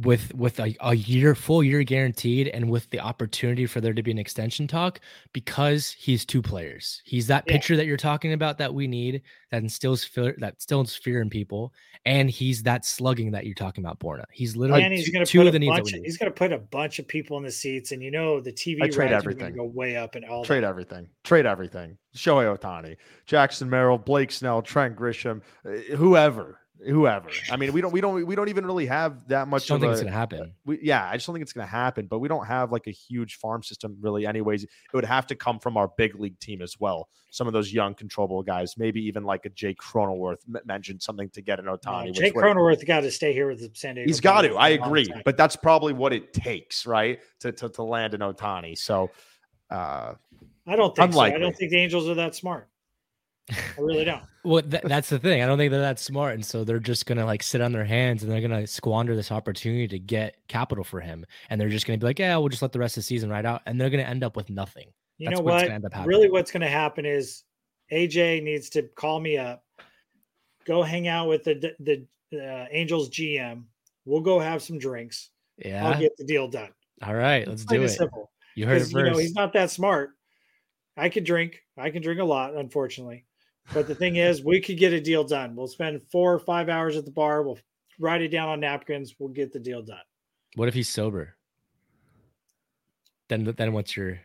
with 0.03 0.35
with 0.35 0.61
a, 0.61 0.77
a 0.81 0.95
year 0.95 1.35
full 1.35 1.63
year 1.63 1.83
guaranteed 1.83 2.49
and 2.49 2.69
with 2.69 2.89
the 2.91 3.01
opportunity 3.01 3.65
for 3.65 3.81
there 3.81 3.95
to 3.95 4.03
be 4.03 4.11
an 4.11 4.19
extension 4.19 4.67
talk 4.67 5.01
because 5.33 5.91
he's 5.93 6.25
two 6.27 6.43
players. 6.43 7.01
He's 7.05 7.27
that 7.29 7.45
Yeah. 7.47 7.55
pitcher 7.55 7.77
that 7.77 7.87
you're 7.87 7.97
talking 7.97 8.35
about 8.35 8.59
that 8.59 8.75
we 8.75 8.87
need 8.87 9.23
that 9.51 9.63
instills 9.63 10.05
fear 10.05 10.35
that 10.39 10.55
instills 10.55 10.95
fear 10.95 11.23
in 11.23 11.31
people, 11.31 11.73
and 12.05 12.29
he's 12.29 12.63
that 12.65 12.85
slugging 12.85 13.31
that 13.31 13.47
you're 13.47 13.55
talking 13.55 13.83
about, 13.85 13.99
Borna. 13.99 14.25
He's 14.33 14.55
literally 14.57 14.83
and 14.83 14.93
he's 14.93 15.07
two, 15.07 15.13
going 15.13 15.25
to 15.25 15.31
two 15.33 15.39
put 15.39 15.47
of 15.47 15.49
a 15.49 15.53
the 15.53 15.59
needs 15.61 15.71
that 15.77 15.83
bunch. 15.83 15.93
we 15.93 15.99
Of, 15.99 16.03
need. 16.03 16.07
he's 16.09 16.19
going 16.19 16.31
to 16.33 16.37
put 16.37 16.53
a 16.53 16.59
bunch 16.59 16.99
of 16.99 17.09
people 17.09 17.39
in 17.39 17.45
the 17.45 17.51
seats, 17.51 17.93
and 17.93 18.03
you 18.03 18.11
know 18.11 18.39
the 18.41 18.53
TV 18.53 18.83
I 18.83 18.89
trade 18.89 18.99
ratings 18.99 18.99
are 18.99 19.09
going 19.09 19.15
everything. 19.15 19.53
to 19.53 19.59
go 19.59 19.65
way 19.65 19.97
up 19.97 20.15
and 20.15 20.25
all. 20.27 20.45
Trade 20.45 20.65
that. 20.65 20.69
everything. 20.69 21.09
Trade 21.25 21.47
everything. 21.47 21.97
Shohei 22.15 22.55
Ohtani, 22.57 22.97
Jackson 23.27 23.71
Merrill, 23.71 23.99
Blake 23.99 24.31
Snell, 24.33 24.61
Trent 24.63 24.97
Grisham, 24.97 25.41
uh, 25.65 25.71
whoever, 25.97 26.59
whoever. 26.85 27.29
I 27.51 27.57
mean, 27.57 27.73
we 27.73 27.81
don't, 27.81 27.93
we 27.93 28.01
don't, 28.03 28.27
we 28.27 28.35
don't 28.35 28.49
even 28.49 28.67
really 28.67 28.87
have 28.87 29.27
that 29.29 29.49
much 29.49 29.63
just 29.63 29.69
don't 29.69 29.81
think 29.81 29.91
a, 29.91 29.93
it's 29.93 30.03
gonna 30.03 30.13
happen. 30.13 30.53
we, 30.65 30.79
yeah, 30.83 31.09
I 31.09 31.15
just 31.17 31.27
don't 31.27 31.35
think 31.35 31.43
it's 31.43 31.53
going 31.53 31.67
to 31.67 31.71
happen. 31.71 32.07
But 32.07 32.19
we 32.19 32.29
don't 32.29 32.47
have 32.47 32.73
like 32.73 32.87
a 32.87 32.93
huge 32.93 33.37
farm 33.37 33.63
system, 33.63 33.97
really. 34.01 34.27
Anyways, 34.27 34.65
it 34.65 34.71
would 34.93 35.05
have 35.05 35.27
to 35.29 35.35
come 35.35 35.59
from 35.59 35.77
our 35.77 35.89
big 35.97 36.19
league 36.19 36.39
team 36.41 36.63
as 36.63 36.79
well. 36.79 37.09
Some 37.31 37.47
of 37.47 37.53
those 37.53 37.73
young, 37.73 37.95
controllable 37.95 38.43
guys, 38.43 38.77
maybe 38.79 39.01
even 39.03 39.25
like 39.25 39.45
a 39.45 39.51
Jake 39.51 39.79
Cronenworth 39.79 40.39
mentioned 40.65 41.03
something 41.03 41.29
to 41.31 41.43
get 41.43 41.59
an 41.59 41.67
Ohtani. 41.67 42.07
which 42.07 42.17
Jake 42.17 42.35
Cronenworth 42.35 42.87
got 42.87 43.01
to 43.01 43.11
stay 43.11 43.33
here 43.33 43.49
with 43.49 43.61
the 43.61 43.71
San 43.75 43.97
Diego. 43.97 44.09
He's 44.09 44.21
got 44.21 44.43
to. 44.43 44.55
I 44.57 44.71
agree, 44.71 45.13
but 45.25 45.37
that's 45.37 45.57
probably 45.57 45.93
what 45.93 46.13
it 46.13 46.33
takes, 46.33 46.87
right, 46.87 47.21
to 47.41 47.53
to, 47.53 47.69
to 47.69 47.83
land 47.83 48.15
an 48.15 48.21
Ohtani. 48.21 48.77
So, 48.77 49.11
uh, 49.71 50.15
I 50.67 50.77
don't 50.77 50.95
think 50.97 51.13
so. 51.13 51.21
I 51.21 51.39
don't 51.39 51.57
think 51.57 51.71
the 51.71 51.79
Angels 51.79 52.09
are 52.09 52.15
that 52.15 52.35
smart. 52.35 52.69
I 53.51 53.81
really 53.81 54.05
don't. 54.05 54.23
Well, 54.47 54.63
th- 54.63 54.85
that's 54.85 55.09
the 55.09 55.19
thing. 55.19 55.43
I 55.43 55.47
don't 55.47 55.59
think 55.59 55.73
they're 55.73 55.81
that 55.81 55.99
smart, 55.99 56.35
and 56.35 56.47
so 56.47 56.63
they're 56.63 56.79
just 56.79 57.05
gonna 57.07 57.27
like 57.27 57.43
sit 57.43 57.61
on 57.61 57.73
their 57.73 57.85
hands 57.85 58.23
and 58.23 58.31
they're 58.31 58.41
gonna 58.41 58.65
squander 58.65 59.17
this 59.17 59.33
opportunity 59.33 59.89
to 59.89 59.99
get 59.99 60.37
capital 60.47 60.85
for 60.85 61.01
him, 61.01 61.27
and 61.51 61.61
they're 61.61 61.69
just 61.69 61.85
gonna 61.85 61.99
be 61.99 62.07
like, 62.07 62.21
"Yeah, 62.21 62.37
we'll 62.37 62.49
just 62.49 62.63
let 62.63 62.71
the 62.71 62.79
rest 62.79 62.97
of 62.97 63.03
the 63.03 63.07
season 63.07 63.29
ride 63.29 63.45
out," 63.45 63.63
and 63.67 63.81
they're 63.81 63.91
gonna 63.91 64.05
end 64.05 64.23
up 64.23 64.37
with 64.37 64.49
nothing. 64.51 64.87
You 65.19 65.27
That's 65.29 65.39
know 65.39 65.45
what's 65.45 65.55
what? 65.55 65.63
gonna 65.63 65.75
end 65.75 65.85
up 65.85 65.93
happening. 65.95 66.09
Really, 66.09 66.31
what's 66.31 66.53
going 66.53 66.61
to 66.61 66.69
happen 66.69 67.07
is 67.07 67.43
AJ 67.91 68.43
needs 68.43 68.69
to 68.71 68.83
call 68.83 69.19
me 69.19 69.39
up, 69.39 69.65
go 70.65 70.83
hang 70.83 71.09
out 71.09 71.29
with 71.29 71.45
the 71.45 71.75
the 71.81 72.07
uh, 72.35 72.67
Angels 72.71 73.09
GM. 73.11 73.65
We'll 74.05 74.21
go 74.21 74.39
have 74.39 74.63
some 74.63 74.79
drinks. 74.79 75.31
Yeah. 75.59 75.89
I'll 75.89 75.99
get 75.99 76.17
the 76.17 76.25
deal 76.25 76.49
done. 76.49 76.71
All 77.03 77.15
right, 77.15 77.47
let's 77.49 77.65
do 77.65 77.83
it. 77.83 77.89
Simple. 77.89 78.31
You 78.55 78.67
heard 78.67 78.77
it 78.77 78.89
Because 78.89 78.93
you 78.93 79.03
know 79.03 79.19
he's 79.19 79.35
not 79.35 79.53
that 79.55 79.71
smart. 79.71 80.11
I 80.97 81.09
could 81.09 81.25
drink. 81.25 81.63
I 81.77 81.91
can 81.91 82.03
drink 82.03 82.21
a 82.21 82.25
lot, 82.25 82.55
unfortunately. 82.55 83.25
But 83.73 83.89
the 83.89 83.95
thing 83.95 84.17
is, 84.17 84.43
we 84.45 84.61
could 84.61 84.79
get 84.79 84.93
a 84.93 85.01
deal 85.01 85.25
done. 85.25 85.57
We'll 85.57 85.67
spend 85.67 86.01
four 86.11 86.33
or 86.33 86.39
five 86.39 86.69
hours 86.69 86.97
at 86.97 87.05
the 87.05 87.11
bar. 87.11 87.43
We'll 87.43 87.59
write 87.99 88.23
it 88.23 88.29
down 88.29 88.49
on 88.49 88.61
napkins. 88.61 89.15
We'll 89.19 89.31
get 89.31 89.53
the 89.53 89.59
deal 89.59 89.83
done. 89.83 89.99
What 90.55 90.69
if 90.69 90.75
he's 90.75 90.89
sober? 90.89 91.35
Then, 93.29 93.53
then 93.57 93.73
what's 93.73 93.97
your? 93.97 94.11
what's 94.11 94.21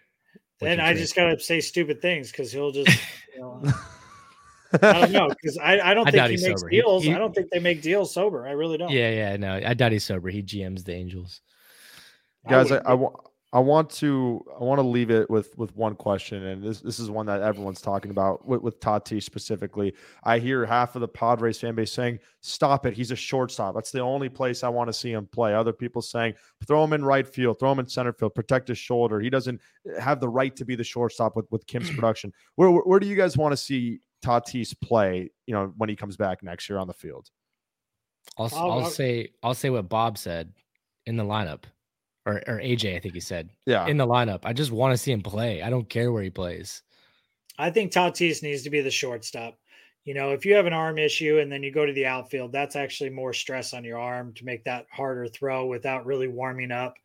Then 0.59 0.77
your 0.77 0.87
I 0.87 0.93
just 0.93 1.15
gotta 1.15 1.39
say 1.39 1.59
stupid 1.59 2.01
things 2.01 2.31
because 2.31 2.51
he'll 2.51 2.71
just. 2.71 2.97
You 3.35 3.41
know, 3.41 3.63
I 4.81 5.01
don't 5.01 5.11
know 5.11 5.29
because 5.29 5.57
I, 5.57 5.79
I 5.79 5.93
don't 5.93 6.07
I 6.07 6.11
think 6.11 6.39
he 6.39 6.47
makes 6.47 6.61
sober. 6.61 6.69
Deals. 6.69 7.03
he- 7.03 7.13
I 7.13 7.17
don't 7.17 7.33
think 7.33 7.49
they 7.51 7.59
make 7.59 7.81
deals 7.81 8.13
sober. 8.13 8.47
I 8.47 8.51
really 8.51 8.77
don't. 8.77 8.91
Yeah, 8.91 9.09
yeah, 9.09 9.37
no, 9.37 9.59
I 9.65 9.73
doubt 9.73 9.91
he's 9.91 10.05
sober. 10.05 10.29
He 10.29 10.43
GMs 10.43 10.83
the 10.85 10.93
Angels. 10.93 11.41
guys, 12.47 12.71
I, 12.71 12.75
wouldn't 12.75 12.87
I, 12.87 12.95
be. 12.95 13.30
Wa- 13.51 13.57
I 13.57 13.61
want 13.61 13.89
to 13.91 14.45
I 14.59 14.63
want 14.63 14.79
to 14.79 14.83
leave 14.87 15.11
it 15.11 15.29
with 15.29 15.57
with 15.57 15.75
one 15.75 15.95
question, 15.95 16.43
and 16.45 16.63
this 16.63 16.81
this 16.81 16.99
is 16.99 17.09
one 17.09 17.25
that 17.25 17.41
everyone's 17.41 17.81
talking 17.81 18.11
about 18.11 18.47
with, 18.47 18.61
with 18.61 18.79
Tatis 18.79 19.23
specifically. 19.23 19.93
I 20.23 20.39
hear 20.39 20.65
half 20.65 20.95
of 20.95 21.01
the 21.01 21.07
Padres 21.07 21.59
fan 21.59 21.75
base 21.75 21.91
saying, 21.91 22.19
"Stop 22.41 22.85
it! 22.85 22.93
He's 22.93 23.11
a 23.11 23.15
shortstop. 23.15 23.75
That's 23.75 23.91
the 23.91 23.99
only 23.99 24.29
place 24.29 24.63
I 24.63 24.69
want 24.69 24.87
to 24.87 24.93
see 24.93 25.11
him 25.11 25.27
play." 25.27 25.53
Other 25.53 25.73
people 25.73 26.01
saying, 26.01 26.33
"Throw 26.65 26.83
him 26.83 26.93
in 26.93 27.03
right 27.03 27.27
field, 27.27 27.59
throw 27.59 27.71
him 27.71 27.79
in 27.79 27.87
center 27.87 28.13
field, 28.13 28.33
protect 28.35 28.67
his 28.67 28.77
shoulder. 28.77 29.19
He 29.19 29.29
doesn't 29.29 29.59
have 29.99 30.19
the 30.19 30.29
right 30.29 30.55
to 30.55 30.63
be 30.65 30.75
the 30.75 30.83
shortstop 30.83 31.35
with 31.35 31.45
with 31.51 31.65
Kim's 31.67 31.89
production." 31.95 32.31
Where 32.55 32.71
where, 32.71 32.83
where 32.83 32.99
do 32.99 33.07
you 33.07 33.15
guys 33.15 33.37
want 33.37 33.51
to 33.51 33.57
see 33.57 33.99
Tatis 34.23 34.73
play? 34.81 35.29
You 35.45 35.53
know, 35.53 35.73
when 35.77 35.89
he 35.89 35.95
comes 35.95 36.15
back 36.15 36.41
next 36.43 36.69
year 36.69 36.79
on 36.79 36.87
the 36.87 36.93
field. 36.93 37.29
I'll, 38.37 38.45
s- 38.45 38.53
I'll- 38.53 38.71
I'll 38.71 38.79
I'll- 38.83 38.89
say 38.89 39.29
I'll 39.43 39.53
say 39.55 39.69
what 39.69 39.89
Bob 39.89 40.17
said 40.17 40.53
in 41.05 41.17
the 41.17 41.23
lineup, 41.25 41.63
or 42.25 42.41
or 42.47 42.59
AJ, 42.59 42.95
I 42.95 42.99
think 42.99 43.13
he 43.13 43.19
said 43.19 43.49
Yeah, 43.65 43.87
in 43.87 43.97
the 43.97 44.07
lineup. 44.07 44.41
I 44.43 44.53
just 44.53 44.71
want 44.71 44.93
to 44.93 44.97
see 44.97 45.11
him 45.11 45.21
play. 45.21 45.61
I 45.61 45.69
don't 45.69 45.89
care 45.89 46.11
where 46.11 46.23
he 46.23 46.29
plays. 46.29 46.81
I 47.57 47.69
think 47.69 47.91
Tatis 47.91 48.43
needs 48.43 48.63
to 48.63 48.69
be 48.69 48.81
the 48.81 48.91
shortstop. 48.91 49.57
You 50.03 50.15
know, 50.15 50.31
if 50.31 50.45
you 50.45 50.55
have 50.55 50.65
an 50.65 50.73
arm 50.73 50.97
issue 50.97 51.39
and 51.39 51.51
then 51.51 51.61
you 51.61 51.71
go 51.71 51.85
to 51.85 51.93
the 51.93 52.07
outfield, 52.07 52.51
that's 52.51 52.75
actually 52.75 53.11
more 53.11 53.33
stress 53.33 53.73
on 53.73 53.83
your 53.83 53.99
arm 53.99 54.33
to 54.33 54.45
make 54.45 54.63
that 54.63 54.87
harder 54.91 55.27
throw 55.27 55.67
without 55.67 56.07
really 56.07 56.27
warming 56.27 56.71
up 56.71 56.95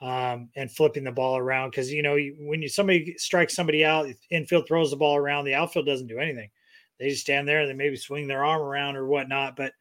um, 0.00 0.48
and 0.56 0.70
flipping 0.70 1.04
the 1.04 1.12
ball 1.12 1.38
around. 1.38 1.70
Because 1.70 1.92
you 1.92 2.02
know, 2.02 2.18
when 2.40 2.62
you 2.62 2.68
somebody 2.68 3.14
strikes 3.16 3.54
somebody 3.54 3.84
out, 3.84 4.08
infield 4.30 4.66
throws 4.66 4.90
the 4.90 4.96
ball 4.96 5.16
around, 5.16 5.44
the 5.44 5.54
outfield 5.54 5.86
doesn't 5.86 6.08
do 6.08 6.18
anything. 6.18 6.50
They 6.98 7.10
just 7.10 7.22
stand 7.22 7.48
there, 7.48 7.60
and 7.60 7.70
they 7.70 7.74
maybe 7.74 7.96
swing 7.96 8.26
their 8.26 8.44
arm 8.44 8.62
around 8.62 8.96
or 8.96 9.06
whatnot, 9.06 9.56
but 9.56 9.72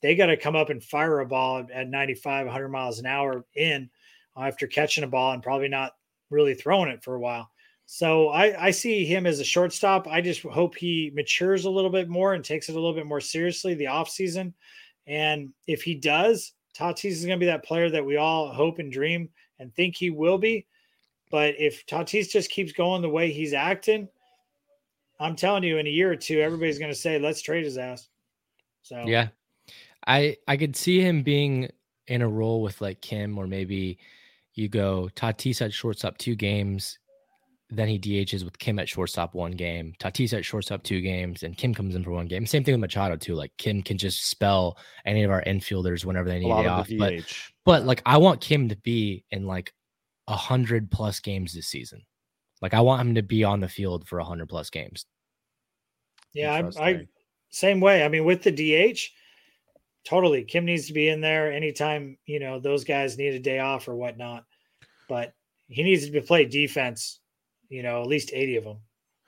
they 0.00 0.14
got 0.14 0.26
to 0.26 0.36
come 0.36 0.56
up 0.56 0.70
and 0.70 0.82
fire 0.82 1.20
a 1.20 1.26
ball 1.26 1.66
at 1.72 1.88
95, 1.88 2.46
100 2.46 2.68
miles 2.68 2.98
an 2.98 3.06
hour 3.06 3.44
in 3.54 3.90
after 4.36 4.66
catching 4.66 5.04
a 5.04 5.08
ball 5.08 5.32
and 5.32 5.42
probably 5.42 5.68
not 5.68 5.92
really 6.30 6.54
throwing 6.54 6.90
it 6.90 7.02
for 7.02 7.14
a 7.14 7.20
while. 7.20 7.50
So 7.86 8.28
I, 8.30 8.66
I 8.66 8.70
see 8.72 9.04
him 9.04 9.26
as 9.26 9.38
a 9.38 9.44
shortstop. 9.44 10.08
I 10.08 10.20
just 10.20 10.42
hope 10.42 10.74
he 10.74 11.12
matures 11.14 11.64
a 11.64 11.70
little 11.70 11.90
bit 11.90 12.08
more 12.08 12.34
and 12.34 12.44
takes 12.44 12.68
it 12.68 12.72
a 12.72 12.74
little 12.74 12.94
bit 12.94 13.06
more 13.06 13.20
seriously 13.20 13.74
the 13.74 13.84
offseason. 13.84 14.52
And 15.06 15.50
if 15.68 15.82
he 15.82 15.94
does, 15.94 16.52
Tatis 16.76 17.12
is 17.12 17.24
going 17.24 17.38
to 17.38 17.42
be 17.42 17.46
that 17.46 17.64
player 17.64 17.88
that 17.90 18.04
we 18.04 18.16
all 18.16 18.52
hope 18.52 18.80
and 18.80 18.90
dream 18.90 19.28
and 19.60 19.72
think 19.74 19.96
he 19.96 20.10
will 20.10 20.36
be. 20.36 20.66
But 21.30 21.54
if 21.58 21.86
Tatis 21.86 22.28
just 22.28 22.50
keeps 22.50 22.72
going 22.72 23.02
the 23.02 23.08
way 23.08 23.30
he's 23.30 23.54
acting, 23.54 24.08
I'm 25.18 25.36
telling 25.36 25.62
you, 25.62 25.78
in 25.78 25.86
a 25.86 25.90
year 25.90 26.12
or 26.12 26.16
two, 26.16 26.40
everybody's 26.40 26.78
going 26.78 26.92
to 26.92 26.98
say, 26.98 27.18
"Let's 27.18 27.40
trade 27.40 27.64
his 27.64 27.78
ass." 27.78 28.08
So 28.82 29.04
Yeah, 29.06 29.28
I 30.06 30.36
I 30.46 30.56
could 30.56 30.76
see 30.76 31.00
him 31.00 31.22
being 31.22 31.70
in 32.06 32.22
a 32.22 32.28
role 32.28 32.62
with 32.62 32.80
like 32.80 33.00
Kim, 33.00 33.38
or 33.38 33.46
maybe 33.46 33.98
you 34.56 34.68
go 34.68 35.08
Tatis 35.14 35.62
at 35.62 35.72
shortstop 35.72 36.18
two 36.18 36.34
games, 36.34 36.98
then 37.70 37.88
he 37.88 37.98
DHs 37.98 38.44
with 38.44 38.58
Kim 38.58 38.78
at 38.78 38.88
shortstop 38.88 39.34
one 39.34 39.52
game, 39.52 39.92
Tatis 40.00 40.36
at 40.36 40.44
shortstop 40.44 40.82
two 40.82 41.00
games, 41.00 41.42
and 41.42 41.56
Kim 41.56 41.74
comes 41.74 41.94
in 41.94 42.04
for 42.04 42.12
one 42.12 42.26
game. 42.26 42.46
Same 42.46 42.64
thing 42.64 42.74
with 42.74 42.80
Machado 42.80 43.16
too. 43.16 43.34
Like 43.34 43.52
Kim 43.58 43.82
can 43.82 43.98
just 43.98 44.28
spell 44.30 44.78
any 45.04 45.24
of 45.24 45.30
our 45.30 45.42
infielders 45.44 46.04
whenever 46.04 46.28
they 46.28 46.36
a 46.36 46.40
need 46.40 46.48
lot 46.48 46.64
it 46.64 46.68
of 46.68 46.78
off. 46.80 46.86
the 46.88 46.98
But 46.98 47.18
DH. 47.18 47.52
but 47.64 47.84
like 47.84 48.02
I 48.06 48.18
want 48.18 48.40
Kim 48.40 48.68
to 48.68 48.76
be 48.76 49.24
in 49.30 49.46
like 49.46 49.72
a 50.28 50.36
hundred 50.36 50.90
plus 50.90 51.20
games 51.20 51.52
this 51.52 51.68
season. 51.68 52.02
Like 52.62 52.72
I 52.72 52.80
want 52.80 53.02
him 53.02 53.14
to 53.16 53.22
be 53.22 53.44
on 53.44 53.60
the 53.60 53.68
field 53.68 54.08
for 54.08 54.18
a 54.18 54.24
hundred 54.24 54.48
plus 54.48 54.70
games. 54.70 55.04
yeah, 56.32 56.52
I, 56.78 56.88
I 56.88 57.06
same 57.50 57.80
way. 57.80 58.04
I 58.04 58.08
mean, 58.08 58.24
with 58.24 58.42
the 58.42 58.50
DH, 58.50 59.10
totally. 60.06 60.44
Kim 60.44 60.64
needs 60.64 60.86
to 60.86 60.92
be 60.92 61.08
in 61.08 61.20
there 61.20 61.52
anytime 61.52 62.16
you 62.26 62.40
know 62.40 62.58
those 62.60 62.84
guys 62.84 63.18
need 63.18 63.34
a 63.34 63.38
day 63.40 63.58
off 63.58 63.88
or 63.88 63.94
whatnot. 63.96 64.44
But 65.08 65.34
he 65.68 65.82
needs 65.82 66.06
to 66.06 66.12
be 66.12 66.20
play 66.20 66.44
defense. 66.46 67.20
You 67.68 67.82
know, 67.82 68.00
at 68.00 68.06
least 68.06 68.30
eighty 68.32 68.56
of 68.56 68.64
them. 68.64 68.78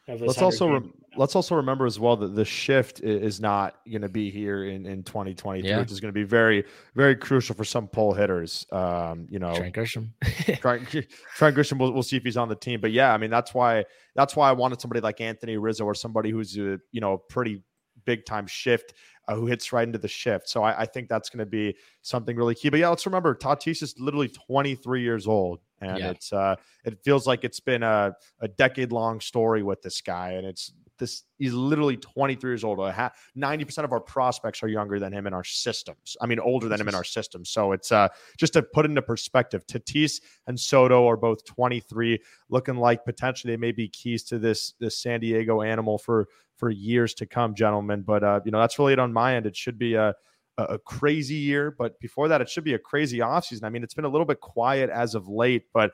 Of 0.06 0.22
let's 0.22 0.40
also 0.40 0.68
games. 0.68 0.84
rem- 0.84 0.92
let's 1.18 1.36
also 1.36 1.54
remember 1.56 1.84
as 1.84 2.00
well 2.00 2.16
that 2.16 2.34
the 2.34 2.44
shift 2.44 3.00
is 3.00 3.40
not 3.40 3.74
going 3.90 4.00
to 4.00 4.08
be 4.08 4.30
here 4.30 4.64
in 4.64 4.86
in 4.86 5.02
2023 5.02 5.68
Yeah. 5.68 5.80
which 5.80 5.92
is 5.92 6.00
going 6.00 6.08
to 6.08 6.18
be 6.18 6.24
very 6.24 6.64
very 6.94 7.14
crucial 7.14 7.54
for 7.54 7.64
some 7.64 7.86
pole 7.88 8.14
hitters 8.14 8.64
um 8.72 9.26
you 9.28 9.38
know 9.38 9.54
Trent 9.54 9.74
Grisham. 9.74 10.08
Trent, 10.60 10.88
Trent 10.88 11.54
Grisham 11.56 11.78
we'll, 11.78 11.92
we'll 11.92 12.02
see 12.02 12.16
if 12.16 12.22
he's 12.22 12.38
on 12.38 12.48
the 12.48 12.54
team 12.54 12.80
but 12.80 12.90
yeah 12.90 13.12
i 13.12 13.18
mean 13.18 13.28
that's 13.28 13.52
why 13.52 13.84
that's 14.14 14.34
why 14.34 14.48
i 14.48 14.52
wanted 14.52 14.80
somebody 14.80 15.00
like 15.02 15.20
anthony 15.20 15.58
rizzo 15.58 15.84
or 15.84 15.94
somebody 15.94 16.30
who's 16.30 16.56
a 16.56 16.78
you 16.90 17.02
know 17.02 17.18
pretty 17.18 17.62
big 18.09 18.24
time 18.24 18.46
shift 18.46 18.94
uh, 19.28 19.34
who 19.34 19.44
hits 19.46 19.72
right 19.74 19.86
into 19.86 19.98
the 19.98 20.09
shift 20.09 20.48
so 20.48 20.62
i, 20.62 20.80
I 20.82 20.86
think 20.86 21.09
that's 21.09 21.28
going 21.28 21.44
to 21.48 21.50
be 21.61 21.76
something 22.00 22.34
really 22.36 22.54
key 22.54 22.70
but 22.70 22.80
yeah 22.80 22.88
let's 22.88 23.04
remember 23.04 23.34
tatis 23.34 23.82
is 23.82 23.94
literally 23.98 24.28
23 24.28 25.02
years 25.02 25.26
old 25.26 25.59
and 25.82 25.98
Yeah. 25.98 26.11
it's 26.12 26.32
uh 26.32 26.54
it 26.84 26.98
feels 27.04 27.26
like 27.26 27.44
it's 27.44 27.61
been 27.61 27.82
a, 27.82 28.14
a 28.40 28.48
decade 28.48 28.92
long 28.92 29.20
story 29.20 29.62
with 29.62 29.82
this 29.82 30.00
guy 30.00 30.30
and 30.38 30.46
it's 30.46 30.72
this 30.99 31.24
he's 31.38 31.53
literally 31.53 31.96
23 31.96 32.51
years 32.51 32.64
old. 32.64 32.78
90% 32.78 33.84
of 33.84 33.92
our 33.92 34.01
prospects 34.01 34.62
are 34.62 34.68
younger 34.68 34.99
than 34.99 35.12
him 35.12 35.26
in 35.26 35.34
our 35.34 35.44
systems. 35.44 36.16
I 36.20 36.26
mean, 36.26 36.40
older 36.40 36.68
than 36.68 36.80
him 36.80 36.88
in 36.88 36.94
our 36.94 37.05
systems. 37.05 37.51
So 37.51 37.72
it's 37.72 37.92
uh, 37.92 38.09
just 38.36 38.53
to 38.55 38.62
put 38.62 38.86
into 38.86 39.03
perspective, 39.03 39.66
Tatis 39.66 40.20
and 40.46 40.59
Soto 40.59 41.09
are 41.09 41.16
both 41.16 41.44
23, 41.44 42.20
looking 42.51 42.76
like 42.76 43.05
potentially 43.05 43.53
they 43.53 43.57
may 43.57 43.72
be 43.72 43.88
keys 43.88 44.22
to 44.24 44.38
this 44.38 44.74
this 44.80 44.99
San 44.99 45.20
Diego 45.20 45.62
animal 45.62 45.99
for 45.99 46.28
for 46.57 46.70
years 46.70 47.14
to 47.14 47.26
come, 47.26 47.55
gentlemen. 47.55 48.03
But 48.03 48.24
uh, 48.24 48.40
you 48.44 48.51
know, 48.51 48.61
that's 48.61 48.78
really 48.78 48.92
it 48.92 48.99
on 48.99 49.12
my 49.12 49.36
end. 49.36 49.46
It 49.46 49.57
should 49.57 49.78
be 49.78 49.94
a 49.94 50.14
a 50.59 50.78
crazy 50.78 51.36
year, 51.36 51.70
but 51.70 52.01
before 52.01 52.26
that, 52.28 52.40
it 52.40 52.49
should 52.49 52.64
be 52.64 52.74
a 52.74 52.78
crazy 52.78 53.18
offseason. 53.18 53.62
I 53.62 53.68
mean, 53.68 53.84
it's 53.84 53.94
been 53.94 54.05
a 54.05 54.09
little 54.09 54.26
bit 54.26 54.40
quiet 54.40 54.90
as 54.90 55.14
of 55.14 55.28
late, 55.28 55.66
but 55.72 55.92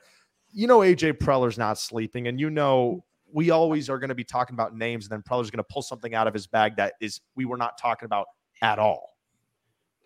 you 0.51 0.67
know 0.67 0.79
AJ 0.79 1.19
Preller's 1.19 1.57
not 1.57 1.77
sleeping, 1.77 2.27
and 2.27 2.39
you 2.39 2.49
know 2.49 3.03
we 3.35 3.49
always 3.49 3.89
are 3.89 3.99
going 3.99 4.09
to 4.09 4.15
be 4.15 4.23
talking 4.23 4.53
about 4.53 4.77
names, 4.77 5.05
and 5.05 5.11
then 5.11 5.21
Preller's 5.21 5.51
going 5.51 5.57
to 5.57 5.67
pull 5.69 5.81
something 5.81 6.15
out 6.15 6.25
of 6.25 6.33
his 6.33 6.47
bag 6.47 6.77
that 6.77 6.93
is 7.01 7.19
we 7.35 7.43
were 7.43 7.57
not 7.57 7.77
talking 7.77 8.05
about 8.05 8.27
at 8.61 8.79
all. 8.79 9.17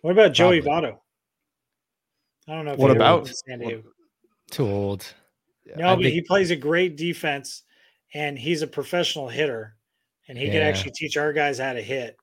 What 0.02 0.12
about 0.12 0.34
Joey 0.34 0.64
Votto? 0.64 0.98
I 2.48 2.54
don't 2.54 2.66
know. 2.66 2.74
what 2.74 2.90
about 2.90 3.28
San 3.28 3.60
Diego? 3.60 3.84
Too 4.50 4.66
old. 4.66 5.06
No, 5.78 5.90
I 5.90 5.96
but 5.96 6.02
think... 6.02 6.14
he 6.16 6.22
plays 6.22 6.50
a 6.50 6.56
great 6.56 6.98
defense, 6.98 7.62
and 8.16 8.38
he's 8.38 8.64
a 8.64 8.68
professional 8.68 9.30
hitter, 9.30 9.76
and 10.28 10.36
he 10.36 10.48
yeah. 10.48 10.54
can 10.54 10.62
actually 10.64 10.94
teach 10.96 11.16
our 11.16 11.32
guys 11.32 11.60
how 11.60 11.74
to 11.74 11.84
hit. 11.84 12.18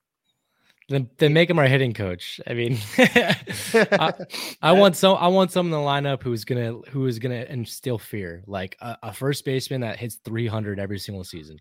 Then, 0.88 1.10
then 1.18 1.32
make 1.32 1.50
him 1.50 1.58
our 1.58 1.66
hitting 1.66 1.92
coach. 1.92 2.40
I 2.46 2.54
mean, 2.54 2.78
I, 2.98 4.14
I, 4.62 4.72
want 4.72 4.94
some. 4.94 5.16
I 5.18 5.26
want 5.26 5.50
someone 5.50 5.76
in 5.76 5.84
the 5.84 6.10
lineup 6.10 6.22
who's 6.22 6.44
gonna 6.44 6.78
who 6.90 7.06
is 7.06 7.18
gonna 7.18 7.44
instill 7.48 7.98
fear, 7.98 8.44
like 8.46 8.76
a, 8.80 8.96
a 9.02 9.12
first 9.12 9.44
baseman 9.44 9.80
that 9.80 9.98
hits 9.98 10.20
300 10.24 10.78
every 10.78 11.00
single 11.00 11.24
season. 11.24 11.58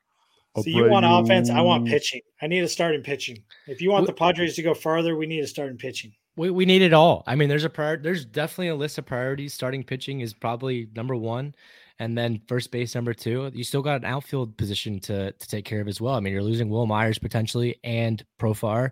So 0.55 0.63
you 0.67 0.89
want 0.89 1.05
offense? 1.05 1.49
I 1.49 1.61
want 1.61 1.87
pitching. 1.87 2.21
I 2.41 2.47
need 2.47 2.61
to 2.61 2.67
start 2.67 2.95
in 2.95 3.01
pitching. 3.01 3.43
If 3.67 3.81
you 3.81 3.91
want 3.91 4.07
the 4.07 4.13
Padres 4.13 4.55
to 4.55 4.61
go 4.61 4.73
farther, 4.73 5.15
we 5.15 5.25
need 5.25 5.41
to 5.41 5.47
start 5.47 5.69
in 5.69 5.77
pitching. 5.77 6.13
We, 6.37 6.49
we 6.49 6.65
need 6.65 6.81
it 6.81 6.93
all. 6.93 7.23
I 7.27 7.35
mean, 7.35 7.49
there's 7.49 7.63
a 7.63 7.69
prior, 7.69 7.97
there's 7.97 8.25
definitely 8.25 8.69
a 8.69 8.75
list 8.75 8.97
of 8.97 9.05
priorities. 9.05 9.53
Starting 9.53 9.83
pitching 9.83 10.21
is 10.21 10.33
probably 10.33 10.87
number 10.95 11.15
one, 11.15 11.55
and 11.99 12.17
then 12.17 12.41
first 12.47 12.71
base 12.71 12.95
number 12.95 13.13
two. 13.13 13.51
You 13.53 13.63
still 13.63 13.81
got 13.81 13.97
an 13.97 14.05
outfield 14.05 14.57
position 14.57 14.99
to 15.01 15.31
to 15.31 15.47
take 15.47 15.65
care 15.65 15.81
of 15.81 15.87
as 15.87 16.01
well. 16.01 16.15
I 16.15 16.19
mean, 16.19 16.33
you're 16.33 16.43
losing 16.43 16.69
Wil 16.69 16.85
Myers 16.85 17.17
potentially 17.17 17.79
and 17.83 18.23
Profar 18.39 18.91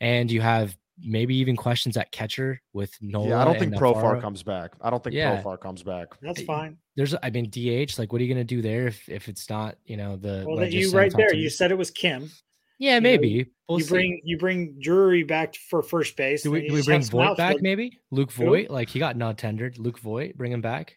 and 0.00 0.30
you 0.30 0.40
have 0.40 0.76
maybe 1.02 1.36
even 1.36 1.56
questions 1.56 1.96
at 1.96 2.10
catcher 2.12 2.60
with 2.72 2.94
Nola. 3.00 3.28
Yeah, 3.28 3.42
I 3.42 3.44
don't 3.44 3.58
think 3.58 3.74
Profar 3.74 4.20
comes 4.20 4.42
back. 4.42 4.72
I 4.80 4.90
don't 4.90 5.02
think 5.02 5.14
yeah. 5.14 5.42
Profar 5.42 5.60
comes 5.60 5.82
back. 5.82 6.08
That's 6.20 6.42
fine. 6.42 6.76
There's, 6.96 7.14
I 7.22 7.30
mean, 7.30 7.50
DH. 7.50 7.98
Like, 7.98 8.12
what 8.12 8.20
are 8.20 8.24
you 8.24 8.32
going 8.32 8.46
to 8.46 8.54
do 8.54 8.62
there 8.62 8.86
if 8.88 9.08
if 9.08 9.28
it's 9.28 9.48
not, 9.48 9.76
you 9.84 9.96
know, 9.96 10.16
the 10.16 10.44
well, 10.46 10.66
you 10.66 10.90
right 10.90 11.12
there. 11.14 11.34
You 11.34 11.50
said 11.50 11.70
it 11.70 11.78
was 11.78 11.90
Kim. 11.90 12.30
Yeah, 12.78 12.96
you 12.96 13.00
maybe 13.02 13.38
know, 13.38 13.44
we'll 13.68 13.78
you 13.78 13.84
see. 13.84 13.90
bring 13.90 14.20
you 14.24 14.38
bring 14.38 14.76
Drury 14.80 15.22
back 15.22 15.54
for 15.54 15.82
first 15.82 16.16
base. 16.16 16.42
Do 16.42 16.50
we, 16.50 16.66
do 16.66 16.74
we 16.74 16.82
bring 16.82 17.02
Voit 17.02 17.36
back? 17.36 17.56
Maybe 17.60 17.98
Luke 18.10 18.32
Voit. 18.32 18.70
Like 18.70 18.88
he 18.88 18.98
got 18.98 19.16
non 19.16 19.36
tendered. 19.36 19.78
Luke 19.78 19.98
Voit, 19.98 20.36
bring 20.36 20.52
him 20.52 20.62
back. 20.62 20.96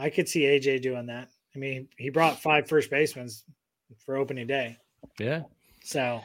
I 0.00 0.10
could 0.10 0.28
see 0.28 0.42
AJ 0.42 0.82
doing 0.82 1.06
that. 1.06 1.28
I 1.54 1.58
mean, 1.58 1.88
he 1.98 2.10
brought 2.10 2.40
five 2.40 2.68
first 2.68 2.90
basemen 2.90 3.28
for 4.04 4.16
opening 4.16 4.46
day. 4.46 4.78
Yeah. 5.18 5.42
So 5.84 6.22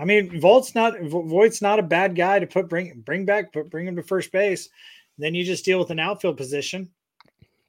I 0.00 0.06
mean, 0.06 0.40
Voit's 0.40 0.74
not 0.74 0.98
Voit's 1.02 1.60
not 1.60 1.78
a 1.78 1.82
bad 1.82 2.16
guy 2.16 2.38
to 2.38 2.46
put 2.46 2.70
bring 2.70 3.02
bring 3.04 3.26
back, 3.26 3.52
but 3.52 3.68
bring 3.68 3.86
him 3.86 3.96
to 3.96 4.02
first 4.02 4.32
base. 4.32 4.70
Then 5.18 5.34
you 5.34 5.44
just 5.44 5.64
deal 5.64 5.78
with 5.78 5.90
an 5.90 6.00
outfield 6.00 6.38
position. 6.38 6.88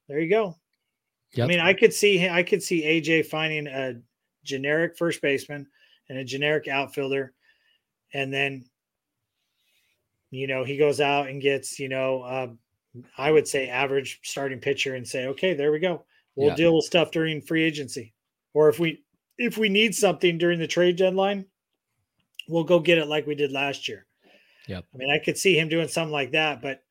There 0.07 0.19
you 0.19 0.29
go. 0.29 0.55
Yep. 1.33 1.43
I 1.43 1.47
mean, 1.47 1.59
I 1.59 1.73
could 1.73 1.93
see 1.93 2.29
I 2.29 2.41
could 2.41 2.63
see 2.63 2.83
AJ 2.83 3.25
finding 3.25 3.67
a 3.67 3.95
generic 4.45 4.97
first 4.97 5.21
baseman 5.21 5.67
and 6.07 6.17
a 6.17 6.23
generic 6.23 6.69
outfielder, 6.69 7.33
and 8.13 8.33
then 8.33 8.63
you 10.29 10.47
know 10.47 10.63
he 10.63 10.77
goes 10.77 11.01
out 11.01 11.27
and 11.27 11.41
gets 11.41 11.79
you 11.79 11.89
know 11.89 12.21
uh, 12.21 12.47
I 13.17 13.31
would 13.31 13.47
say 13.47 13.69
average 13.69 14.19
starting 14.23 14.59
pitcher 14.59 14.95
and 14.95 15.07
say 15.07 15.27
okay 15.27 15.53
there 15.53 15.71
we 15.71 15.79
go 15.79 16.05
we'll 16.35 16.49
yeah. 16.49 16.55
deal 16.55 16.75
with 16.75 16.85
stuff 16.85 17.11
during 17.11 17.41
free 17.41 17.63
agency 17.63 18.13
or 18.53 18.69
if 18.69 18.79
we 18.79 19.03
if 19.37 19.57
we 19.57 19.69
need 19.69 19.95
something 19.95 20.37
during 20.37 20.59
the 20.59 20.67
trade 20.67 20.97
deadline 20.97 21.45
we'll 22.51 22.63
go 22.63 22.79
get 22.79 22.97
it 22.97 23.07
like 23.07 23.25
we 23.25 23.35
did 23.35 23.51
last 23.51 23.87
year. 23.87 24.05
Yep. 24.67 24.85
I 24.93 24.97
mean, 24.97 25.09
I 25.09 25.23
could 25.23 25.37
see 25.37 25.57
him 25.57 25.69
doing 25.69 25.87
something 25.87 26.11
like 26.11 26.31
that, 26.31 26.61
but 26.61 26.81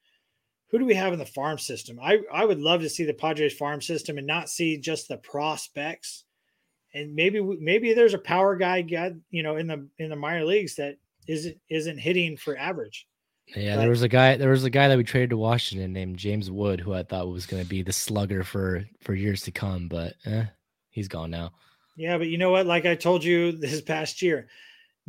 who 0.71 0.79
do 0.79 0.85
we 0.85 0.95
have 0.95 1.13
in 1.13 1.19
the 1.19 1.27
farm 1.27 1.59
system? 1.59 1.99
I, 2.03 2.19
I 2.33 2.45
would 2.45 2.61
love 2.61 2.81
to 2.81 2.89
see 2.89 3.05
the 3.05 3.15
Padres 3.15 3.55
farm 3.55 3.81
system 3.81 4.19
and 4.19 4.27
not 4.27 4.49
see 4.49 4.79
just 4.79 5.09
the 5.09 5.19
prospects. 5.19 6.25
And 6.95 7.15
maybe 7.15 7.41
maybe 7.61 7.93
there's 7.93 8.15
a 8.15 8.19
power 8.19 8.57
guy, 8.57 8.83
guy 8.83 9.15
you 9.31 9.45
know, 9.45 9.57
in 9.57 9.69
the 9.69 9.87
in 9.99 10.11
the 10.11 10.17
minor 10.17 10.45
leagues 10.45 10.75
that 10.77 10.97
isn't 11.29 11.57
isn't 11.69 11.99
hitting 11.99 12.37
for 12.37 12.57
average. 12.57 13.07
Yeah, 13.57 13.77
but, 13.77 13.81
there 13.81 13.91
was 13.91 14.03
a 14.03 14.09
guy. 14.09 14.37
There 14.37 14.51
was 14.51 14.65
a 14.65 14.71
guy 14.71 14.89
that 14.89 14.97
we 14.97 15.05
traded 15.05 15.31
to 15.31 15.37
Washington 15.37 15.93
named 15.93 16.19
James 16.19 16.51
Wood, 16.51 16.81
who 16.81 16.95
I 16.95 17.03
thought 17.03 17.29
was 17.29 17.47
going 17.47 17.63
to 17.63 17.69
be 17.69 17.83
the 17.83 17.93
slugger 17.93 18.45
for 18.45 18.85
for 19.01 19.15
years 19.15 19.43
to 19.43 19.51
come. 19.51 19.89
But 19.89 20.15
eh, 20.25 20.45
he's 20.91 21.09
gone 21.09 21.31
now. 21.31 21.53
Yeah, 21.97 22.17
but 22.17 22.29
you 22.29 22.39
know 22.39 22.51
what? 22.51 22.67
Like 22.67 22.87
I 22.87 22.95
told 22.95 23.25
you 23.25 23.53
this 23.53 23.81
past 23.81 24.23
year, 24.23 24.49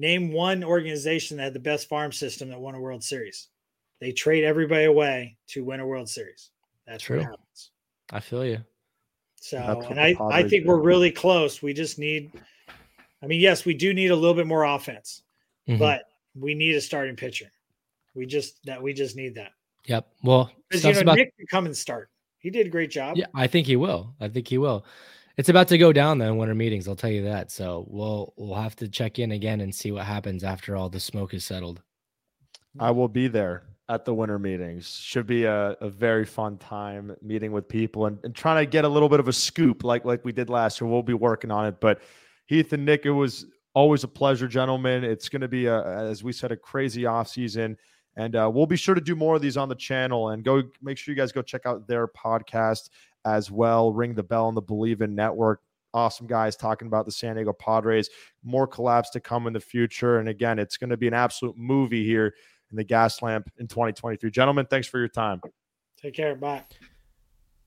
Name 0.01 0.31
one 0.31 0.63
organization 0.63 1.37
that 1.37 1.43
had 1.43 1.53
the 1.53 1.59
best 1.59 1.87
farm 1.89 2.11
system 2.11 2.49
that 2.49 2.59
won 2.59 2.75
a 2.75 2.79
World 2.79 3.03
Series. 3.03 3.49
They 3.99 4.11
trade 4.11 4.43
everybody 4.43 4.85
away 4.85 5.37
to 5.49 5.63
win 5.63 5.79
a 5.79 5.85
World 5.85 6.09
Series. 6.09 6.49
That's 6.87 7.03
True. 7.03 7.17
what 7.17 7.27
happens. 7.27 7.71
I 8.11 8.19
feel 8.19 8.43
you. 8.43 8.59
So, 9.35 9.57
and 9.89 9.99
I, 9.99 10.15
I 10.19 10.47
think 10.47 10.65
we're 10.65 10.81
really 10.81 11.11
close. 11.11 11.61
We 11.61 11.73
just 11.73 11.99
need, 11.99 12.31
I 13.21 13.27
mean, 13.27 13.41
yes, 13.41 13.63
we 13.63 13.75
do 13.75 13.93
need 13.93 14.09
a 14.09 14.15
little 14.15 14.33
bit 14.33 14.47
more 14.47 14.63
offense, 14.63 15.21
mm-hmm. 15.69 15.77
but 15.77 16.05
we 16.35 16.55
need 16.55 16.75
a 16.75 16.81
starting 16.81 17.15
pitcher. 17.15 17.51
We 18.13 18.25
just 18.25 18.63
that 18.65 18.81
we 18.81 18.93
just 18.93 19.15
need 19.15 19.35
that. 19.35 19.51
Yep. 19.85 20.07
Well, 20.23 20.51
because 20.69 20.83
you 20.83 20.93
know 20.93 20.99
about... 20.99 21.17
Nick 21.17 21.35
can 21.37 21.47
come 21.47 21.65
and 21.65 21.75
start. 21.75 22.09
He 22.39 22.49
did 22.49 22.67
a 22.67 22.69
great 22.69 22.91
job. 22.91 23.17
Yeah, 23.17 23.27
I 23.33 23.47
think 23.47 23.67
he 23.67 23.75
will. 23.75 24.15
I 24.19 24.27
think 24.27 24.47
he 24.47 24.57
will. 24.57 24.85
It's 25.37 25.49
about 25.49 25.67
to 25.69 25.77
go 25.77 25.93
down 25.93 26.17
though 26.17 26.27
in 26.27 26.37
winter 26.37 26.55
meetings. 26.55 26.87
I'll 26.87 26.95
tell 26.95 27.09
you 27.09 27.23
that. 27.23 27.51
So 27.51 27.85
we'll 27.87 28.33
we'll 28.35 28.59
have 28.59 28.75
to 28.77 28.87
check 28.87 29.17
in 29.17 29.31
again 29.31 29.61
and 29.61 29.73
see 29.73 29.91
what 29.91 30.05
happens 30.05 30.43
after 30.43 30.75
all 30.75 30.89
the 30.89 30.99
smoke 30.99 31.33
is 31.33 31.45
settled. 31.45 31.81
I 32.79 32.91
will 32.91 33.07
be 33.07 33.27
there 33.27 33.63
at 33.89 34.05
the 34.05 34.13
winter 34.13 34.39
meetings. 34.39 34.89
Should 34.89 35.27
be 35.27 35.45
a, 35.45 35.71
a 35.81 35.89
very 35.89 36.25
fun 36.25 36.57
time 36.57 37.15
meeting 37.21 37.51
with 37.51 37.67
people 37.67 38.05
and, 38.05 38.19
and 38.23 38.35
trying 38.35 38.63
to 38.63 38.69
get 38.69 38.85
a 38.85 38.89
little 38.89 39.09
bit 39.09 39.19
of 39.19 39.27
a 39.27 39.33
scoop 39.33 39.83
like 39.83 40.05
like 40.05 40.23
we 40.25 40.31
did 40.31 40.49
last 40.49 40.79
year. 40.79 40.89
We'll 40.89 41.03
be 41.03 41.13
working 41.13 41.51
on 41.51 41.65
it. 41.65 41.79
But 41.79 42.01
Heath 42.45 42.73
and 42.73 42.85
Nick, 42.85 43.05
it 43.05 43.11
was 43.11 43.45
always 43.73 44.03
a 44.03 44.07
pleasure, 44.07 44.47
gentlemen. 44.47 45.03
It's 45.03 45.29
going 45.29 45.41
to 45.41 45.47
be 45.47 45.65
a, 45.67 45.83
as 45.83 46.23
we 46.23 46.33
said, 46.33 46.51
a 46.51 46.57
crazy 46.57 47.05
off 47.05 47.29
season. 47.29 47.77
And 48.15 48.35
uh, 48.35 48.51
we'll 48.53 48.65
be 48.65 48.75
sure 48.75 48.95
to 48.95 49.01
do 49.01 49.15
more 49.15 49.35
of 49.35 49.41
these 49.41 49.57
on 49.57 49.69
the 49.69 49.75
channel 49.75 50.29
and 50.29 50.43
go 50.43 50.63
make 50.81 50.97
sure 50.97 51.13
you 51.13 51.19
guys 51.19 51.31
go 51.31 51.41
check 51.41 51.65
out 51.65 51.87
their 51.87 52.07
podcast 52.07 52.89
as 53.25 53.49
well. 53.49 53.93
Ring 53.93 54.13
the 54.13 54.23
bell 54.23 54.47
on 54.47 54.55
the 54.55 54.61
Bleav 54.61 55.01
in 55.01 55.15
Network. 55.15 55.61
Awesome 55.93 56.27
guys 56.27 56.55
talking 56.55 56.87
about 56.87 57.05
the 57.05 57.11
San 57.11 57.35
Diego 57.35 57.53
Padres. 57.53 58.09
More 58.43 58.67
collabs 58.67 59.11
to 59.13 59.19
come 59.19 59.47
in 59.47 59.53
the 59.53 59.59
future. 59.59 60.19
And 60.19 60.29
again, 60.29 60.59
it's 60.59 60.77
going 60.77 60.89
to 60.89 60.97
be 60.97 61.07
an 61.07 61.13
absolute 61.13 61.57
movie 61.57 62.05
here 62.05 62.33
in 62.69 62.77
the 62.77 62.85
Gaslamp 62.85 63.47
in 63.57 63.67
2023. 63.67 64.31
Gentlemen, 64.31 64.65
thanks 64.69 64.87
for 64.87 64.99
your 64.99 65.09
time. 65.09 65.41
Take 66.01 66.15
care. 66.15 66.35
Bye. 66.35 66.63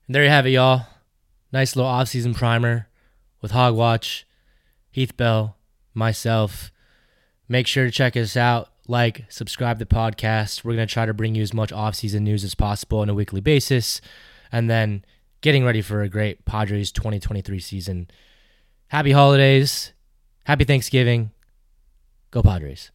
And 0.07 0.15
there 0.15 0.23
you 0.23 0.29
have 0.29 0.45
it, 0.45 0.51
y'all. 0.51 0.85
Nice 1.51 1.75
little 1.75 1.89
off-season 1.89 2.33
primer 2.33 2.89
with 3.41 3.51
Hogwatch, 3.51 4.23
Heath 4.91 5.15
Bell, 5.15 5.57
myself. 5.93 6.71
Make 7.47 7.67
sure 7.67 7.85
to 7.85 7.91
check 7.91 8.17
us 8.17 8.35
out. 8.35 8.69
Like, 8.87 9.25
subscribe 9.29 9.79
to 9.79 9.85
the 9.85 9.95
podcast. 9.95 10.63
We're 10.63 10.75
going 10.75 10.87
to 10.87 10.93
try 10.93 11.05
to 11.05 11.13
bring 11.13 11.35
you 11.35 11.41
as 11.41 11.53
much 11.53 11.71
off-season 11.71 12.23
news 12.23 12.43
as 12.43 12.55
possible 12.55 12.99
on 12.99 13.09
a 13.09 13.13
weekly 13.13 13.41
basis. 13.41 14.01
And 14.51 14.69
then 14.69 15.03
getting 15.41 15.65
ready 15.65 15.81
for 15.81 16.01
a 16.01 16.09
great 16.09 16.45
Padres 16.45 16.91
2023 16.91 17.59
season. 17.59 18.09
Happy 18.87 19.11
holidays. 19.11 19.93
Happy 20.45 20.63
Thanksgiving. 20.63 21.31
Go 22.31 22.43
Padres. 22.43 22.91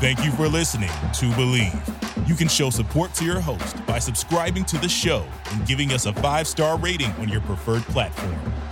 Thank 0.00 0.24
you 0.24 0.32
for 0.32 0.48
listening 0.48 0.88
to 0.88 1.26
Bleav. 1.32 2.28
You 2.28 2.34
can 2.34 2.48
show 2.48 2.70
support 2.70 3.12
to 3.14 3.24
your 3.24 3.40
host 3.40 3.84
by 3.86 3.98
subscribing 3.98 4.64
to 4.66 4.78
the 4.78 4.88
show 4.88 5.26
and 5.52 5.66
giving 5.66 5.92
us 5.92 6.06
a 6.06 6.12
five 6.14 6.46
star 6.46 6.78
rating 6.78 7.10
on 7.12 7.28
your 7.28 7.42
preferred 7.42 7.82
platform. 7.82 8.38